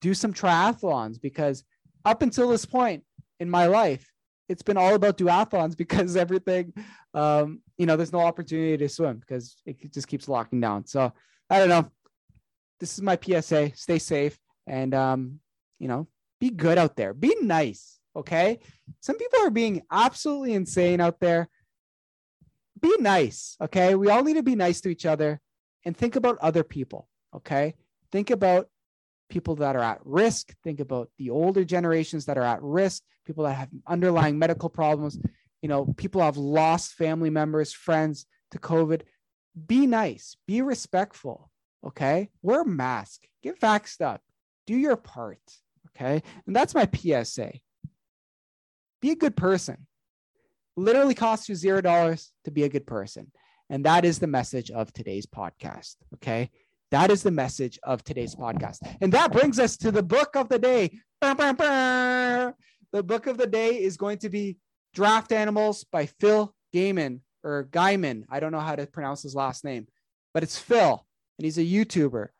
do 0.00 0.14
some 0.14 0.32
triathlons 0.32 1.20
because 1.20 1.64
up 2.04 2.22
until 2.22 2.48
this 2.48 2.64
point 2.64 3.04
in 3.40 3.50
my 3.50 3.66
life, 3.66 4.10
it's 4.48 4.62
been 4.62 4.76
all 4.76 4.94
about 4.94 5.18
duathlons 5.18 5.76
because 5.84 6.16
everything, 6.16 6.72
um, 7.14 7.60
you 7.78 7.86
know, 7.86 7.96
there's 7.96 8.12
no 8.12 8.20
opportunity 8.20 8.76
to 8.76 8.88
swim 8.88 9.18
because 9.18 9.56
it 9.66 9.92
just 9.92 10.08
keeps 10.08 10.28
locking 10.28 10.60
down. 10.60 10.86
So 10.86 11.12
I 11.50 11.58
don't 11.58 11.68
know. 11.68 11.90
This 12.78 12.94
is 12.94 13.02
my 13.02 13.18
PSA. 13.20 13.72
Stay 13.74 13.98
safe 13.98 14.38
and, 14.66 14.94
um, 14.94 15.40
you 15.78 15.88
know, 15.88 16.08
be 16.40 16.50
good 16.50 16.78
out 16.78 16.96
there. 16.96 17.14
Be 17.14 17.34
nice. 17.40 17.98
Okay. 18.16 18.58
Some 19.00 19.18
people 19.18 19.40
are 19.40 19.50
being 19.50 19.82
absolutely 19.90 20.54
insane 20.54 21.00
out 21.00 21.20
there. 21.20 21.48
Be 22.80 22.96
nice. 22.98 23.56
Okay. 23.60 23.94
We 23.94 24.08
all 24.08 24.24
need 24.24 24.34
to 24.34 24.42
be 24.42 24.56
nice 24.56 24.80
to 24.82 24.88
each 24.88 25.06
other 25.06 25.40
and 25.84 25.96
think 25.96 26.16
about 26.16 26.38
other 26.38 26.64
people. 26.64 27.08
Okay. 27.34 27.74
Think 28.10 28.30
about 28.30 28.68
people 29.28 29.56
that 29.56 29.76
are 29.76 29.82
at 29.82 30.00
risk. 30.04 30.54
Think 30.64 30.80
about 30.80 31.10
the 31.18 31.30
older 31.30 31.64
generations 31.64 32.24
that 32.26 32.38
are 32.38 32.44
at 32.44 32.62
risk, 32.62 33.02
people 33.26 33.44
that 33.44 33.54
have 33.54 33.68
underlying 33.86 34.38
medical 34.38 34.70
problems. 34.70 35.18
You 35.60 35.68
know, 35.68 35.86
people 35.96 36.22
have 36.22 36.36
lost 36.36 36.94
family 36.94 37.30
members, 37.30 37.72
friends 37.72 38.26
to 38.52 38.58
COVID. 38.58 39.02
Be 39.66 39.86
nice, 39.86 40.36
be 40.46 40.62
respectful. 40.62 41.50
Okay. 41.84 42.30
Wear 42.42 42.62
a 42.62 42.66
mask, 42.66 43.26
get 43.42 43.60
vaxxed 43.60 44.00
up, 44.00 44.22
do 44.66 44.74
your 44.74 44.96
part. 44.96 45.40
Okay. 45.88 46.22
And 46.46 46.54
that's 46.54 46.74
my 46.74 46.88
PSA. 46.92 47.52
Be 49.06 49.12
a 49.12 49.14
good 49.14 49.36
person. 49.36 49.86
Literally 50.76 51.14
costs 51.14 51.48
you 51.48 51.54
zero 51.54 51.80
dollars 51.80 52.32
to 52.44 52.50
be 52.50 52.64
a 52.64 52.68
good 52.68 52.88
person. 52.88 53.30
And 53.70 53.84
that 53.84 54.04
is 54.04 54.18
the 54.18 54.26
message 54.26 54.72
of 54.72 54.92
today's 54.92 55.26
podcast. 55.26 55.94
Okay. 56.14 56.50
That 56.90 57.12
is 57.12 57.22
the 57.22 57.30
message 57.30 57.78
of 57.84 58.02
today's 58.02 58.34
podcast. 58.34 58.78
And 59.00 59.12
that 59.12 59.30
brings 59.30 59.60
us 59.60 59.76
to 59.76 59.92
the 59.92 60.02
book 60.02 60.34
of 60.34 60.48
the 60.48 60.58
day. 60.58 60.98
The 61.20 62.52
book 62.92 63.28
of 63.28 63.38
the 63.38 63.46
day 63.46 63.80
is 63.80 63.96
going 63.96 64.18
to 64.18 64.28
be 64.28 64.56
Draft 64.92 65.30
Animals 65.30 65.84
by 65.84 66.06
Phil 66.06 66.52
Gaimon 66.74 67.20
or 67.44 67.68
Gaiman. 67.70 68.24
I 68.28 68.40
don't 68.40 68.50
know 68.50 68.58
how 68.58 68.74
to 68.74 68.88
pronounce 68.88 69.22
his 69.22 69.36
last 69.36 69.64
name, 69.64 69.86
but 70.34 70.42
it's 70.42 70.58
Phil, 70.58 71.06
and 71.38 71.44
he's 71.44 71.58
a 71.58 71.64
YouTuber. 71.64 72.30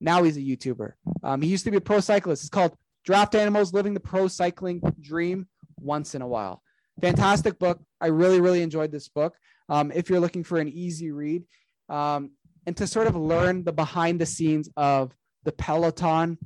Now 0.00 0.24
he's 0.24 0.36
a 0.36 0.40
YouTuber. 0.40 0.94
Um, 1.22 1.42
he 1.42 1.48
used 1.48 1.62
to 1.66 1.70
be 1.70 1.76
a 1.76 1.80
pro 1.80 2.00
cyclist. 2.00 2.42
It's 2.42 2.50
called 2.50 2.76
Draft 3.04 3.36
Animals 3.36 3.72
Living 3.72 3.94
the 3.94 4.00
Pro 4.00 4.26
Cycling 4.26 4.82
Dream 5.00 5.46
Once 5.82 6.14
in 6.14 6.22
a 6.22 6.26
While. 6.26 6.62
Fantastic 7.00 7.58
book. 7.58 7.80
I 8.00 8.08
really, 8.08 8.40
really 8.40 8.62
enjoyed 8.62 8.92
this 8.92 9.08
book. 9.08 9.34
Um, 9.68 9.92
if 9.92 10.10
you're 10.10 10.20
looking 10.20 10.44
for 10.44 10.58
an 10.58 10.68
easy 10.68 11.10
read, 11.10 11.44
um, 11.88 12.32
and 12.66 12.76
to 12.76 12.86
sort 12.86 13.06
of 13.06 13.16
learn 13.16 13.64
the 13.64 13.72
behind 13.72 14.20
the 14.20 14.26
scenes 14.26 14.68
of 14.76 15.14
the 15.44 15.52
Peloton, 15.52 16.38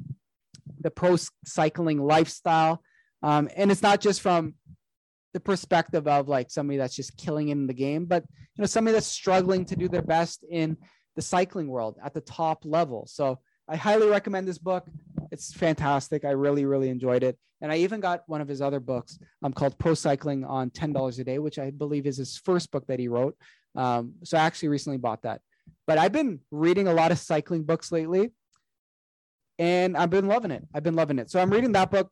the 0.81 0.91
pro 0.91 1.17
cycling 1.45 2.01
lifestyle. 2.01 2.83
Um, 3.23 3.49
and 3.57 3.71
it's 3.71 3.83
not 3.83 4.01
just 4.01 4.21
from 4.21 4.55
the 5.35 5.41
perspective 5.41 6.07
of 6.09 6.29
like 6.29 6.51
somebody 6.51 6.79
that's 6.79 6.97
just 6.97 7.17
killing 7.17 7.49
in 7.49 7.67
the 7.67 7.75
game, 7.75 8.07
but 8.07 8.25
you 8.31 8.63
know, 8.63 8.67
somebody 8.67 8.95
that's 8.95 9.07
struggling 9.07 9.65
to 9.67 9.77
do 9.77 9.89
their 9.89 10.03
best 10.03 10.45
in 10.49 10.77
the 11.17 11.23
cycling 11.23 11.69
world 11.69 11.99
at 12.03 12.15
the 12.15 12.21
top 12.21 12.65
level. 12.65 13.07
So 13.07 13.39
I 13.69 13.77
highly 13.77 14.09
recommend 14.09 14.47
this 14.47 14.59
book. 14.59 14.87
It's 15.33 15.53
fantastic. 15.53 16.25
I 16.25 16.31
really, 16.31 16.65
really 16.65 16.89
enjoyed 16.89 17.23
it. 17.23 17.37
And 17.61 17.73
I 17.73 17.77
even 17.79 18.01
got 18.01 18.23
one 18.27 18.41
of 18.41 18.49
his 18.49 18.61
other 18.61 18.81
books 18.81 19.19
um, 19.43 19.53
called 19.53 19.79
Pro 19.79 19.95
Cycling 19.95 20.45
on 20.45 20.71
$10 20.71 21.19
a 21.19 21.25
Day, 21.25 21.39
which 21.39 21.59
I 21.59 21.71
believe 21.71 22.07
is 22.07 22.19
his 22.19 22.37
first 22.37 22.71
book 22.71 22.87
that 22.87 22.99
he 22.99 23.09
wrote. 23.09 23.37
Um, 23.75 24.15
so 24.25 24.37
I 24.37 24.43
actually 24.43 24.69
recently 24.69 24.99
bought 24.99 25.23
that. 25.23 25.41
But 25.87 25.99
I've 25.99 26.13
been 26.13 26.41
reading 26.51 26.87
a 26.87 26.93
lot 26.93 27.13
of 27.13 27.19
cycling 27.19 27.65
books 27.65 27.91
lately 27.91 28.31
and 29.59 29.97
I've 29.97 30.11
been 30.11 30.27
loving 30.27 30.51
it. 30.51 30.65
I've 30.75 30.83
been 30.83 30.97
loving 30.97 31.19
it. 31.19 31.31
So 31.31 31.41
I'm 31.41 31.51
reading 31.51 31.73
that 31.73 31.91
book. 31.91 32.11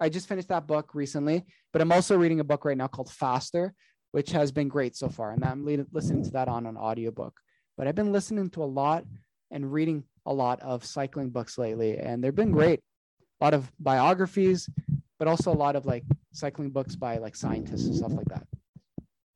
I 0.00 0.08
just 0.08 0.28
finished 0.28 0.48
that 0.48 0.66
book 0.66 0.94
recently, 0.94 1.44
but 1.72 1.82
I'm 1.82 1.92
also 1.92 2.16
reading 2.16 2.40
a 2.40 2.44
book 2.44 2.64
right 2.64 2.76
now 2.76 2.88
called 2.88 3.10
Faster, 3.10 3.74
which 4.12 4.30
has 4.32 4.52
been 4.52 4.68
great 4.68 4.96
so 4.96 5.08
far. 5.08 5.32
And 5.32 5.44
I'm 5.44 5.64
listening 5.92 6.24
to 6.24 6.30
that 6.32 6.48
on 6.48 6.66
an 6.66 6.76
audiobook. 6.76 7.34
But 7.76 7.88
I've 7.88 7.94
been 7.94 8.12
listening 8.12 8.50
to 8.50 8.62
a 8.62 8.66
lot 8.66 9.04
and 9.54 9.72
reading 9.72 10.04
a 10.26 10.34
lot 10.34 10.60
of 10.60 10.84
cycling 10.84 11.30
books 11.30 11.56
lately, 11.56 11.96
and 11.96 12.22
they've 12.22 12.34
been 12.34 12.50
great. 12.50 12.80
A 13.40 13.44
lot 13.44 13.54
of 13.54 13.70
biographies, 13.78 14.68
but 15.18 15.28
also 15.28 15.52
a 15.52 15.54
lot 15.54 15.76
of 15.76 15.86
like 15.86 16.04
cycling 16.32 16.70
books 16.70 16.96
by 16.96 17.18
like 17.18 17.36
scientists 17.36 17.86
and 17.86 17.94
stuff 17.94 18.12
like 18.12 18.26
that. 18.26 18.46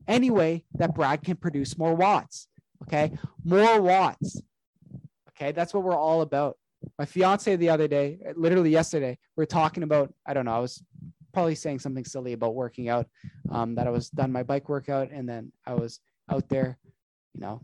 Anyway, 0.09 0.65
that 0.75 0.95
Brad 0.95 1.23
can 1.23 1.37
produce 1.37 1.79
more 1.79 1.95
watts. 1.95 2.49
Okay. 2.83 3.13
More 3.45 3.81
watts. 3.81 4.43
Okay. 5.31 5.53
That's 5.53 5.73
what 5.73 5.85
we're 5.85 5.97
all 5.97 6.23
about. 6.23 6.57
My 6.99 7.05
fiance 7.05 7.55
the 7.57 7.71
other 7.71 7.89
day, 7.89 8.19
literally 8.35 8.71
yesterday, 8.71 9.19
we 9.37 9.43
are 9.43 9.47
talking 9.47 9.83
about, 9.83 10.13
I 10.27 10.35
don't 10.35 10.47
know, 10.47 10.57
I 10.57 10.61
was 10.61 10.83
probably 11.33 11.55
saying 11.55 11.81
something 11.81 12.05
silly 12.05 12.33
about 12.33 12.55
working 12.55 12.89
out, 12.89 13.07
um, 13.51 13.75
that 13.75 13.87
I 13.87 13.91
was 13.91 14.11
done 14.11 14.33
my 14.33 14.43
bike 14.43 14.69
workout 14.69 15.11
and 15.11 15.29
then 15.29 15.53
I 15.67 15.75
was 15.75 16.01
out 16.29 16.49
there, 16.49 16.79
you 17.35 17.41
know, 17.41 17.61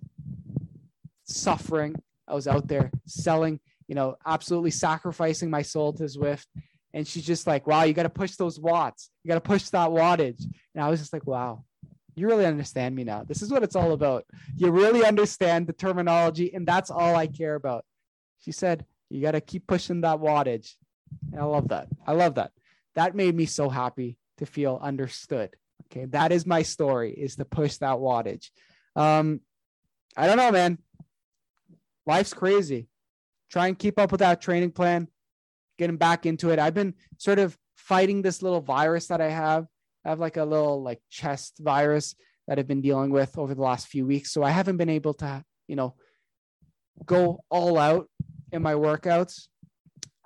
suffering. 1.25 1.95
I 2.27 2.35
was 2.35 2.49
out 2.49 2.67
there 2.67 2.91
selling, 3.07 3.61
you 3.87 3.95
know, 3.95 4.17
absolutely 4.27 4.71
sacrificing 4.71 5.51
my 5.51 5.63
soul 5.63 5.93
to 5.95 6.05
Zwift. 6.05 6.47
And 6.93 7.07
she's 7.07 7.27
just 7.27 7.47
like, 7.47 7.67
wow, 7.67 7.83
you 7.83 7.93
got 7.93 8.05
to 8.05 8.09
push 8.09 8.37
those 8.37 8.59
watts. 8.59 9.11
You 9.23 9.29
got 9.29 9.35
to 9.35 9.41
push 9.41 9.65
that 9.71 9.91
wattage. 9.91 10.43
And 10.75 10.85
I 10.85 10.89
was 10.89 11.01
just 11.01 11.13
like, 11.13 11.27
wow, 11.27 11.65
you 12.15 12.29
really 12.29 12.47
understand 12.47 12.95
me 12.95 13.05
now. 13.05 13.25
This 13.25 13.43
is 13.43 13.51
what 13.51 13.63
it's 13.63 13.77
all 13.77 13.93
about. 13.93 14.25
You 14.57 14.71
really 14.71 15.05
understand 15.05 15.67
the 15.67 15.73
terminology, 15.73 16.55
and 16.55 16.67
that's 16.67 16.91
all 16.91 17.17
I 17.17 17.27
care 17.27 17.55
about. 17.55 17.85
She 18.41 18.53
said, 18.53 18.85
You 19.11 19.21
got 19.21 19.33
to 19.33 19.41
keep 19.41 19.67
pushing 19.67 20.03
that 20.03 20.19
wattage. 20.19 20.75
And 21.33 21.41
I 21.41 21.45
love 21.45 21.69
that. 21.69 21.89
I 22.07 22.13
love 22.13 22.37
that. 22.37 22.53
That 22.95 23.17
made 23.17 23.35
me 23.35 23.47
so 23.47 23.69
happy 23.69 24.17
to 24.39 24.47
feel 24.47 24.79
understood. 24.81 25.57
Okay. 25.87 26.07
That 26.07 26.33
is 26.33 26.47
my 26.47 26.63
story 26.63 27.13
is 27.13 27.37
to 27.37 27.45
push 27.45 27.77
that 27.79 27.97
wattage. 27.97 28.51
Um, 28.97 29.41
I 30.17 30.27
don't 30.27 30.37
know, 30.37 30.53
man. 30.53 30.79
Life's 32.07 32.35
crazy. 32.35 32.89
Try 33.51 33.69
and 33.69 33.79
keep 33.79 33.99
up 33.99 34.13
with 34.13 34.21
that 34.21 34.41
training 34.41 34.73
plan, 34.73 35.09
getting 35.79 35.97
back 35.97 36.27
into 36.27 36.51
it. 36.51 36.59
I've 36.59 36.75
been 36.75 36.95
sort 37.19 37.39
of 37.39 37.57
fighting 37.77 38.23
this 38.23 38.43
little 38.43 38.61
virus 38.61 39.09
that 39.09 39.21
I 39.21 39.31
have 39.31 39.67
I 40.05 40.11
have 40.11 40.21
like 40.21 40.37
a 40.37 40.45
little 40.45 40.83
like 40.83 41.01
chest 41.11 41.59
virus 41.61 42.15
that 42.47 42.59
I've 42.59 42.69
been 42.69 42.83
dealing 42.83 43.11
with 43.11 43.39
over 43.39 43.55
the 43.55 43.63
last 43.63 43.89
few 43.89 44.07
weeks. 44.07 44.33
So 44.33 44.43
I 44.43 44.51
haven't 44.51 44.77
been 44.77 44.91
able 44.91 45.15
to, 45.15 45.45
you 45.67 45.77
know, 45.77 45.95
go 47.07 47.41
all 47.49 47.79
out 47.79 48.09
in 48.53 48.63
my 48.63 48.75
workouts. 48.75 49.49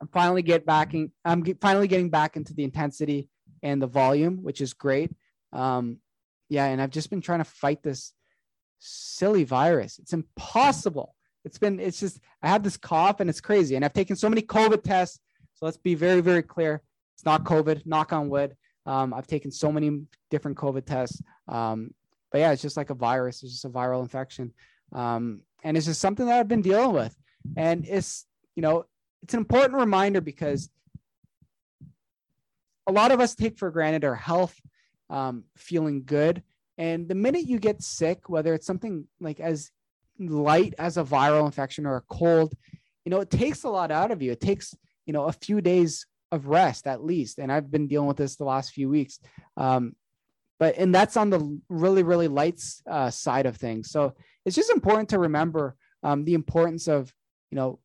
I'm 0.01 0.09
finally 0.09 0.43
get 0.43 0.67
back 0.67 0.95
in, 0.95 1.13
I'm 1.25 1.43
get, 1.43 1.61
finally 1.61 1.89
getting 1.89 2.11
back 2.11 2.37
into 2.37 2.55
the 2.55 2.65
intensity 2.65 3.29
and 3.63 3.81
the 3.81 3.87
volume, 3.87 4.43
which 4.43 4.61
is 4.61 4.75
great. 4.75 5.13
Um, 5.53 5.99
yeah, 6.49 6.67
and 6.67 6.81
I've 6.81 6.91
just 6.91 7.11
been 7.11 7.21
trying 7.21 7.41
to 7.41 7.45
fight 7.45 7.83
this 7.83 8.13
silly 8.79 9.45
virus. 9.45 9.99
It's 9.99 10.13
impossible. 10.13 11.15
It's 11.45 11.59
been, 11.59 11.81
it's 11.81 12.01
just, 12.01 12.21
I 12.43 12.49
have 12.49 12.63
this 12.63 12.77
cough 12.77 13.21
and 13.21 13.31
it's 13.31 13.41
crazy. 13.41 13.77
And 13.77 13.85
I've 13.85 13.93
taken 13.93 14.17
so 14.17 14.29
many 14.29 14.43
COVID 14.43 14.83
tests. 14.83 15.21
So 15.55 15.67
let's 15.67 15.77
be 15.77 15.95
very, 15.95 16.21
very 16.21 16.43
clear. 16.43 16.83
it's 17.15 17.25
not 17.25 17.45
COVID. 17.45 17.87
Knock 17.87 18.13
on 18.13 18.29
wood. 18.29 18.57
Um, 18.87 19.13
I've 19.13 19.27
taken 19.27 19.51
so 19.51 19.71
many 19.71 20.03
different 20.31 20.57
COVID 20.57 20.85
tests. 20.85 21.21
Um, 21.47 21.95
but 22.31 22.39
yeah, 22.39 22.53
it's 22.53 22.63
just 22.63 22.77
like 22.77 22.91
a 22.91 22.95
virus. 22.95 23.43
It's 23.43 23.53
just 23.53 23.65
a 23.65 23.71
viral 23.71 24.03
infection. 24.03 24.53
Um, 24.93 25.41
and 25.65 25.77
it's 25.77 25.87
just 25.87 26.01
something 26.01 26.27
that 26.27 26.39
I've 26.39 26.49
been 26.49 26.63
dealing 26.63 26.93
with. 26.93 27.17
And 27.57 27.87
it's, 27.87 28.27
you 28.55 28.63
know, 28.63 28.85
it's 29.23 29.35
an 29.35 29.41
important 29.41 29.79
reminder 29.79 30.21
because 30.21 30.71
a 32.87 32.93
lot 32.93 33.13
of 33.13 33.21
us 33.21 33.35
take 33.35 33.59
for 33.59 33.71
granted 33.71 34.05
our 34.05 34.15
health, 34.15 34.59
um, 35.11 35.45
feeling 35.57 36.05
good. 36.05 36.43
And 36.79 37.09
the 37.09 37.15
minute 37.15 37.47
you 37.47 37.59
get 37.59 37.83
sick, 37.83 38.29
whether 38.29 38.55
it's 38.55 38.67
something 38.67 39.07
like 39.21 39.41
as 39.41 39.71
light 40.19 40.75
as 40.79 40.97
a 40.97 41.05
viral 41.05 41.47
infection 41.47 41.87
or 41.87 41.97
a 41.97 42.03
cold, 42.03 42.55
you 43.05 43.11
know, 43.11 43.21
it 43.21 43.31
takes 43.31 43.65
a 43.65 43.69
lot 43.69 43.91
out 43.91 44.11
of 44.11 44.23
you. 44.23 44.33
It 44.33 44.41
takes, 44.41 44.75
you 45.07 45.13
know, 45.13 45.27
a 45.27 45.33
few 45.33 45.61
days 45.61 46.07
of 46.31 46.47
rest 46.47 46.87
at 46.87 47.05
least. 47.05 47.39
And 47.39 47.51
I've 47.51 47.71
been 47.71 47.87
dealing 47.87 48.09
with 48.09 48.17
this 48.17 48.37
the 48.37 48.45
last 48.45 48.73
few 48.73 48.89
weeks. 48.89 49.19
Um, 49.57 49.95
but, 50.59 50.77
and 50.77 50.95
that's 50.95 51.17
on 51.17 51.31
the 51.31 51.61
really, 51.69 52.03
really 52.03 52.29
light 52.29 52.61
uh, 52.91 53.11
side 53.11 53.47
of 53.47 53.57
things. 53.57 53.91
So 53.91 54.15
it's 54.45 54.57
just 54.57 54.71
important 54.71 55.09
to 55.11 55.19
remember 55.19 55.77
um, 56.03 56.25
the 56.25 56.35
importance 56.35 56.89
of, 56.89 57.13
you 57.51 57.57
know, 57.57 57.79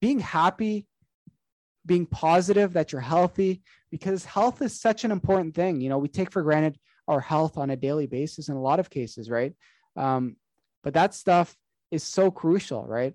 being 0.00 0.20
happy, 0.20 0.86
being 1.86 2.06
positive 2.06 2.74
that 2.74 2.92
you're 2.92 3.00
healthy, 3.00 3.62
because 3.90 4.24
health 4.24 4.62
is 4.62 4.80
such 4.80 5.04
an 5.04 5.10
important 5.10 5.54
thing. 5.54 5.80
You 5.80 5.88
know, 5.88 5.98
we 5.98 6.08
take 6.08 6.30
for 6.30 6.42
granted 6.42 6.78
our 7.08 7.20
health 7.20 7.58
on 7.58 7.70
a 7.70 7.76
daily 7.76 8.06
basis 8.06 8.48
in 8.48 8.56
a 8.56 8.60
lot 8.60 8.78
of 8.78 8.90
cases, 8.90 9.28
right? 9.28 9.54
Um, 9.96 10.36
but 10.82 10.94
that 10.94 11.14
stuff 11.14 11.56
is 11.90 12.02
so 12.02 12.30
crucial, 12.30 12.86
right? 12.86 13.14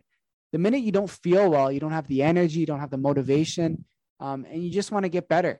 The 0.52 0.60
minute 0.60 0.84
you 0.84 0.92
don't 0.92 1.10
feel 1.10 1.50
well, 1.50 1.72
you 1.72 1.80
don't 1.80 1.92
have 1.92 2.08
the 2.08 2.24
energy, 2.24 2.60
you 2.60 2.66
don't 2.66 2.80
have 2.80 2.92
the 2.92 2.98
motivation, 2.98 3.86
um, 4.20 4.46
and 4.50 4.64
you 4.64 4.70
just 4.70 4.92
want 4.92 5.04
to 5.04 5.10
get 5.10 5.28
better, 5.28 5.60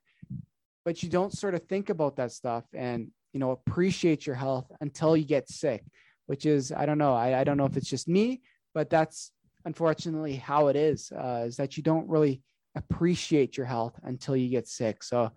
but 0.84 1.04
you 1.04 1.10
don't 1.10 1.34
sort 1.34 1.56
of 1.56 1.64
think 1.64 1.90
about 1.90 2.16
that 2.18 2.32
stuff 2.32 2.64
and 2.74 3.12
you 3.34 3.40
know 3.40 3.52
appreciate 3.52 4.26
your 4.26 4.36
health 4.36 4.72
until 4.80 5.18
you 5.18 5.26
get 5.26 5.50
sick, 5.50 5.84
which 6.28 6.46
is 6.46 6.72
I 6.72 6.86
don't 6.86 6.98
know, 6.98 7.14
I, 7.14 7.40
I 7.40 7.44
don't 7.44 7.58
know 7.58 7.66
if 7.66 7.76
it's 7.76 7.90
just 7.90 8.08
me, 8.08 8.42
but 8.74 8.90
that's 8.90 9.32
unfortunately 9.66 10.36
how 10.36 10.68
it 10.68 10.76
is. 10.76 11.12
Uh, 11.12 11.44
is 11.48 11.58
that 11.58 11.76
you 11.76 11.84
don't 11.84 12.08
really 12.08 12.42
appreciate 12.76 13.58
your 13.58 13.66
health 13.66 14.00
until 14.04 14.36
you 14.36 14.50
get 14.50 14.68
sick. 14.68 15.04
So, 15.04 15.32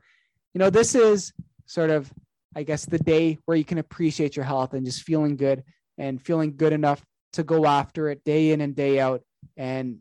you 0.55 0.59
know, 0.59 0.71
this 0.71 0.95
is 0.95 1.33
sort 1.67 1.91
of 1.91 2.13
I 2.55 2.63
guess 2.63 2.85
the 2.85 2.99
day 2.99 3.39
where 3.45 3.57
you 3.57 3.65
can 3.65 3.79
appreciate 3.79 4.37
your 4.37 4.45
health 4.45 4.73
and 4.75 4.85
just 4.85 5.03
feeling 5.03 5.37
good 5.37 5.63
and 5.99 6.23
feeling 6.25 6.57
good 6.57 6.73
enough 6.73 7.05
to 7.35 7.43
go 7.43 7.67
after 7.67 8.09
it 8.09 8.25
day 8.25 8.53
in 8.53 8.61
and 8.61 8.75
day 8.75 9.01
out 9.01 9.23
and 9.57 9.99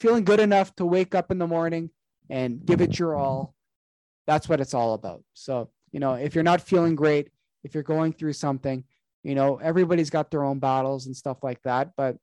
feeling 0.00 0.24
good 0.24 0.40
enough 0.40 0.74
to 0.76 0.84
wake 0.84 1.14
up 1.14 1.30
in 1.30 1.38
the 1.38 1.46
morning 1.46 1.90
and 2.28 2.64
give 2.64 2.80
it 2.80 2.98
your 2.98 3.14
all. 3.16 3.54
That's 4.26 4.48
what 4.48 4.60
it's 4.60 4.74
all 4.74 4.94
about. 4.94 5.22
So, 5.34 5.70
you 5.92 6.00
know, 6.00 6.14
if 6.14 6.34
you're 6.34 6.44
not 6.44 6.60
feeling 6.60 6.96
great, 6.96 7.30
if 7.64 7.74
you're 7.74 7.82
going 7.82 8.12
through 8.12 8.34
something, 8.34 8.84
you 9.22 9.34
know, 9.34 9.56
everybody's 9.56 10.10
got 10.10 10.30
their 10.30 10.44
own 10.44 10.58
battles 10.58 11.06
and 11.06 11.16
stuff 11.16 11.42
like 11.42 11.62
that. 11.62 11.92
But, 11.96 12.16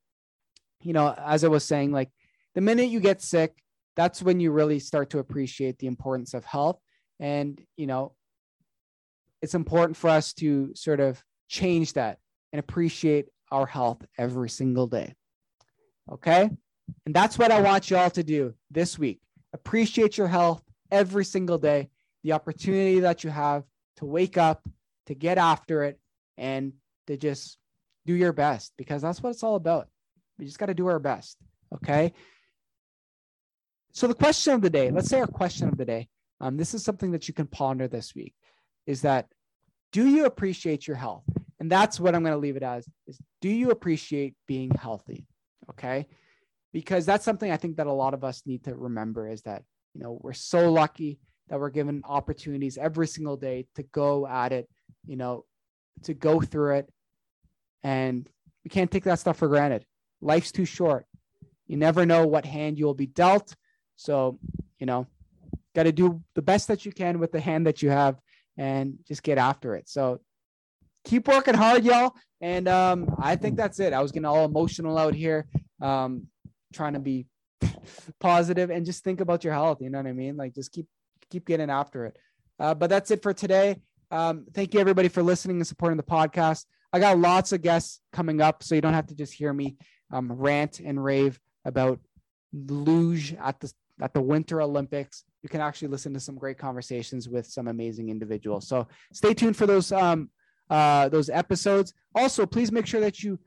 you 0.82 0.92
know, 0.92 1.14
as 1.18 1.44
I 1.44 1.48
was 1.48 1.64
saying, 1.64 1.92
like 1.92 2.10
the 2.54 2.60
minute 2.60 2.88
you 2.88 3.00
get 3.00 3.22
sick, 3.22 3.54
that's 3.96 4.22
when 4.22 4.40
you 4.40 4.52
really 4.52 4.78
start 4.78 5.10
to 5.10 5.18
appreciate 5.18 5.78
the 5.78 5.86
importance 5.86 6.34
of 6.34 6.44
health. 6.44 6.78
And, 7.20 7.60
you 7.76 7.86
know, 7.86 8.14
it's 9.40 9.54
important 9.54 9.96
for 9.96 10.10
us 10.10 10.32
to 10.34 10.74
sort 10.74 11.00
of 11.00 11.22
change 11.48 11.92
that 11.94 12.18
and 12.54 12.60
appreciate 12.60 13.26
our 13.50 13.66
health 13.66 14.06
every 14.16 14.48
single 14.48 14.86
day. 14.86 15.12
Okay. 16.08 16.48
And 17.04 17.12
that's 17.12 17.36
what 17.36 17.50
I 17.50 17.60
want 17.60 17.90
you 17.90 17.96
all 17.96 18.10
to 18.10 18.22
do 18.22 18.54
this 18.70 18.96
week. 18.96 19.20
Appreciate 19.52 20.16
your 20.16 20.28
health 20.28 20.62
every 20.88 21.24
single 21.24 21.58
day, 21.58 21.90
the 22.22 22.30
opportunity 22.30 23.00
that 23.00 23.24
you 23.24 23.30
have 23.30 23.64
to 23.96 24.04
wake 24.04 24.38
up, 24.38 24.62
to 25.06 25.16
get 25.16 25.36
after 25.36 25.82
it, 25.82 25.98
and 26.38 26.74
to 27.08 27.16
just 27.16 27.58
do 28.06 28.14
your 28.14 28.32
best 28.32 28.72
because 28.76 29.02
that's 29.02 29.20
what 29.20 29.30
it's 29.30 29.42
all 29.42 29.56
about. 29.56 29.88
We 30.38 30.44
just 30.44 30.60
got 30.60 30.66
to 30.66 30.74
do 30.74 30.86
our 30.86 31.00
best. 31.00 31.38
Okay. 31.74 32.12
So, 33.90 34.06
the 34.06 34.14
question 34.14 34.54
of 34.54 34.62
the 34.62 34.70
day, 34.70 34.92
let's 34.92 35.08
say 35.08 35.18
our 35.18 35.26
question 35.26 35.66
of 35.66 35.76
the 35.76 35.84
day, 35.84 36.06
um, 36.40 36.56
this 36.56 36.72
is 36.72 36.84
something 36.84 37.10
that 37.10 37.26
you 37.26 37.34
can 37.34 37.48
ponder 37.48 37.88
this 37.88 38.14
week 38.14 38.34
is 38.86 39.02
that 39.02 39.26
do 39.90 40.06
you 40.06 40.26
appreciate 40.26 40.86
your 40.86 40.96
health? 40.96 41.24
And 41.64 41.72
that's 41.72 41.98
what 41.98 42.14
I'm 42.14 42.22
going 42.22 42.34
to 42.34 42.38
leave 42.38 42.56
it 42.56 42.62
as 42.62 42.86
is 43.06 43.18
do 43.40 43.48
you 43.48 43.70
appreciate 43.70 44.34
being 44.46 44.70
healthy? 44.72 45.26
Okay. 45.70 46.06
Because 46.74 47.06
that's 47.06 47.24
something 47.24 47.50
I 47.50 47.56
think 47.56 47.78
that 47.78 47.86
a 47.86 47.92
lot 47.92 48.12
of 48.12 48.22
us 48.22 48.42
need 48.44 48.64
to 48.64 48.74
remember 48.74 49.26
is 49.26 49.40
that, 49.44 49.62
you 49.94 50.02
know, 50.02 50.18
we're 50.20 50.34
so 50.34 50.70
lucky 50.70 51.18
that 51.48 51.58
we're 51.58 51.70
given 51.70 52.02
opportunities 52.04 52.76
every 52.76 53.06
single 53.06 53.38
day 53.38 53.66
to 53.76 53.82
go 53.82 54.26
at 54.26 54.52
it, 54.52 54.68
you 55.06 55.16
know, 55.16 55.46
to 56.02 56.12
go 56.12 56.38
through 56.38 56.74
it. 56.74 56.92
And 57.82 58.28
we 58.62 58.68
can't 58.68 58.90
take 58.90 59.04
that 59.04 59.20
stuff 59.20 59.38
for 59.38 59.48
granted. 59.48 59.86
Life's 60.20 60.52
too 60.52 60.66
short. 60.66 61.06
You 61.66 61.78
never 61.78 62.04
know 62.04 62.26
what 62.26 62.44
hand 62.44 62.78
you 62.78 62.84
will 62.84 62.92
be 62.92 63.06
dealt. 63.06 63.56
So, 63.96 64.38
you 64.78 64.84
know, 64.84 65.06
got 65.74 65.84
to 65.84 65.92
do 65.92 66.22
the 66.34 66.42
best 66.42 66.68
that 66.68 66.84
you 66.84 66.92
can 66.92 67.20
with 67.20 67.32
the 67.32 67.40
hand 67.40 67.66
that 67.66 67.80
you 67.80 67.88
have 67.88 68.20
and 68.58 68.98
just 69.08 69.22
get 69.22 69.38
after 69.38 69.74
it. 69.76 69.88
So 69.88 70.20
keep 71.04 71.28
working 71.28 71.54
hard, 71.54 71.84
y'all. 71.84 72.14
And 72.40 72.68
um, 72.68 73.14
I 73.18 73.36
think 73.36 73.56
that's 73.56 73.80
it. 73.80 73.92
I 73.92 74.02
was 74.02 74.12
getting 74.12 74.26
all 74.26 74.44
emotional 74.44 74.98
out 74.98 75.14
here, 75.14 75.46
um, 75.80 76.26
trying 76.72 76.94
to 76.94 76.98
be 76.98 77.26
positive 78.20 78.70
and 78.70 78.84
just 78.84 79.04
think 79.04 79.20
about 79.20 79.44
your 79.44 79.52
health. 79.52 79.78
You 79.80 79.90
know 79.90 79.98
what 79.98 80.06
I 80.06 80.12
mean? 80.12 80.36
Like 80.36 80.54
just 80.54 80.72
keep 80.72 80.86
keep 81.30 81.46
getting 81.46 81.70
after 81.70 82.06
it. 82.06 82.18
Uh, 82.58 82.74
but 82.74 82.90
that's 82.90 83.10
it 83.10 83.22
for 83.22 83.32
today. 83.32 83.76
Um, 84.10 84.46
thank 84.54 84.74
you 84.74 84.80
everybody 84.80 85.08
for 85.08 85.22
listening 85.22 85.56
and 85.56 85.66
supporting 85.66 85.96
the 85.96 86.02
podcast. 86.02 86.66
I 86.92 87.00
got 87.00 87.18
lots 87.18 87.52
of 87.52 87.62
guests 87.62 88.00
coming 88.12 88.40
up, 88.40 88.62
so 88.62 88.74
you 88.74 88.80
don't 88.80 88.94
have 88.94 89.08
to 89.08 89.14
just 89.14 89.32
hear 89.32 89.52
me 89.52 89.76
um, 90.12 90.30
rant 90.30 90.80
and 90.80 91.02
rave 91.02 91.40
about 91.64 91.98
luge 92.52 93.34
at 93.34 93.58
the 93.60 93.72
at 94.00 94.12
the 94.12 94.20
Winter 94.20 94.60
Olympics. 94.60 95.24
You 95.42 95.48
can 95.48 95.60
actually 95.60 95.88
listen 95.88 96.14
to 96.14 96.20
some 96.20 96.36
great 96.36 96.58
conversations 96.58 97.28
with 97.28 97.46
some 97.46 97.68
amazing 97.68 98.08
individuals. 98.10 98.68
So 98.68 98.86
stay 99.12 99.34
tuned 99.34 99.56
for 99.56 99.66
those 99.66 99.92
um, 99.92 100.30
uh, 100.70 101.08
those 101.08 101.28
episodes. 101.28 101.92
Also, 102.14 102.46
please 102.46 102.72
make 102.72 102.86
sure 102.86 103.00
that 103.00 103.22
you 103.22 103.38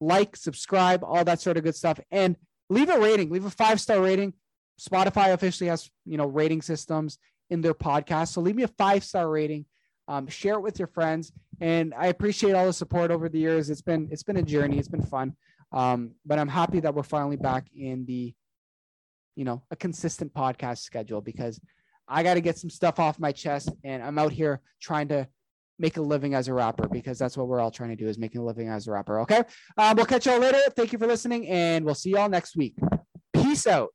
like, 0.00 0.36
subscribe, 0.36 1.02
all 1.04 1.24
that 1.24 1.40
sort 1.40 1.56
of 1.56 1.64
good 1.64 1.74
stuff, 1.74 1.98
and 2.10 2.36
leave 2.68 2.88
a 2.88 2.98
rating. 2.98 3.30
Leave 3.30 3.44
a 3.44 3.50
five 3.50 3.80
star 3.80 4.00
rating. 4.00 4.34
Spotify 4.80 5.32
officially 5.32 5.68
has 5.68 5.90
you 6.04 6.16
know 6.16 6.26
rating 6.26 6.62
systems 6.62 7.18
in 7.50 7.60
their 7.60 7.74
podcast, 7.74 8.28
so 8.28 8.40
leave 8.40 8.56
me 8.56 8.62
a 8.62 8.68
five 8.68 9.04
star 9.04 9.28
rating. 9.28 9.64
Um, 10.08 10.28
share 10.28 10.54
it 10.54 10.62
with 10.62 10.78
your 10.78 10.88
friends, 10.88 11.32
and 11.60 11.92
I 11.94 12.06
appreciate 12.06 12.54
all 12.54 12.66
the 12.66 12.72
support 12.72 13.10
over 13.10 13.28
the 13.28 13.38
years. 13.38 13.70
It's 13.70 13.82
been 13.82 14.08
it's 14.10 14.22
been 14.22 14.36
a 14.36 14.42
journey. 14.42 14.78
It's 14.78 14.88
been 14.88 15.02
fun, 15.02 15.34
um, 15.72 16.12
but 16.24 16.38
I'm 16.38 16.48
happy 16.48 16.80
that 16.80 16.94
we're 16.94 17.02
finally 17.02 17.36
back 17.36 17.66
in 17.74 18.04
the 18.06 18.34
you 19.34 19.44
know 19.44 19.62
a 19.70 19.76
consistent 19.76 20.32
podcast 20.34 20.78
schedule 20.78 21.20
because 21.20 21.60
I 22.06 22.22
got 22.22 22.34
to 22.34 22.40
get 22.40 22.58
some 22.58 22.70
stuff 22.70 23.00
off 23.00 23.18
my 23.18 23.32
chest, 23.32 23.70
and 23.82 24.02
I'm 24.02 24.18
out 24.18 24.32
here 24.32 24.60
trying 24.80 25.08
to 25.08 25.26
make 25.78 25.96
a 25.96 26.02
living 26.02 26.34
as 26.34 26.48
a 26.48 26.54
rapper 26.54 26.88
because 26.88 27.18
that's 27.18 27.36
what 27.36 27.48
we're 27.48 27.60
all 27.60 27.70
trying 27.70 27.90
to 27.90 27.96
do 27.96 28.08
is 28.08 28.18
making 28.18 28.40
a 28.40 28.44
living 28.44 28.68
as 28.68 28.86
a 28.86 28.92
rapper. 28.92 29.20
Okay. 29.20 29.42
Um, 29.76 29.96
we'll 29.96 30.06
catch 30.06 30.26
y'all 30.26 30.38
later. 30.38 30.58
Thank 30.74 30.92
you 30.92 30.98
for 30.98 31.06
listening 31.06 31.46
and 31.48 31.84
we'll 31.84 31.94
see 31.94 32.10
y'all 32.10 32.28
next 32.28 32.56
week. 32.56 32.74
Peace 33.32 33.66
out. 33.66 33.90